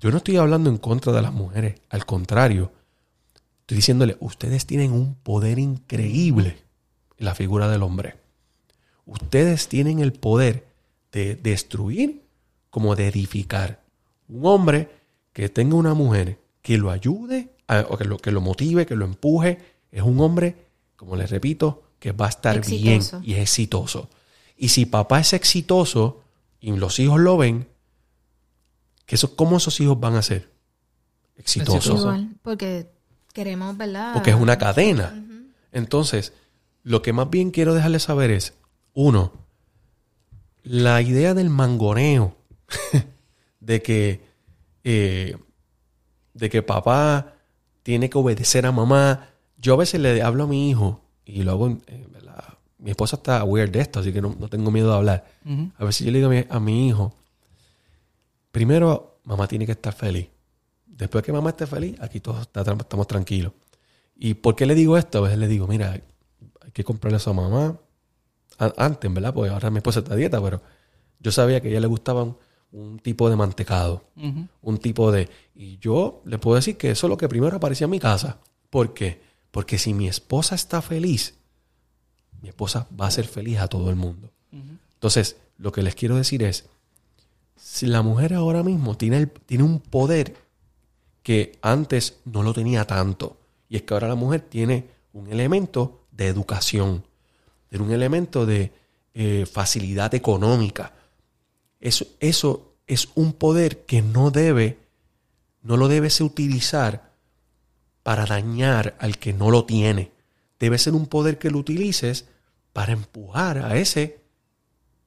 yo 0.02 0.12
no 0.12 0.18
estoy 0.18 0.36
hablando 0.36 0.70
en 0.70 0.80
contra 0.80 1.14
de 1.14 1.22
las 1.22 1.32
mujeres. 1.32 1.80
Al 1.90 2.06
contrario, 2.06 2.74
estoy 3.62 3.78
diciéndole, 3.78 4.18
ustedes 4.20 4.66
tienen 4.66 4.92
un 4.92 5.16
poder 5.16 5.60
increíble 5.60 6.65
la 7.18 7.36
figura 7.36 7.70
del 7.70 7.84
hombre. 7.84 8.16
Ustedes 9.06 9.68
tienen 9.68 10.00
el 10.00 10.14
poder 10.14 10.66
de 11.12 11.36
destruir 11.36 12.24
como 12.70 12.96
de 12.96 13.08
edificar. 13.08 13.82
Un 14.28 14.46
hombre 14.46 14.90
que 15.34 15.50
tenga 15.50 15.76
una 15.76 15.94
mujer 15.94 16.40
que 16.62 16.78
lo 16.78 16.92
ayude, 16.92 17.50
o 17.90 17.98
que 17.98 18.06
lo, 18.06 18.18
que 18.18 18.32
lo 18.32 18.42
motive, 18.42 18.86
que 18.86 18.96
lo 18.96 19.06
empuje, 19.06 19.60
es 19.92 20.02
un 20.02 20.20
hombre, 20.20 20.56
como 20.96 21.16
les 21.16 21.30
repito, 21.30 21.84
que 22.00 22.12
va 22.12 22.26
a 22.26 22.30
estar 22.30 22.66
bien 22.66 23.02
y 23.24 23.34
es 23.34 23.40
exitoso. 23.40 24.10
Y 24.58 24.70
si 24.70 24.86
papá 24.86 25.20
es 25.20 25.34
exitoso 25.34 26.22
y 26.60 26.72
los 26.72 27.00
hijos 27.00 27.20
lo 27.20 27.38
ven, 27.38 27.68
¿qué 29.06 29.16
eso, 29.16 29.36
¿cómo 29.36 29.58
esos 29.58 29.80
hijos 29.80 30.00
van 30.00 30.16
a 30.16 30.22
ser? 30.22 30.50
Exitosos. 31.38 32.00
Igual, 32.00 32.36
porque 32.42 32.90
queremos, 33.34 33.78
¿verdad? 33.78 34.14
porque 34.14 34.32
es 34.32 34.36
una 34.36 34.58
cadena. 34.58 35.22
Entonces, 35.72 36.34
lo 36.86 37.02
que 37.02 37.14
más 37.14 37.32
bien 37.32 37.50
quiero 37.50 37.74
dejarles 37.74 38.04
saber 38.04 38.30
es, 38.30 38.54
uno, 38.94 39.34
la 40.62 41.02
idea 41.02 41.34
del 41.34 41.50
mangoneo, 41.50 42.38
de 43.60 43.82
que, 43.82 44.22
eh, 44.84 45.36
de 46.36 46.50
que 46.52 46.62
papá 46.62 47.34
tiene 47.82 48.08
que 48.08 48.20
obedecer 48.20 48.68
a 48.68 48.72
mamá. 48.72 49.30
Yo 49.58 49.74
a 49.74 49.78
veces 49.78 50.00
le 50.00 50.22
hablo 50.22 50.44
a 50.44 50.48
mi 50.48 50.70
hijo, 50.70 51.02
y 51.26 51.42
lo 51.42 51.54
hago, 51.54 51.76
verdad, 52.12 52.54
mi 52.78 52.92
esposa 52.92 53.16
está 53.16 53.44
weird 53.44 53.72
de 53.72 53.82
esto, 53.82 54.02
así 54.02 54.14
que 54.14 54.22
no, 54.22 54.36
no 54.40 54.48
tengo 54.48 54.70
miedo 54.70 54.90
de 54.92 54.96
hablar. 54.96 55.26
A 55.78 55.86
veces 55.86 56.06
yo 56.06 56.12
le 56.12 56.20
digo 56.20 56.30
a 56.30 56.34
mi, 56.34 56.46
a 56.48 56.60
mi 56.60 56.88
hijo, 56.88 57.16
primero, 58.52 59.22
mamá 59.24 59.48
tiene 59.48 59.66
que 59.66 59.72
estar 59.72 59.94
feliz. 59.94 60.30
Después 60.86 61.24
que 61.24 61.34
mamá 61.34 61.50
esté 61.50 61.66
feliz, 61.66 62.00
aquí 62.00 62.20
todos 62.20 62.48
estamos 62.54 63.08
tranquilos. 63.08 63.54
¿Y 64.16 64.36
por 64.36 64.56
qué 64.56 64.68
le 64.68 64.76
digo 64.76 65.00
esto? 65.00 65.18
A 65.18 65.22
veces 65.22 65.40
le 65.40 65.48
digo, 65.48 65.68
mira, 65.68 66.00
hay 66.66 66.72
que 66.72 66.84
comprarle 66.84 67.18
eso 67.18 67.30
a 67.30 67.34
mamá. 67.34 67.80
Antes, 68.58 69.14
¿verdad? 69.14 69.34
Porque 69.34 69.50
ahora 69.52 69.70
mi 69.70 69.78
esposa 69.78 70.00
está 70.00 70.14
a 70.14 70.18
dieta, 70.18 70.42
pero 70.42 70.62
yo 71.20 71.32
sabía 71.32 71.60
que 71.62 71.68
a 71.68 71.72
ella 71.72 71.80
le 71.82 71.88
gustaba 71.88 72.24
un, 72.72 73.00
tipo 73.00 73.30
de 73.30 73.36
mantecado. 73.36 74.04
Un 74.62 74.78
tipo 74.80 75.12
de... 75.12 75.30
Y 75.56 75.78
yo 75.80 76.22
le 76.26 76.38
puedo 76.38 76.56
decir 76.56 76.78
que 76.78 76.92
eso 76.92 77.08
es 77.08 77.10
lo 77.10 77.18
que 77.18 77.28
primero 77.30 77.56
aparecía 77.56 77.86
en 77.86 77.92
mi 77.92 78.00
casa. 78.00 78.40
¿Por 78.70 78.94
qué? 78.94 79.22
Porque 79.52 79.78
si 79.78 79.94
mi 79.94 80.08
esposa 80.08 80.56
está 80.56 80.82
feliz, 80.82 81.36
mi 82.42 82.50
esposa 82.50 82.88
va 83.00 83.08
a 83.08 83.12
ser 83.12 83.26
feliz 83.28 83.60
a 83.60 83.68
todo 83.68 83.90
el 83.90 83.96
mundo. 83.96 84.32
Entonces, 84.94 85.38
lo 85.58 85.72
que 85.72 85.84
les 85.84 85.96
quiero 85.96 86.16
decir 86.18 86.44
es, 86.44 86.66
si 87.56 87.86
la 87.88 88.02
mujer 88.02 88.34
ahora 88.34 88.64
mismo 88.64 88.96
tiene, 88.98 89.18
el- 89.18 89.30
tiene 89.32 89.64
un 89.64 89.80
poder 89.80 90.36
que 91.24 91.58
antes 91.62 92.20
no 92.26 92.44
lo 92.44 92.54
tenía 92.54 92.86
tanto, 92.86 93.38
y 93.70 93.78
es 93.78 93.82
que 93.84 93.94
ahora 93.94 94.08
la 94.10 94.16
mujer 94.16 94.42
tiene 94.42 94.88
un 95.14 95.28
elemento 95.32 96.05
de 96.16 96.28
educación, 96.28 97.04
tiene 97.70 97.86
un 97.86 97.92
elemento 97.92 98.46
de 98.46 98.72
eh, 99.14 99.46
facilidad 99.52 100.14
económica. 100.16 100.94
Eso, 101.80 102.06
eso 102.20 102.76
es 102.88 103.10
un 103.16 103.34
poder 103.34 103.86
que 103.86 104.02
no 104.02 104.32
debe, 104.32 104.80
no 105.62 105.78
lo 105.78 105.88
debes 105.88 106.22
utilizar 106.22 107.12
para 108.04 108.26
dañar 108.26 108.96
al 109.00 109.18
que 109.18 109.34
no 109.34 109.50
lo 109.50 109.66
tiene. 109.66 110.12
Debe 110.60 110.78
ser 110.78 110.94
un 110.94 111.08
poder 111.08 111.38
que 111.38 111.50
lo 111.50 111.58
utilices 111.58 112.26
para 112.72 112.94
empujar 112.94 113.58
a 113.60 113.78
ese 113.78 114.20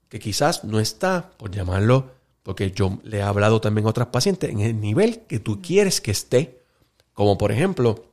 que 0.09 0.19
quizás 0.19 0.65
no 0.65 0.81
está, 0.81 1.31
por 1.37 1.51
llamarlo, 1.51 2.13
porque 2.43 2.71
yo 2.71 2.99
le 3.05 3.19
he 3.19 3.23
hablado 3.23 3.61
también 3.61 3.87
a 3.87 3.91
otras 3.91 4.09
pacientes, 4.09 4.51
en 4.51 4.61
el 4.61 4.81
nivel 4.81 5.21
que 5.27 5.39
tú 5.39 5.61
quieres 5.61 6.01
que 6.01 6.11
esté. 6.11 6.63
Como 7.13 7.37
por 7.37 7.53
ejemplo, 7.53 8.07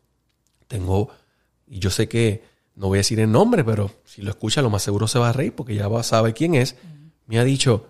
tengo, 0.67 1.09
y 1.67 1.79
yo 1.79 1.89
sé 1.89 2.09
que 2.09 2.43
no 2.76 2.88
voy 2.88 2.97
a 2.97 2.99
decir 2.99 3.19
el 3.19 3.32
nombre, 3.32 3.63
pero 3.63 3.91
si 4.03 4.21
lo 4.21 4.30
escucha, 4.30 4.61
lo 4.61 4.69
más 4.69 4.84
seguro 4.84 5.07
se 5.07 5.19
va 5.19 5.30
a 5.30 5.34
reír 5.34 5.53
porque 5.53 5.76
ya 5.76 5.88
va 5.88 6.03
saber 6.03 6.34
quién 6.34 6.55
es. 6.55 6.76
Me 7.26 7.39
ha 7.39 7.43
dicho, 7.43 7.88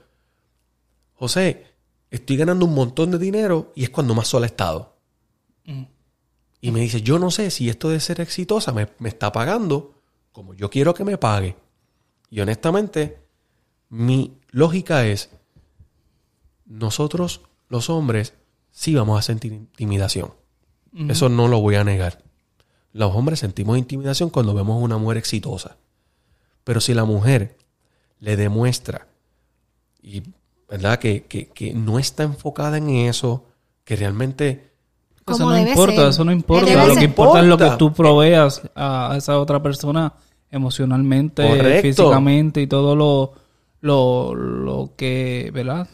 José, 1.14 1.66
estoy 2.12 2.38
ganando 2.38 2.66
un 2.66 2.74
montón 2.74 3.12
de 3.12 3.18
dinero 3.18 3.72
y 3.76 3.84
es 3.84 3.90
cuando 3.90 4.14
más 4.14 4.28
sola 4.28 4.46
he 4.46 4.50
estado. 4.50 4.98
Mm. 5.66 5.84
Y 6.62 6.72
me 6.72 6.80
dice, 6.80 7.02
yo 7.02 7.20
no 7.20 7.32
sé 7.32 7.52
si 7.52 7.70
esto 7.70 7.90
de 7.90 8.00
ser 8.00 8.22
exitosa 8.22 8.72
me, 8.72 8.90
me 9.00 9.10
está 9.10 9.32
pagando 9.32 9.96
como 10.32 10.54
yo 10.54 10.70
quiero 10.70 10.94
que 10.94 11.06
me 11.06 11.18
pague. 11.18 11.56
Y 12.30 12.42
honestamente, 12.42 13.20
mi 13.90 14.38
lógica 14.52 15.06
es, 15.06 15.30
nosotros 16.66 17.42
los 17.70 17.90
hombres 17.90 18.34
sí 18.72 18.94
vamos 18.94 19.18
a 19.18 19.22
sentir 19.22 19.54
intimidación. 19.54 20.34
Eso 21.10 21.28
no 21.28 21.48
lo 21.48 21.60
voy 21.60 21.76
a 21.76 21.84
negar. 21.84 22.24
Los 22.98 23.14
hombres 23.14 23.39
sentimos 23.39 23.78
intimidación 23.78 24.30
cuando 24.30 24.54
vemos 24.54 24.76
a 24.76 24.84
una 24.84 24.98
mujer 24.98 25.18
exitosa. 25.18 25.76
Pero 26.64 26.80
si 26.80 26.93
la 26.93 27.04
mujer 27.04 27.58
le 28.22 28.38
demuestra 28.38 29.06
y 30.02 30.24
verdad 30.70 30.98
que, 30.98 31.24
que- 31.24 31.48
que 31.50 31.74
no 31.74 32.00
está 32.00 32.24
enfocada 32.24 32.78
en 32.78 32.89
eso, 32.89 33.43
que 33.84 33.98
realmente 33.98 34.72
Como 35.26 35.38
Eso 35.38 35.50
no 35.50 35.58
importa, 35.58 35.96
ser. 35.96 36.08
eso 36.10 36.24
no 36.24 36.32
importa. 36.32 36.86
Lo 36.88 36.96
que 36.96 37.04
importa 37.04 37.39
es 37.41 37.46
lo 37.48 37.58
que 37.58 37.70
tú 37.78 37.91
proveas 37.93 38.62
a 38.76 39.12
a 39.12 39.18
esa 39.18 39.39
otra 39.39 39.62
persona 39.62 40.14
emocionalmente, 40.50 41.46
Correcto. 41.46 41.82
físicamente 41.82 42.62
y 42.62 42.68
todo 42.68 42.96
lo, 42.96 43.34
lo, 43.82 44.34
lo 44.36 44.91
que, 44.96 45.52
¿verdad? 45.54 45.88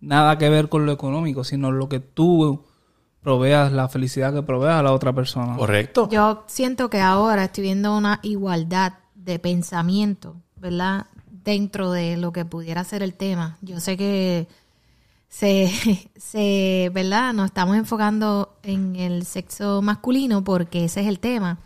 Nada 0.00 0.36
que 0.36 0.50
ver 0.50 0.68
con 0.68 0.84
lo 0.84 0.92
económico, 0.92 1.44
sino 1.44 1.72
lo 1.72 1.88
que 1.88 2.00
tú 2.00 2.64
proveas, 3.24 3.72
la 3.72 3.88
felicidad 3.88 4.32
que 4.32 4.42
proveas 4.42 4.76
a 4.76 4.82
la 4.82 4.92
otra 4.92 5.12
persona. 5.12 5.56
correcto. 5.56 6.08
Yo 6.10 6.44
siento 6.46 6.90
que 6.90 7.00
ahora 7.00 7.44
estoy 7.44 7.64
viendo 7.64 7.96
una 7.96 8.20
igualdad 8.22 8.92
de 9.14 9.38
pensamiento, 9.38 10.36
¿verdad? 10.56 11.06
Dentro 11.30 11.90
de 11.90 12.16
lo 12.18 12.32
que 12.32 12.44
pudiera 12.44 12.84
ser 12.84 13.02
el 13.02 13.14
tema. 13.14 13.56
Yo 13.62 13.80
sé 13.80 13.96
que 13.96 14.46
se, 15.28 15.70
se, 16.16 16.90
¿verdad? 16.94 17.32
Nos 17.32 17.46
estamos 17.46 17.76
enfocando 17.76 18.58
en 18.62 18.94
el 18.94 19.24
sexo 19.24 19.82
masculino 19.82 20.44
porque 20.44 20.84
ese 20.84 21.00
es 21.00 21.06
el 21.06 21.18
tema. 21.18 21.58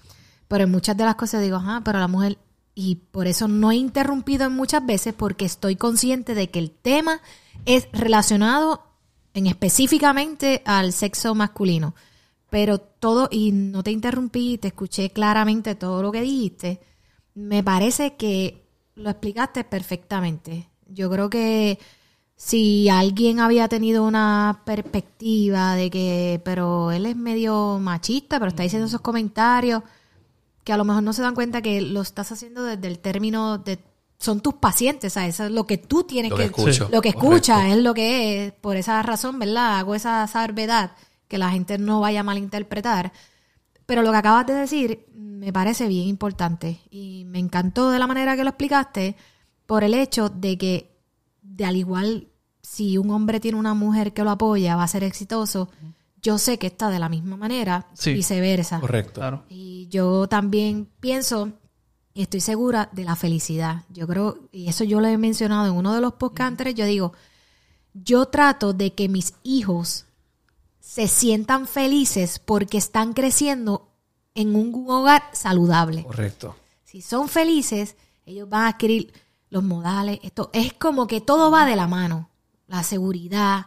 Pero 0.47 0.65
en 0.65 0.71
muchas 0.71 0.97
de 0.97 1.05
las 1.05 1.17
cosas 1.17 1.43
digo, 1.43 1.57
ajá, 1.57 1.83
pero 1.85 1.99
la 1.99 2.09
mujer, 2.09 2.39
y 2.75 2.97
por 3.11 3.27
eso 3.27 3.49
no 3.49 3.73
he 3.73 3.77
interrumpido 3.77 4.47
en 4.47 4.53
muchas 4.53 4.87
veces 4.87 5.13
porque 5.13 5.45
estoy 5.45 5.75
consciente 5.75 6.35
de 6.35 6.49
que 6.51 6.61
el 6.61 6.71
tema 6.71 7.21
es 7.67 7.89
relacionado 7.93 8.88
en 9.35 9.47
específicamente 9.47 10.63
al 10.65 10.93
sexo 10.93 11.35
masculino. 11.35 11.95
Pero 12.51 12.79
todo, 12.79 13.29
y 13.31 13.53
no 13.53 13.83
te 13.83 13.91
interrumpí, 13.91 14.59
te 14.59 14.69
escuché 14.69 15.11
claramente 15.11 15.75
todo 15.75 16.03
lo 16.03 16.13
que 16.13 16.23
dijiste. 16.23 16.81
Me 17.35 17.63
parece 17.63 18.17
que 18.17 18.65
lo 18.95 19.11
explicaste 19.11 19.65
perfectamente. 19.65 20.69
Yo 20.89 21.11
creo 21.11 21.29
que 21.29 21.79
si 22.37 22.89
alguien 22.89 23.41
había 23.41 23.69
tenido 23.69 24.05
una 24.05 24.63
perspectiva 24.65 25.75
de 25.75 25.91
que, 25.91 26.41
pero 26.45 26.93
él 26.93 27.07
es 27.07 27.17
medio 27.17 27.79
machista, 27.81 28.39
pero 28.39 28.49
está 28.49 28.63
diciendo 28.63 28.87
esos 28.87 29.01
comentarios, 29.01 29.83
que 30.65 30.73
a 30.73 30.77
lo 30.77 30.85
mejor 30.85 31.03
no 31.03 31.13
se 31.13 31.23
dan 31.23 31.35
cuenta 31.35 31.63
que 31.63 31.81
lo 31.81 32.01
estás 32.01 32.31
haciendo 32.31 32.63
desde 32.63 32.87
el 32.87 32.99
término 33.01 33.59
de 33.59 33.79
son 34.19 34.41
tus 34.41 34.55
pacientes, 34.55 35.13
¿sabes? 35.13 35.35
Eso 35.35 35.45
es 35.45 35.53
lo 35.53 35.67
que 35.67 35.79
tú 35.79 36.03
tienes 36.05 36.31
Lo 36.31 36.37
que, 36.37 36.51
que 36.51 36.51
lo 36.51 36.67
que 36.67 36.79
Correcto. 36.89 37.09
escuchas 37.09 37.65
es 37.67 37.77
lo 37.79 37.95
que 37.95 38.47
es, 38.47 38.53
por 38.53 38.77
esa 38.77 39.01
razón, 39.03 39.39
¿verdad? 39.39 39.79
Hago 39.79 39.95
esa 39.95 40.27
salvedad 40.27 40.93
que 41.29 41.39
la 41.39 41.51
gente 41.51 41.79
no 41.79 42.01
vaya 42.01 42.21
a 42.21 42.25
malinterpretar. 42.25 43.13
Pero 43.87 44.03
lo 44.03 44.11
que 44.11 44.17
acabas 44.19 44.47
de 44.47 44.55
decir 44.55 45.07
me 45.15 45.53
parece 45.53 45.87
bien 45.87 46.09
importante 46.09 46.81
y 46.91 47.25
me 47.27 47.39
encantó 47.39 47.91
de 47.91 47.99
la 48.01 48.07
manera 48.09 48.37
que 48.37 48.43
lo 48.43 48.51
explicaste 48.51 49.15
por 49.67 49.85
el 49.85 49.95
hecho 49.95 50.29
de 50.31 50.59
que, 50.59 50.97
de 51.43 51.65
al 51.65 51.77
igual, 51.77 52.29
si 52.61 52.99
un 52.99 53.11
hombre 53.11 53.39
tiene 53.39 53.57
una 53.59 53.75
mujer 53.75 54.13
que 54.13 54.25
lo 54.25 54.31
apoya, 54.31 54.75
va 54.77 54.83
a 54.83 54.89
ser 54.89 55.05
exitoso. 55.05 55.71
Yo 56.21 56.39
sé 56.39 56.59
que 56.59 56.67
está 56.67 56.91
de 56.91 56.99
la 56.99 57.09
misma 57.09 57.37
manera, 57.37 57.87
Sí. 57.95 58.13
viceversa. 58.15 58.81
Correcto. 58.81 59.21
Claro. 59.21 59.45
Y 59.49 59.87
yo 59.89 60.27
también 60.29 60.89
pienso 60.99 61.53
y 62.19 62.23
estoy 62.23 62.41
segura 62.41 62.89
de 62.91 63.05
la 63.05 63.15
felicidad. 63.15 63.85
Yo 63.91 64.09
creo, 64.09 64.49
y 64.51 64.69
eso 64.69 64.83
yo 64.83 65.01
lo 65.01 65.07
he 65.07 65.17
mencionado 65.17 65.69
en 65.69 65.75
uno 65.75 65.95
de 65.95 66.01
los 66.01 66.15
podcasts 66.15 66.75
yo 66.75 66.85
digo, 66.85 67.13
yo 67.95 68.27
trato 68.27 68.73
de 68.73 68.93
que 68.93 69.09
mis 69.09 69.35
hijos 69.45 70.05
se 70.81 71.07
sientan 71.07 71.69
felices 71.69 72.41
porque 72.41 72.77
están 72.77 73.13
creciendo 73.13 73.93
en 74.35 74.57
un 74.57 74.85
hogar 74.91 75.23
saludable. 75.33 76.03
Correcto. 76.03 76.57
Si 76.83 77.03
son 77.03 77.29
felices, 77.29 77.95
ellos 78.27 78.49
van 78.49 78.65
a 78.65 78.69
adquirir 78.71 79.13
los 79.49 79.63
modales. 79.63 80.19
Esto 80.25 80.51
es 80.53 80.73
como 80.73 81.07
que 81.07 81.21
todo 81.21 81.53
va 81.53 81.67
de 81.67 81.77
la 81.77 81.87
mano. 81.87 82.31
La 82.67 82.83
seguridad, 82.83 83.67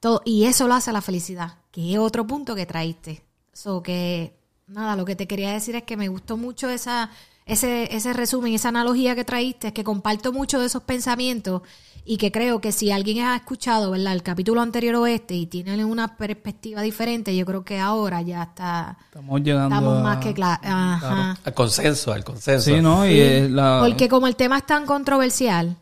todo, 0.00 0.22
y 0.24 0.46
eso 0.46 0.66
lo 0.66 0.74
hace 0.74 0.90
la 0.90 1.02
felicidad, 1.02 1.58
que 1.70 1.92
es 1.92 2.00
otro 2.00 2.26
punto 2.26 2.56
que 2.56 2.66
traíste. 2.66 3.22
So 3.52 3.80
que, 3.80 4.36
nada, 4.66 4.96
lo 4.96 5.04
que 5.04 5.14
te 5.14 5.28
quería 5.28 5.52
decir 5.52 5.76
es 5.76 5.84
que 5.84 5.96
me 5.96 6.08
gustó 6.08 6.36
mucho 6.36 6.68
esa, 6.68 7.12
ese, 7.46 7.94
ese 7.94 8.12
resumen, 8.12 8.52
esa 8.54 8.68
analogía 8.68 9.14
que 9.14 9.24
traíste, 9.24 9.68
es 9.68 9.72
que 9.72 9.84
comparto 9.84 10.32
mucho 10.32 10.58
de 10.58 10.66
esos 10.66 10.82
pensamientos 10.82 11.62
y 12.04 12.18
que 12.18 12.30
creo 12.30 12.60
que 12.60 12.70
si 12.72 12.90
alguien 12.92 13.24
ha 13.24 13.36
escuchado, 13.36 13.90
¿verdad? 13.92 14.12
El 14.12 14.22
capítulo 14.22 14.60
anterior 14.60 14.94
o 14.96 15.06
este 15.06 15.34
y 15.34 15.46
tiene 15.46 15.84
una 15.84 16.16
perspectiva 16.16 16.82
diferente, 16.82 17.34
yo 17.36 17.46
creo 17.46 17.64
que 17.64 17.78
ahora 17.78 18.20
ya 18.22 18.42
está, 18.44 18.98
Estamos 19.06 19.40
llegando 19.42 19.74
estamos 19.76 19.98
a- 19.98 20.02
más 20.02 20.16
que 20.18 20.34
claros. 20.34 20.60
Ajá. 20.64 21.38
Al 21.44 21.54
consenso, 21.54 22.12
al 22.12 22.24
consenso. 22.24 22.74
Sí, 22.74 22.80
¿no? 22.80 23.06
Y 23.06 23.10
Sí, 23.12 23.20
es 23.20 23.50
la... 23.50 23.80
Porque 23.84 24.08
como 24.08 24.26
el 24.26 24.36
tema 24.36 24.58
es 24.58 24.66
tan 24.66 24.84
controversial, 24.86 25.76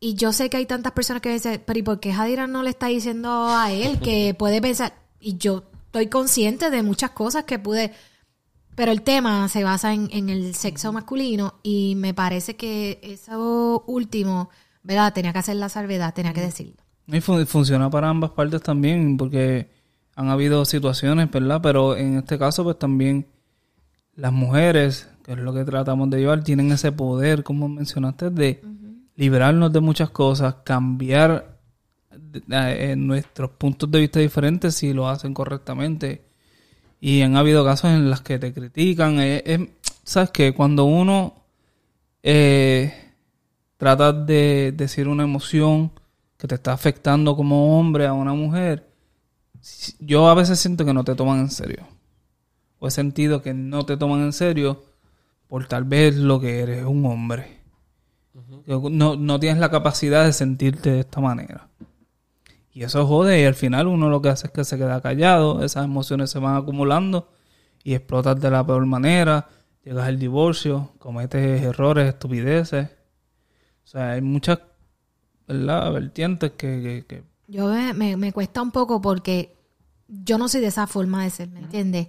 y 0.00 0.14
yo 0.14 0.32
sé 0.32 0.48
que 0.48 0.58
hay 0.58 0.66
tantas 0.66 0.92
personas 0.92 1.20
que 1.22 1.32
dicen, 1.32 1.62
pero 1.66 1.78
¿y 1.78 1.82
por 1.82 2.00
qué 2.00 2.12
Jadira 2.14 2.46
no 2.46 2.62
le 2.62 2.70
está 2.70 2.86
diciendo 2.86 3.48
a 3.48 3.72
él 3.72 3.98
que 3.98 4.32
puede 4.38 4.62
pensar? 4.62 4.92
Y 5.20 5.36
yo 5.38 5.64
estoy 5.86 6.06
consciente 6.06 6.70
de 6.70 6.82
muchas 6.82 7.10
cosas 7.10 7.44
que 7.44 7.58
pude, 7.58 7.92
pero 8.78 8.92
el 8.92 9.02
tema 9.02 9.48
se 9.48 9.64
basa 9.64 9.92
en, 9.92 10.08
en 10.12 10.28
el 10.30 10.54
sexo 10.54 10.92
masculino 10.92 11.54
y 11.64 11.94
me 11.96 12.14
parece 12.14 12.54
que 12.54 13.00
eso 13.02 13.82
último, 13.88 14.50
¿verdad? 14.84 15.12
Tenía 15.12 15.32
que 15.32 15.40
hacer 15.40 15.56
la 15.56 15.68
salvedad, 15.68 16.14
tenía 16.14 16.32
que 16.32 16.40
decirlo. 16.40 16.76
Y 17.08 17.20
fun- 17.20 17.44
funciona 17.46 17.90
para 17.90 18.08
ambas 18.08 18.30
partes 18.30 18.62
también, 18.62 19.16
porque 19.16 19.68
han 20.14 20.28
habido 20.28 20.64
situaciones, 20.64 21.28
¿verdad? 21.30 21.60
Pero 21.60 21.96
en 21.96 22.18
este 22.18 22.38
caso, 22.38 22.62
pues 22.62 22.78
también 22.78 23.26
las 24.14 24.32
mujeres, 24.32 25.08
que 25.24 25.32
es 25.32 25.38
lo 25.38 25.52
que 25.52 25.64
tratamos 25.64 26.08
de 26.10 26.20
llevar, 26.20 26.44
tienen 26.44 26.70
ese 26.70 26.92
poder, 26.92 27.42
como 27.42 27.68
mencionaste, 27.68 28.30
de 28.30 28.62
liberarnos 29.16 29.72
de 29.72 29.80
muchas 29.80 30.10
cosas, 30.10 30.54
cambiar 30.64 31.58
eh, 32.50 32.94
nuestros 32.96 33.50
puntos 33.50 33.90
de 33.90 34.00
vista 34.00 34.20
diferentes 34.20 34.76
si 34.76 34.92
lo 34.92 35.08
hacen 35.08 35.34
correctamente. 35.34 36.27
Y 37.00 37.22
han 37.22 37.36
habido 37.36 37.64
casos 37.64 37.90
en 37.90 38.10
los 38.10 38.20
que 38.22 38.38
te 38.38 38.52
critican. 38.52 39.18
Eh, 39.20 39.70
Sabes 40.08 40.30
que 40.30 40.54
cuando 40.54 40.86
uno 40.86 41.34
eh, 42.22 43.12
trata 43.76 44.10
de 44.10 44.72
decir 44.74 45.06
una 45.06 45.24
emoción 45.24 45.92
que 46.38 46.48
te 46.48 46.54
está 46.54 46.72
afectando 46.72 47.36
como 47.36 47.78
hombre 47.78 48.06
a 48.06 48.14
una 48.14 48.32
mujer, 48.32 48.88
yo 50.00 50.30
a 50.30 50.34
veces 50.34 50.58
siento 50.58 50.86
que 50.86 50.94
no 50.94 51.04
te 51.04 51.14
toman 51.14 51.40
en 51.40 51.50
serio. 51.50 51.86
O 52.78 52.88
he 52.88 52.90
sentido 52.90 53.42
que 53.42 53.52
no 53.52 53.84
te 53.84 53.98
toman 53.98 54.22
en 54.22 54.32
serio 54.32 54.82
por 55.46 55.66
tal 55.66 55.84
vez 55.84 56.16
lo 56.16 56.40
que 56.40 56.60
eres, 56.60 56.86
un 56.86 57.04
hombre. 57.04 57.58
no, 58.66 59.16
no 59.16 59.40
tienes 59.40 59.58
la 59.58 59.70
capacidad 59.70 60.24
de 60.24 60.32
sentirte 60.32 60.90
de 60.90 61.00
esta 61.00 61.20
manera. 61.20 61.68
Y 62.78 62.84
eso 62.84 63.04
jode 63.08 63.40
y 63.40 63.44
al 63.44 63.56
final 63.56 63.88
uno 63.88 64.08
lo 64.08 64.22
que 64.22 64.28
hace 64.28 64.46
es 64.46 64.52
que 64.52 64.62
se 64.62 64.78
queda 64.78 65.00
callado, 65.00 65.64
esas 65.64 65.84
emociones 65.84 66.30
se 66.30 66.38
van 66.38 66.54
acumulando 66.54 67.28
y 67.82 67.94
explotas 67.94 68.40
de 68.40 68.52
la 68.52 68.64
peor 68.64 68.86
manera, 68.86 69.48
llegas 69.82 70.06
al 70.06 70.16
divorcio, 70.16 70.92
cometes 71.00 71.60
errores, 71.60 72.06
estupideces. 72.06 72.88
O 73.82 73.86
sea, 73.88 74.12
hay 74.12 74.20
muchas 74.20 74.60
¿verdad? 75.48 75.92
vertientes 75.92 76.52
que, 76.52 77.04
que, 77.08 77.24
Yo 77.48 77.66
me, 77.66 78.16
me, 78.16 78.32
cuesta 78.32 78.62
un 78.62 78.70
poco 78.70 79.00
porque 79.00 79.56
yo 80.06 80.38
no 80.38 80.48
soy 80.48 80.60
de 80.60 80.68
esa 80.68 80.86
forma 80.86 81.24
de 81.24 81.30
ser, 81.30 81.48
¿me 81.48 81.58
entiendes? 81.58 82.06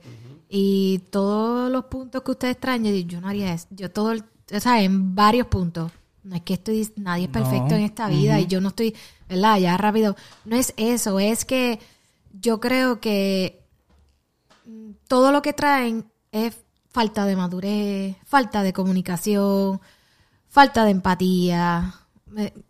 Y 0.49 0.99
todos 1.09 1.71
los 1.71 1.85
puntos 1.85 2.21
que 2.21 2.29
usted 2.29 2.49
extraña, 2.49 2.91
yo 2.91 3.19
no 3.19 3.27
haría 3.27 3.55
eso. 3.55 3.65
Yo 3.71 3.89
todo, 3.89 4.13
o 4.13 4.59
sea, 4.59 4.83
en 4.83 5.15
varios 5.15 5.47
puntos. 5.47 5.91
No 6.23 6.35
es 6.35 6.41
que 6.41 6.55
estoy, 6.55 6.91
nadie 6.95 7.25
es 7.25 7.29
perfecto 7.29 7.75
en 7.75 7.81
esta 7.81 8.07
vida 8.07 8.39
y 8.39 8.47
yo 8.47 8.61
no 8.61 8.69
estoy 8.69 8.95
¿verdad? 9.29 9.57
Ya 9.59 9.77
rápido. 9.77 10.15
No 10.43 10.55
es 10.55 10.73
eso, 10.75 11.19
es 11.19 11.45
que 11.45 11.79
yo 12.33 12.59
creo 12.59 12.99
que 12.99 13.63
todo 15.07 15.31
lo 15.31 15.41
que 15.41 15.53
traen 15.53 16.05
es 16.31 16.57
falta 16.89 17.25
de 17.25 17.35
madurez, 17.35 18.17
falta 18.25 18.63
de 18.63 18.73
comunicación, 18.73 19.79
falta 20.49 20.83
de 20.83 20.91
empatía. 20.91 21.93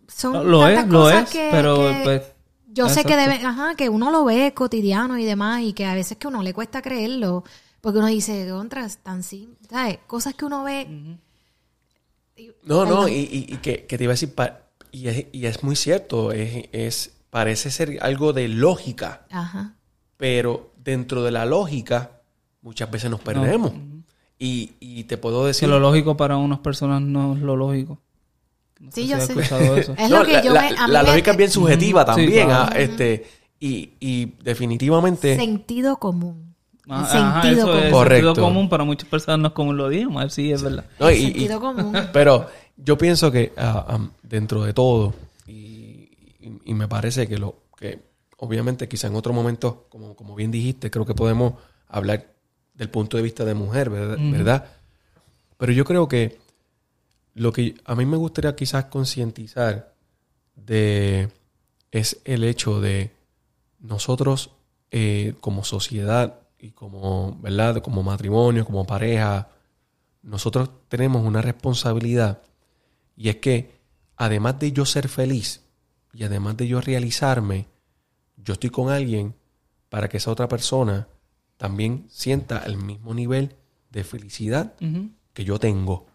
Son 0.07 0.49
lo 0.49 0.67
es, 0.67 0.85
lo 0.87 1.09
es, 1.09 1.29
pero 1.51 1.77
pues, 2.03 2.23
yo 2.67 2.87
sé 2.89 3.03
que 3.03 3.17
debe, 3.17 3.45
ajá, 3.45 3.75
que 3.75 3.89
uno 3.89 4.11
lo 4.11 4.25
ve 4.25 4.53
cotidiano 4.53 5.17
y 5.17 5.25
demás 5.25 5.61
y 5.61 5.73
que 5.73 5.85
a 5.85 5.93
veces 5.93 6.17
que 6.17 6.27
uno 6.27 6.43
le 6.43 6.53
cuesta 6.53 6.81
creerlo 6.81 7.43
porque 7.81 7.99
uno 7.99 8.07
dice, 8.07 8.47
contra, 8.49 8.87
tan 8.89 9.23
sin, 9.23 9.57
¿sabes? 9.69 9.99
Cosas 10.07 10.33
que 10.33 10.45
uno 10.45 10.63
ve. 10.63 11.17
No, 12.63 12.85
no, 12.85 13.07
y, 13.07 13.47
y, 13.49 13.57
que, 13.57 13.85
que, 13.85 13.97
te 13.97 14.03
iba 14.03 14.11
a 14.11 14.15
decir, 14.15 14.33
y 14.91 15.07
es, 15.07 15.25
y 15.31 15.45
es 15.45 15.63
muy 15.63 15.75
cierto, 15.75 16.31
es, 16.31 16.65
es, 16.71 17.13
parece 17.29 17.71
ser 17.71 17.97
algo 18.01 18.33
de 18.33 18.47
lógica. 18.47 19.25
Ajá. 19.29 19.75
Pero 20.17 20.73
dentro 20.77 21.23
de 21.23 21.31
la 21.31 21.45
lógica, 21.45 22.21
muchas 22.61 22.89
veces 22.91 23.09
nos 23.09 23.21
perdemos. 23.21 23.73
y, 24.37 24.73
y, 24.79 25.03
te 25.05 25.17
puedo 25.17 25.45
decir... 25.45 25.67
Que 25.67 25.71
lo 25.71 25.79
lógico 25.79 26.17
para 26.17 26.37
unas 26.37 26.59
personas 26.59 27.01
no 27.01 27.35
es 27.35 27.41
lo 27.41 27.55
lógico. 27.55 27.99
sí, 28.91 29.07
yo 29.07 29.19
sé. 29.19 29.33
Eso. 29.79 29.95
Es 29.97 30.09
lo 30.09 30.23
que 30.25 30.41
yo 30.43 30.53
la, 30.53 30.87
la 30.87 31.03
lógica 31.03 31.31
es 31.31 31.37
bien 31.37 31.51
subjetiva 31.51 32.05
también. 32.05 32.49
¿ah? 32.51 32.69
este, 32.75 33.25
y, 33.59 33.91
y 33.99 34.25
definitivamente... 34.43 35.35
Sentido 35.35 35.97
común. 35.97 36.48
Ah, 36.89 37.41
sentido 37.41 37.67
común. 37.67 37.91
Correcto. 37.91 38.27
Sentido 38.27 38.45
común 38.45 38.69
para 38.69 38.83
muchas 38.83 39.07
personas 39.07 39.39
no 39.39 39.47
es 39.49 39.53
como 39.53 39.73
lo 39.73 39.89
digamos, 39.89 40.33
sí, 40.33 40.51
es 40.51 40.63
verdad. 40.63 40.85
sentido 40.99 41.59
común. 41.59 41.95
Pero 42.11 42.47
yo 42.77 42.97
pienso 42.97 43.31
que 43.31 43.53
uh, 43.57 44.07
dentro 44.23 44.63
de 44.63 44.73
todo, 44.73 45.13
y, 45.47 46.09
y, 46.65 46.73
me 46.73 46.87
parece 46.87 47.27
que 47.27 47.37
lo 47.37 47.55
que 47.77 47.99
obviamente 48.37 48.87
quizá 48.87 49.07
en 49.07 49.15
otro 49.15 49.33
momento, 49.33 49.85
como, 49.89 50.15
como 50.15 50.35
bien 50.35 50.51
dijiste, 50.51 50.89
creo 50.89 51.05
que 51.05 51.13
podemos 51.13 51.53
hablar 51.87 52.25
del 52.73 52.89
punto 52.89 53.17
de 53.17 53.23
vista 53.23 53.45
de 53.45 53.53
mujer, 53.53 53.89
¿verdad? 53.89 54.65
Pero 55.57 55.71
yo 55.73 55.85
creo 55.85 56.07
que 56.07 56.39
lo 57.35 57.51
que 57.51 57.75
a 57.85 57.95
mí 57.95 58.05
me 58.05 58.17
gustaría 58.17 58.55
quizás 58.55 58.85
concientizar 58.85 59.93
de 60.55 61.29
es 61.91 62.21
el 62.25 62.43
hecho 62.43 62.79
de 62.79 63.11
nosotros 63.79 64.51
eh, 64.91 65.35
como 65.41 65.63
sociedad 65.63 66.39
y 66.59 66.71
como, 66.71 67.37
¿verdad? 67.41 67.81
Como 67.81 68.03
matrimonio, 68.03 68.65
como 68.65 68.85
pareja, 68.85 69.49
nosotros 70.21 70.69
tenemos 70.87 71.25
una 71.25 71.41
responsabilidad 71.41 72.41
y 73.15 73.29
es 73.29 73.37
que 73.37 73.79
además 74.15 74.59
de 74.59 74.71
yo 74.71 74.85
ser 74.85 75.07
feliz 75.07 75.63
y 76.13 76.23
además 76.23 76.57
de 76.57 76.67
yo 76.67 76.81
realizarme, 76.81 77.67
yo 78.37 78.53
estoy 78.53 78.69
con 78.69 78.89
alguien 78.89 79.35
para 79.89 80.09
que 80.09 80.17
esa 80.17 80.31
otra 80.31 80.47
persona 80.47 81.07
también 81.57 82.05
sienta 82.09 82.59
el 82.59 82.77
mismo 82.77 83.13
nivel 83.13 83.55
de 83.89 84.03
felicidad 84.03 84.73
que 85.33 85.43
yo 85.43 85.59
tengo. 85.59 86.07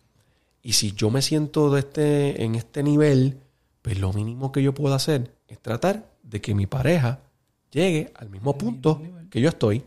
Y 0.62 0.72
si 0.72 0.92
yo 0.92 1.10
me 1.10 1.20
siento 1.20 1.70
de 1.70 1.80
este, 1.80 2.44
en 2.44 2.54
este 2.54 2.82
nivel, 2.82 3.40
pues 3.82 3.98
lo 3.98 4.12
mínimo 4.12 4.52
que 4.52 4.62
yo 4.62 4.72
puedo 4.72 4.94
hacer 4.94 5.36
es 5.46 5.60
tratar 5.60 6.10
de 6.22 6.40
que 6.40 6.54
mi 6.54 6.66
pareja 6.66 7.20
llegue 7.70 8.12
al 8.14 8.30
mismo 8.30 8.56
punto 8.56 9.02
que 9.30 9.40
yo 9.40 9.50
estoy. 9.50 9.84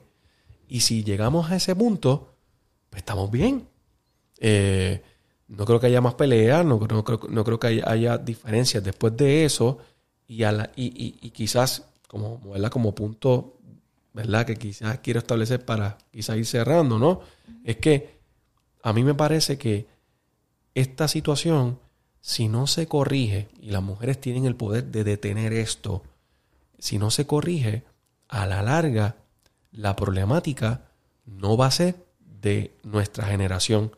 Y 0.68 0.82
si 0.82 1.04
llegamos 1.04 1.50
a 1.50 1.56
ese 1.56 1.76
punto, 1.76 2.34
pues 2.90 3.02
estamos 3.02 3.32
bien. 3.32 3.68
Eh, 4.40 5.02
no 5.48 5.66
creo 5.66 5.80
que 5.80 5.88
haya 5.88 6.02
más 6.02 6.16
peleas, 6.16 6.66
no, 6.66 6.80
no, 6.80 7.04
creo, 7.04 7.22
no 7.30 7.44
creo 7.44 7.60
que 7.60 7.82
haya, 7.86 8.18
diferencias 8.18 8.84
después 8.84 9.16
de 9.16 9.46
eso. 9.46 9.78
Y, 10.28 10.44
a 10.44 10.52
la, 10.52 10.72
y, 10.76 11.18
y, 11.22 11.30
quizás, 11.32 11.86
como, 12.08 12.42
como 12.70 12.94
punto, 12.94 13.58
¿verdad? 14.14 14.46
Que 14.46 14.58
quizás 14.58 15.00
quiero 15.00 15.20
establecer 15.20 15.64
para 15.64 15.98
quizás 16.12 16.38
ir 16.38 16.46
cerrando, 16.46 17.00
¿no? 17.00 17.22
Es 17.64 17.78
que 17.78 18.18
a 18.84 18.92
mí 18.92 19.04
me 19.04 19.14
parece 19.14 19.58
que 19.58 19.88
esta 20.74 21.08
situación, 21.08 21.80
si 22.20 22.50
no 22.50 22.68
se 22.68 22.88
corrige, 22.88 23.48
y 23.62 23.72
las 23.72 23.82
mujeres 23.82 24.20
tienen 24.20 24.46
el 24.46 24.56
poder 24.56 24.86
de 24.86 25.04
detener 25.04 25.54
esto, 25.54 26.04
si 26.78 27.00
no 27.00 27.10
se 27.10 27.26
corrige, 27.26 27.84
a 28.28 28.46
la 28.46 28.62
larga, 28.62 29.16
la 29.72 29.96
problemática 29.96 30.82
no 31.26 31.58
va 31.58 31.68
a 31.68 31.72
ser 31.72 31.96
de 32.42 32.74
nuestra 32.84 33.26
generación, 33.26 33.92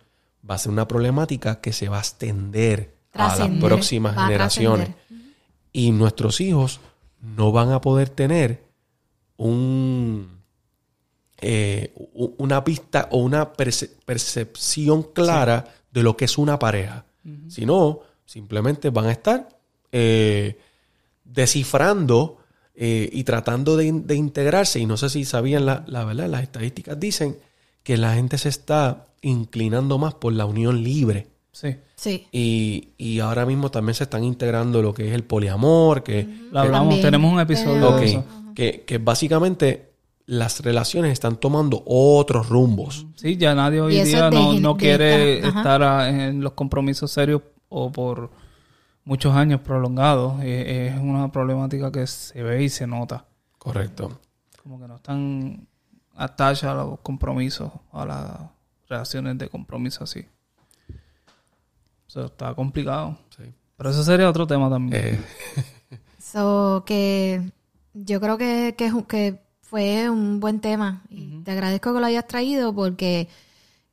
va 0.48 0.56
a 0.56 0.58
ser 0.58 0.72
una 0.72 0.88
problemática 0.88 1.62
que 1.62 1.74
se 1.74 1.90
va 1.90 1.98
a 1.98 2.02
extender 2.02 2.96
a 3.14 3.36
las 3.36 3.50
próximas 3.60 4.16
generaciones. 4.16 4.90
Y 5.72 5.92
nuestros 5.92 6.42
hijos 6.42 6.80
no 7.22 7.52
van 7.52 7.72
a 7.72 7.82
poder 7.82 8.10
tener 8.10 8.64
un, 9.38 10.40
eh, 11.42 11.94
una 12.38 12.64
pista 12.64 13.08
o 13.12 13.18
una 13.18 13.54
percepción 13.54 15.04
clara 15.04 15.74
de 15.92 16.04
lo 16.04 16.18
que 16.18 16.26
es 16.26 16.38
una 16.38 16.60
pareja. 16.60 17.06
Sino, 17.48 18.00
simplemente 18.26 18.90
van 18.90 19.06
a 19.06 19.12
estar 19.12 19.50
eh, 19.92 20.58
descifrando 21.24 22.39
eh, 22.82 23.10
y 23.12 23.26
tratando 23.26 23.76
de, 23.76 23.88
integrarse. 24.16 24.80
Y 24.80 24.86
no 24.86 24.96
sé 24.96 25.10
si 25.10 25.26
sabían 25.26 25.66
la, 25.66 25.84
la 25.86 26.06
verdad, 26.06 26.30
las 26.30 26.44
estadísticas 26.44 26.98
dicen 26.98 27.36
que 27.84 27.98
la 27.98 28.16
gente 28.16 28.38
se 28.38 28.48
está 28.48 29.08
inclinando 29.22 29.98
más 29.98 30.14
por 30.14 30.32
la 30.32 30.46
unión 30.46 30.82
libre. 30.82 31.28
Sí. 31.52 31.76
Sí. 31.96 32.28
Y, 32.32 33.20
ahora 33.20 33.46
mismo 33.46 33.70
también 33.70 33.96
se 33.96 34.06
están 34.06 34.24
integrando 34.24 34.82
lo 34.82 34.94
que 34.94 35.10
es 35.10 35.14
el 35.14 35.26
poliamor, 35.26 36.04
que... 36.04 36.26
Lo 36.54 36.62
hablamos, 36.62 37.02
tenemos 37.02 37.34
un 37.34 37.42
episodio 37.42 37.98
de 37.98 38.06
eso. 38.06 38.24
Que, 38.56 38.84
que 38.88 38.98
básicamente 38.98 39.90
las 40.26 40.62
relaciones 40.62 41.12
están 41.12 41.36
tomando 41.36 41.84
otros 41.86 42.48
rumbos. 42.48 43.08
Sí, 43.16 43.36
ya 43.36 43.56
nadie 43.56 43.82
hoy 43.82 44.02
día 44.02 44.30
no, 44.30 44.78
quiere 44.78 45.40
estar 45.40 46.08
en 46.08 46.40
los 46.42 46.54
compromisos 46.54 47.12
serios 47.12 47.42
o 47.68 47.92
por 47.92 48.32
muchos 49.10 49.34
años 49.36 49.62
prolongados. 49.62 50.39
Es 50.43 50.95
una 50.99 51.32
problemática 51.32 51.91
que 51.91 52.05
se 52.05 52.43
ve 52.43 52.64
y 52.64 52.70
se 52.70 52.86
nota. 52.86 53.26
Correcto. 53.57 54.20
Como 54.62 54.80
que 54.80 54.88
no 54.88 54.97
están 54.97 55.68
atacha 56.16 56.72
a 56.72 56.76
los 56.76 56.99
compromisos, 56.99 57.72
a 57.91 58.05
las 58.05 58.39
relaciones 58.88 59.38
de 59.39 59.49
compromiso 59.49 60.03
así. 60.03 60.26
O 62.07 62.10
sea, 62.10 62.26
está 62.26 62.53
complicado. 62.53 63.18
Sí. 63.36 63.43
Pero 63.78 63.89
eso 63.89 64.03
sería 64.03 64.30
otro 64.30 64.45
tema 64.45 64.70
también. 64.70 65.03
Eh. 65.03 65.20
so, 66.20 66.84
que 66.86 67.51
yo 67.93 68.22
creo 68.22 68.38
que, 68.38 68.76
que, 68.78 69.39
fue 69.62 70.10
un 70.10 70.39
buen 70.39 70.60
tema. 70.60 71.03
Y 71.10 71.41
te 71.41 71.51
agradezco 71.51 71.93
que 71.93 71.99
lo 71.99 72.05
hayas 72.05 72.28
traído 72.28 72.74
porque 72.74 73.28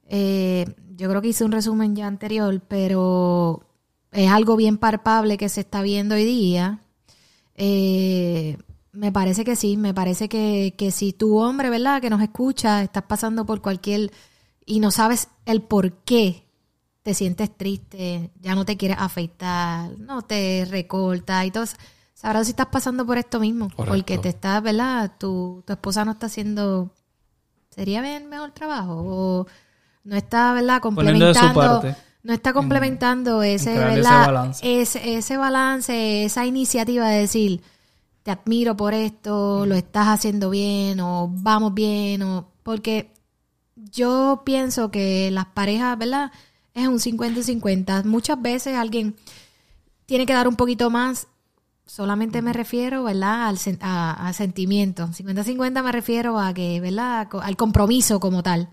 eh, 0.09 0.67
yo 0.95 1.09
creo 1.09 1.23
que 1.23 1.29
hice 1.29 1.45
un 1.45 1.53
resumen 1.53 1.95
ya 1.95 2.07
anterior, 2.07 2.61
pero 2.67 3.66
es 4.17 4.31
algo 4.31 4.57
bien 4.57 4.79
palpable 4.79 5.37
que 5.37 5.49
se 5.49 5.61
está 5.61 5.83
viendo 5.83 6.15
hoy 6.15 6.25
día. 6.25 6.81
Eh, 7.55 8.57
me 8.93 9.13
parece 9.13 9.45
que 9.45 9.57
sí, 9.57 9.77
me 9.77 9.93
parece 9.93 10.29
que, 10.29 10.75
que 10.77 10.91
si 10.91 11.13
tu 11.13 11.37
hombre, 11.37 11.69
¿verdad? 11.69 12.01
Que 12.01 12.09
nos 12.09 12.23
escucha, 12.23 12.83
estás 12.83 13.03
pasando 13.03 13.45
por 13.45 13.61
cualquier 13.61 14.11
y 14.65 14.81
no 14.81 14.91
sabes 14.91 15.29
el 15.45 15.61
por 15.63 15.93
qué 15.93 16.47
te 17.03 17.13
sientes 17.13 17.55
triste, 17.55 18.31
ya 18.41 18.55
no 18.55 18.65
te 18.65 18.79
quieres 18.79 18.97
afeitar, 18.99 19.97
no 19.99 20.23
te 20.23 20.67
recorta 20.69 21.45
y 21.45 21.51
todo. 21.51 21.67
Sabrás 22.15 22.47
si 22.47 22.51
estás 22.51 22.67
pasando 22.67 23.05
por 23.05 23.19
esto 23.19 23.39
mismo, 23.39 23.69
porque 23.77 24.17
te 24.17 24.31
está, 24.31 24.59
¿verdad? 24.61 25.13
Tu, 25.19 25.63
tu 25.67 25.73
esposa 25.75 26.07
no 26.07 26.13
está 26.13 26.27
haciendo, 26.27 26.91
sería 27.69 28.01
bien 28.01 28.31
mejor 28.31 28.53
trabajo 28.53 28.95
o 29.07 29.47
no 30.05 30.17
está, 30.17 30.55
¿verdad? 30.55 30.81
Complementando, 30.81 31.83
no 32.27 32.33
está 32.33 32.53
complementando 32.53 33.41
ese, 33.45 33.73
¿verdad? 33.79 33.99
Ese 33.99 34.27
balance. 34.33 34.81
Ese, 34.81 35.15
ese 35.15 35.37
balance, 35.37 36.25
esa 36.25 36.45
iniciativa 36.45 37.09
de 37.09 37.21
decir, 37.21 37.63
te 38.25 38.33
admiro 38.33 38.77
por 38.77 38.95
esto, 38.95 39.65
lo 39.65 39.77
estás 39.77 40.09
haciendo 40.09 40.51
bien 40.51 40.99
o 40.99 41.31
vamos 41.33 41.73
bien 41.73 42.23
o 42.23 42.49
porque 42.65 43.13
yo 43.77 44.43
pienso 44.45 44.91
que 44.91 45.31
las 45.31 45.47
parejas, 45.47 45.97
¿verdad? 45.97 46.33
Es 46.75 46.89
un 46.89 46.99
50 46.99 47.39
y 47.39 47.43
50. 47.45 48.03
Muchas 48.03 48.43
veces 48.43 48.77
alguien 48.77 49.15
tiene 50.07 50.27
que 50.27 50.33
dar 50.33 50.49
un 50.49 50.57
poquito 50.57 50.91
más 50.91 51.29
solamente 51.87 52.43
me 52.43 52.53
refiero, 52.53 53.05
¿verdad? 53.05 53.47
Al, 53.47 53.59
a, 53.81 54.33
sentimiento. 54.33 55.07
50-50 55.07 55.85
me 55.85 55.93
refiero 55.93 56.41
a 56.41 56.53
que, 56.53 56.81
¿verdad? 56.81 57.29
Al 57.41 57.57
compromiso 57.57 58.19
como 58.19 58.43
tal. 58.43 58.69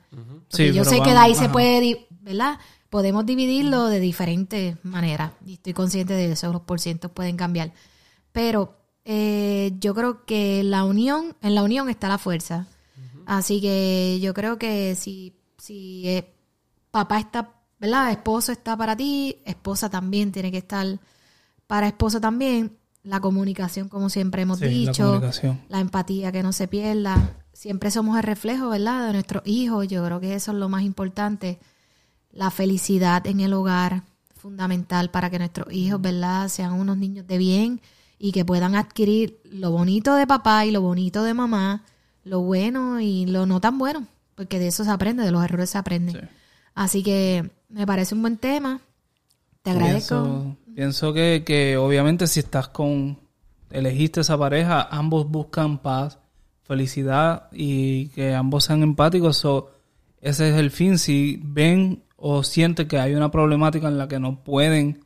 Sí, 0.49 0.74
yo 0.74 0.84
sé 0.84 1.01
que 1.01 1.12
de 1.12 1.18
ahí 1.18 1.36
se 1.36 1.49
puede, 1.49 2.08
¿verdad? 2.22 2.58
Podemos 2.93 3.25
dividirlo 3.25 3.87
de 3.87 3.99
diferentes 3.99 4.77
maneras. 4.85 5.31
Y 5.47 5.53
estoy 5.53 5.73
consciente 5.73 6.13
de 6.13 6.31
eso, 6.31 6.53
los 6.53 6.61
porcientos 6.61 7.09
pueden 7.09 7.37
cambiar. 7.37 7.73
Pero 8.31 8.77
eh, 9.03 9.73
yo 9.79 9.95
creo 9.95 10.25
que 10.25 10.61
la 10.61 10.83
unión, 10.83 11.35
en 11.41 11.55
la 11.55 11.63
unión 11.63 11.89
está 11.89 12.07
la 12.07 12.19
fuerza. 12.19 12.67
Así 13.25 13.59
que 13.61 14.19
yo 14.21 14.35
creo 14.35 14.59
que 14.59 14.93
si, 14.93 15.33
si 15.57 16.07
eh, 16.07 16.35
papá 16.91 17.17
está, 17.17 17.55
¿verdad? 17.79 18.11
Esposo 18.11 18.51
está 18.51 18.77
para 18.77 18.95
ti, 18.95 19.37
esposa 19.43 19.89
también 19.89 20.31
tiene 20.31 20.51
que 20.51 20.59
estar 20.59 20.99
para 21.65 21.87
esposo 21.87 22.21
también 22.21 22.77
la 23.01 23.21
comunicación, 23.21 23.89
como 23.89 24.11
siempre 24.11 24.43
hemos 24.43 24.59
dicho, 24.59 25.19
la, 25.67 25.79
empatía 25.79 26.31
que 26.31 26.43
no 26.43 26.53
se 26.53 26.67
pierda. 26.67 27.37
Siempre 27.53 27.89
somos 27.89 28.17
el 28.17 28.23
reflejo, 28.23 28.69
¿verdad?, 28.69 29.07
de 29.07 29.13
nuestros 29.13 29.41
hijos. 29.47 29.87
Yo 29.87 30.05
creo 30.05 30.19
que 30.19 30.35
eso 30.35 30.51
es 30.51 30.57
lo 30.59 30.69
más 30.69 30.83
importante. 30.83 31.57
La 32.34 32.51
felicidad 32.51 33.25
en 33.27 33.39
el 33.39 33.53
hogar, 33.53 34.03
fundamental 34.36 35.09
para 35.09 35.29
que 35.29 35.39
nuestros 35.39 35.71
hijos, 35.71 36.01
¿verdad?, 36.01 36.49
sean 36.49 36.73
unos 36.73 36.97
niños 36.97 37.25
de 37.25 37.38
bien 37.38 37.81
y 38.19 38.31
que 38.34 38.43
puedan 38.43 38.75
adquirir 38.75 39.39
lo 39.45 39.71
bonito 39.71 40.15
de 40.15 40.27
papá 40.27 40.65
y 40.65 40.71
lo 40.71 40.81
bonito 40.81 41.23
de 41.23 41.34
mamá, 41.34 41.84
lo 42.25 42.41
bueno 42.41 42.99
y 42.99 43.25
lo 43.25 43.45
no 43.45 43.61
tan 43.61 43.77
bueno, 43.77 44.05
porque 44.36 44.59
de 44.59 44.67
eso 44.67 44.84
se 44.84 44.91
aprende, 44.91 45.23
de 45.23 45.31
los 45.31 45.43
errores 45.43 45.69
se 45.69 45.77
aprende. 45.77 46.27
Así 46.75 47.03
que 47.03 47.49
me 47.69 47.86
parece 47.86 48.15
un 48.15 48.21
buen 48.21 48.38
tema. 48.38 48.81
Te 49.61 49.71
agradezco. 49.71 50.57
Pienso 50.75 51.13
que, 51.13 51.43
que 51.45 51.77
obviamente 51.77 52.27
si 52.27 52.39
estás 52.39 52.67
con, 52.67 53.19
elegiste 53.69 54.21
esa 54.21 54.38
pareja, 54.38 54.88
ambos 54.89 55.29
buscan 55.29 55.77
paz, 55.77 56.19
felicidad 56.63 57.49
y 57.51 58.07
que 58.09 58.34
ambos 58.34 58.65
sean 58.65 58.84
empáticos. 58.84 59.45
ese 60.21 60.49
es 60.49 60.55
el 60.55 60.71
fin. 60.71 60.97
Si 60.97 61.39
ven 61.43 62.03
o 62.26 62.41
sienten 62.41 62.88
que 62.88 62.99
hay 62.99 63.15
una 63.15 63.32
problemática 63.32 63.89
en 63.89 63.97
la 63.97 64.07
que 64.07 64.17
no 64.17 64.45
pueden, 64.45 65.03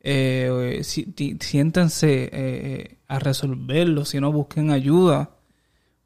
eh, 0.00 0.82
siéntense 0.82 2.28
eh, 2.32 2.98
a 3.08 3.18
resolverlo, 3.18 4.04
si 4.04 4.20
no 4.20 4.30
busquen 4.30 4.70
ayuda 4.70 5.30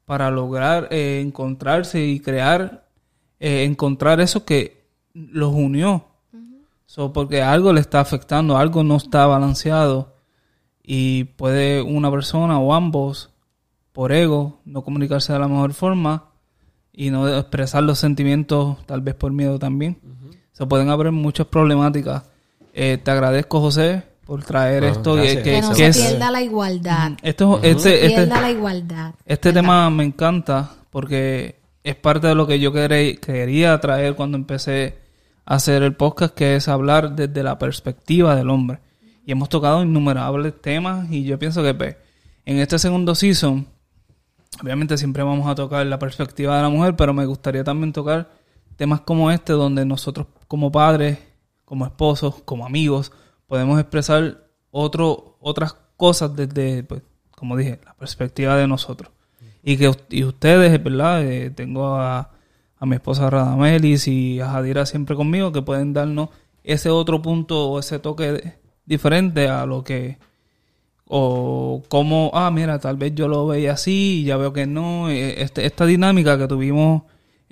para 0.05 0.31
lograr 0.31 0.87
eh, 0.91 1.19
encontrarse 1.21 2.05
y 2.05 2.21
crear, 2.21 2.87
eh, 3.41 3.65
encontrar 3.65 4.21
eso 4.21 4.45
que 4.45 4.85
los 5.13 5.53
unió 5.53 6.05
porque 7.13 7.41
algo 7.41 7.73
le 7.73 7.81
está 7.81 7.99
afectando, 7.99 8.57
algo 8.57 8.83
no 8.83 8.95
está 8.95 9.25
balanceado 9.27 10.13
y 10.81 11.25
puede 11.25 11.81
una 11.81 12.09
persona 12.09 12.59
o 12.59 12.73
ambos, 12.73 13.31
por 13.91 14.13
ego, 14.13 14.59
no 14.63 14.83
comunicarse 14.83 15.33
de 15.33 15.39
la 15.39 15.47
mejor 15.47 15.73
forma 15.73 16.29
y 16.93 17.09
no 17.09 17.27
expresar 17.27 17.83
los 17.83 17.99
sentimientos, 17.99 18.77
tal 18.85 19.01
vez 19.01 19.15
por 19.15 19.33
miedo 19.33 19.59
también. 19.59 19.97
Se 20.55 20.65
pueden 20.65 20.89
haber 20.89 21.11
muchas 21.11 21.47
problemáticas. 21.47 22.23
Eh, 22.73 22.97
te 23.03 23.11
agradezco, 23.11 23.59
José, 23.59 24.03
por 24.25 24.43
traer 24.43 24.85
ah, 24.85 24.89
esto. 24.89 25.15
Que, 25.15 25.41
que, 25.43 25.61
no 25.61 25.75
se 25.75 25.91
pierda 25.91 26.31
la 26.31 26.41
igualdad. 26.41 27.11
Esto, 27.21 27.59
este, 27.61 28.05
este, 28.05 28.25
la 28.25 28.51
igualdad. 28.51 29.13
Este 29.25 29.51
tema 29.51 29.89
me 29.89 30.05
encanta 30.05 30.71
porque 30.89 31.59
es 31.83 31.95
parte 31.95 32.27
de 32.27 32.35
lo 32.35 32.47
que 32.47 32.59
yo 32.59 32.71
quería 32.71 33.79
traer 33.79 34.15
cuando 34.15 34.37
empecé 34.37 35.05
hacer 35.45 35.83
el 35.83 35.93
podcast, 35.93 36.33
que 36.33 36.55
es 36.55 36.67
hablar 36.67 37.15
desde 37.15 37.43
la 37.43 37.59
perspectiva 37.59 38.35
del 38.35 38.49
hombre. 38.49 38.79
Y 39.25 39.31
hemos 39.31 39.49
tocado 39.49 39.83
innumerables 39.83 40.59
temas 40.61 41.11
y 41.11 41.23
yo 41.23 41.39
pienso 41.39 41.63
que 41.63 41.73
pues, 41.73 41.95
en 42.45 42.57
este 42.59 42.79
segundo 42.79 43.15
season, 43.15 43.67
obviamente 44.61 44.97
siempre 44.97 45.23
vamos 45.23 45.47
a 45.47 45.55
tocar 45.55 45.85
la 45.85 45.99
perspectiva 45.99 46.55
de 46.55 46.63
la 46.63 46.69
mujer, 46.69 46.95
pero 46.95 47.13
me 47.13 47.25
gustaría 47.25 47.63
también 47.63 47.93
tocar 47.93 48.29
temas 48.75 49.01
como 49.01 49.31
este, 49.31 49.53
donde 49.53 49.85
nosotros 49.85 50.27
como 50.47 50.71
padres, 50.71 51.19
como 51.65 51.85
esposos, 51.85 52.41
como 52.43 52.65
amigos, 52.65 53.11
podemos 53.47 53.79
expresar 53.79 54.47
otro, 54.71 55.37
otras 55.39 55.75
cosas 55.97 56.35
desde, 56.35 56.83
pues, 56.83 57.01
como 57.31 57.57
dije, 57.57 57.79
la 57.85 57.93
perspectiva 57.93 58.55
de 58.55 58.67
nosotros. 58.67 59.11
Y 59.63 59.77
que 59.77 59.91
y 60.09 60.23
ustedes, 60.23 60.83
¿verdad? 60.83 61.23
Eh, 61.23 61.49
tengo 61.49 61.95
a 61.95 62.31
a 62.77 62.85
mi 62.85 62.95
esposa 62.95 63.29
Radamelis 63.29 64.07
y 64.07 64.39
a 64.39 64.49
Jadira 64.49 64.85
siempre 64.85 65.15
conmigo, 65.15 65.51
que 65.51 65.61
pueden 65.61 65.93
darnos 65.93 66.29
ese 66.63 66.89
otro 66.89 67.21
punto 67.21 67.69
o 67.69 67.79
ese 67.79 67.99
toque 67.99 68.53
diferente 68.85 69.47
a 69.47 69.65
lo 69.65 69.83
que 69.83 70.17
o 71.07 71.83
como, 71.87 72.31
ah, 72.33 72.49
mira, 72.49 72.79
tal 72.79 72.97
vez 72.97 73.13
yo 73.13 73.27
lo 73.27 73.45
veía 73.45 73.73
así 73.73 74.21
y 74.21 74.23
ya 74.25 74.37
veo 74.37 74.53
que 74.53 74.65
no, 74.65 75.09
e, 75.09 75.41
este, 75.43 75.65
esta 75.65 75.85
dinámica 75.85 76.37
que 76.37 76.47
tuvimos 76.47 77.03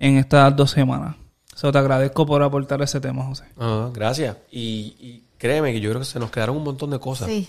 en 0.04 0.18
estas 0.18 0.54
dos 0.54 0.72
semanas. 0.72 1.16
So, 1.56 1.72
te 1.72 1.78
agradezco 1.78 2.26
por 2.26 2.43
aportar 2.43 2.82
ese 2.82 2.99
tema, 2.99 3.24
José. 3.24 3.45
Ah, 3.58 3.89
gracias. 3.93 4.36
Y, 4.51 5.24
créeme 5.38 5.72
que 5.72 5.80
yo 5.80 5.89
creo 5.91 6.01
que 6.01 6.06
se 6.06 6.20
nos 6.20 6.30
quedaron 6.30 6.58
un 6.58 6.64
montón 6.64 6.89
de 6.89 6.99
cosas. 6.99 7.30
Sí. 7.30 7.47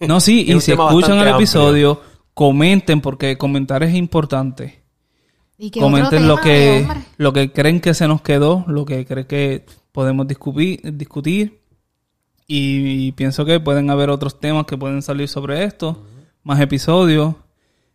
No, 0.00 0.20
sí, 0.20 0.46
y 0.48 0.60
si 0.60 0.72
escuchan 0.72 1.18
el 1.18 1.28
episodio, 1.28 2.00
comenten 2.32 3.02
porque 3.02 3.36
comentar 3.36 3.82
es 3.82 3.94
importante. 3.94 4.80
Comenten 5.78 6.26
lo 6.26 6.38
que, 6.38 6.86
lo 7.18 7.34
que 7.34 7.52
creen 7.52 7.80
que 7.80 7.92
se 7.92 8.08
nos 8.08 8.22
quedó, 8.22 8.64
lo 8.68 8.86
que 8.86 9.04
creen 9.04 9.26
que 9.26 9.66
podemos 9.92 10.26
discutir, 10.26 10.80
discutir. 10.96 11.60
Y, 12.46 13.12
pienso 13.12 13.44
que 13.44 13.60
pueden 13.60 13.90
haber 13.90 14.08
otros 14.08 14.40
temas 14.40 14.64
que 14.64 14.78
pueden 14.78 15.02
salir 15.02 15.28
sobre 15.28 15.64
esto, 15.64 16.04
más 16.42 16.58
episodios. 16.58 17.34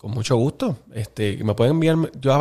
con 0.00 0.10
mucho 0.12 0.36
gusto. 0.36 0.78
Este, 0.94 1.44
me 1.44 1.54
pueden 1.54 1.74
enviar, 1.74 2.10
yo 2.18 2.32
a, 2.32 2.38